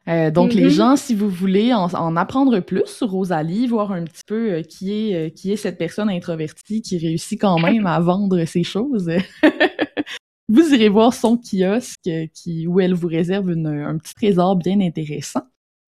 Euh, 0.09 0.31
donc, 0.31 0.55
les 0.55 0.67
mm-hmm. 0.67 0.71
gens, 0.71 0.97
si 0.97 1.15
vous 1.15 1.29
voulez 1.29 1.75
en, 1.75 2.17
apprendre 2.17 2.61
plus 2.61 2.87
sur 2.87 3.11
Rosalie, 3.11 3.67
voir 3.67 3.93
un 3.93 4.05
petit 4.05 4.23
peu 4.27 4.61
qui, 4.61 4.93
est, 4.93 5.37
qui 5.37 5.53
est 5.53 5.57
cette 5.57 5.79
personne 5.79 6.09
introvertie 6.09 6.81
qui 6.83 6.99
réussit 6.99 7.41
quand 7.41 7.59
même 7.59 7.87
à 7.87 7.99
vendre 7.99 8.45
ses 8.45 8.63
choses, 8.63 9.11
vous 10.49 10.75
irez 10.75 10.89
voir 10.89 11.13
son 11.13 11.37
kiosque 11.37 12.11
qui, 12.33 12.67
où 12.69 12.79
elle 12.79 12.95
vous 12.95 13.09
réserve 13.09 13.51
un 13.51 13.99
petit 13.99 14.15
trésor 14.15 14.57
bien 14.57 14.81
intéressant. 14.81 15.43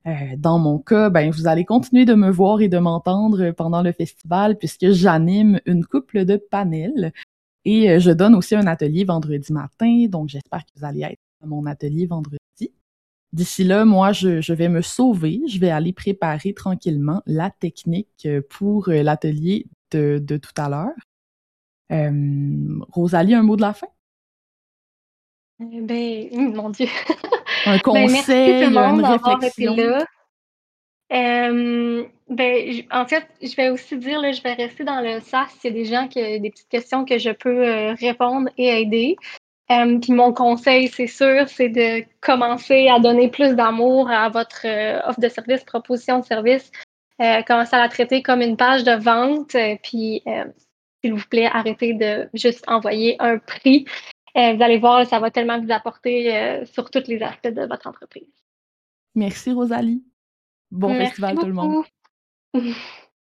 Euh, 0.07 0.37
dans 0.37 0.59
mon 0.59 0.79
cas, 0.79 1.11
ben, 1.11 1.31
vous 1.31 1.47
allez 1.47 1.65
continuer 1.65 2.05
de 2.05 2.15
me 2.15 2.31
voir 2.31 2.61
et 2.61 2.69
de 2.69 2.79
m'entendre 2.79 3.51
pendant 3.51 3.83
le 3.83 3.93
festival 3.93 4.57
puisque 4.57 4.91
j'anime 4.91 5.61
une 5.67 5.85
couple 5.85 6.25
de 6.25 6.37
panels 6.37 7.13
et 7.65 7.91
euh, 7.91 8.01
je 8.01 8.11
donne 8.13 8.35
aussi 8.35 8.55
un 8.55 8.67
atelier 8.67 9.05
vendredi 9.05 9.53
matin. 9.53 10.07
Donc, 10.09 10.29
j'espère 10.29 10.65
que 10.65 10.71
vous 10.77 10.85
allez 10.85 11.03
être 11.03 11.21
à 11.43 11.47
mon 11.47 11.67
atelier 11.67 12.07
vendredi. 12.07 12.38
D'ici 13.33 13.65
là, 13.65 13.85
moi, 13.85 14.13
je, 14.13 14.41
je, 14.41 14.53
vais 14.55 14.69
me 14.69 14.81
sauver. 14.81 15.41
Je 15.49 15.59
vais 15.59 15.71
aller 15.71 15.93
préparer 15.93 16.55
tranquillement 16.55 17.23
la 17.27 17.51
technique 17.51 18.27
pour 18.49 18.89
euh, 18.89 19.03
l'atelier 19.03 19.67
de, 19.91 20.19
de, 20.19 20.37
tout 20.39 20.53
à 20.57 20.69
l'heure. 20.69 20.95
Euh, 21.93 22.81
Rosalie, 22.91 23.35
un 23.35 23.43
mot 23.43 23.57
de 23.57 23.63
la 23.63 23.75
fin? 23.75 23.89
Eh 25.61 25.81
ben, 25.81 26.29
mon 26.55 26.71
Dieu. 26.71 26.87
Un 27.67 27.77
ben, 27.77 27.81
conseil, 27.81 28.65
une 28.65 29.05
réflexion. 29.05 29.77
Là. 29.77 30.05
ben, 32.29 32.83
en 32.91 33.07
fait, 33.07 33.27
je 33.43 33.57
vais 33.57 33.71
aussi 33.71 33.97
dire, 33.99 34.21
là, 34.21 34.33
je 34.33 34.43
vais 34.43 34.55
rester 34.55 34.85
dans 34.85 35.01
le 35.01 35.21
SAS. 35.21 35.55
Il 35.63 35.67
y 35.67 35.71
a 35.71 35.73
des 35.73 35.85
gens 35.85 36.09
qui 36.09 36.21
ont 36.21 36.41
des 36.41 36.51
petites 36.51 36.69
questions 36.69 37.05
que 37.05 37.19
je 37.19 37.31
peux 37.31 37.67
euh, 37.67 37.95
répondre 37.95 38.49
et 38.57 38.69
aider. 38.81 39.17
Puis 39.69 40.13
mon 40.13 40.33
conseil, 40.33 40.89
c'est 40.89 41.07
sûr, 41.07 41.49
c'est 41.49 41.69
de 41.69 42.05
commencer 42.21 42.89
à 42.89 42.99
donner 43.01 43.29
plus 43.29 43.55
d'amour 43.55 44.11
à 44.11 44.29
votre 44.29 44.67
euh, 44.67 45.01
offre 45.07 45.21
de 45.21 45.29
service, 45.29 45.63
proposition 45.65 46.21
de 46.21 46.25
service. 46.25 46.71
Euh, 47.21 47.43
commencer 47.43 47.77
à 47.77 47.81
la 47.81 47.89
traiter 47.89 48.23
comme 48.23 48.41
une 48.41 48.57
page 48.57 48.85
de 48.85 48.93
vente. 48.93 49.57
puis, 49.83 50.23
s'il 51.03 51.15
vous 51.15 51.29
plaît, 51.29 51.47
arrêtez 51.47 51.95
de 51.95 52.29
juste 52.35 52.65
envoyer 52.69 53.17
un 53.21 53.39
prix. 53.39 53.87
Euh, 54.37 54.55
vous 54.55 54.63
allez 54.63 54.79
voir, 54.79 55.07
ça 55.07 55.19
va 55.19 55.31
tellement 55.31 55.61
vous 55.61 55.73
apporter 55.73 56.37
euh, 56.37 56.65
sur 56.67 56.91
tous 56.91 57.09
les 57.09 57.23
aspects 57.23 57.49
de 57.49 57.67
votre 57.67 57.87
entreprise. 57.87 58.29
Merci 59.15 59.53
Rosalie. 59.53 60.05
Bon 60.71 60.95
festival 60.95 61.37
tout 61.37 61.47
le 61.47 61.53
monde. 61.53 61.85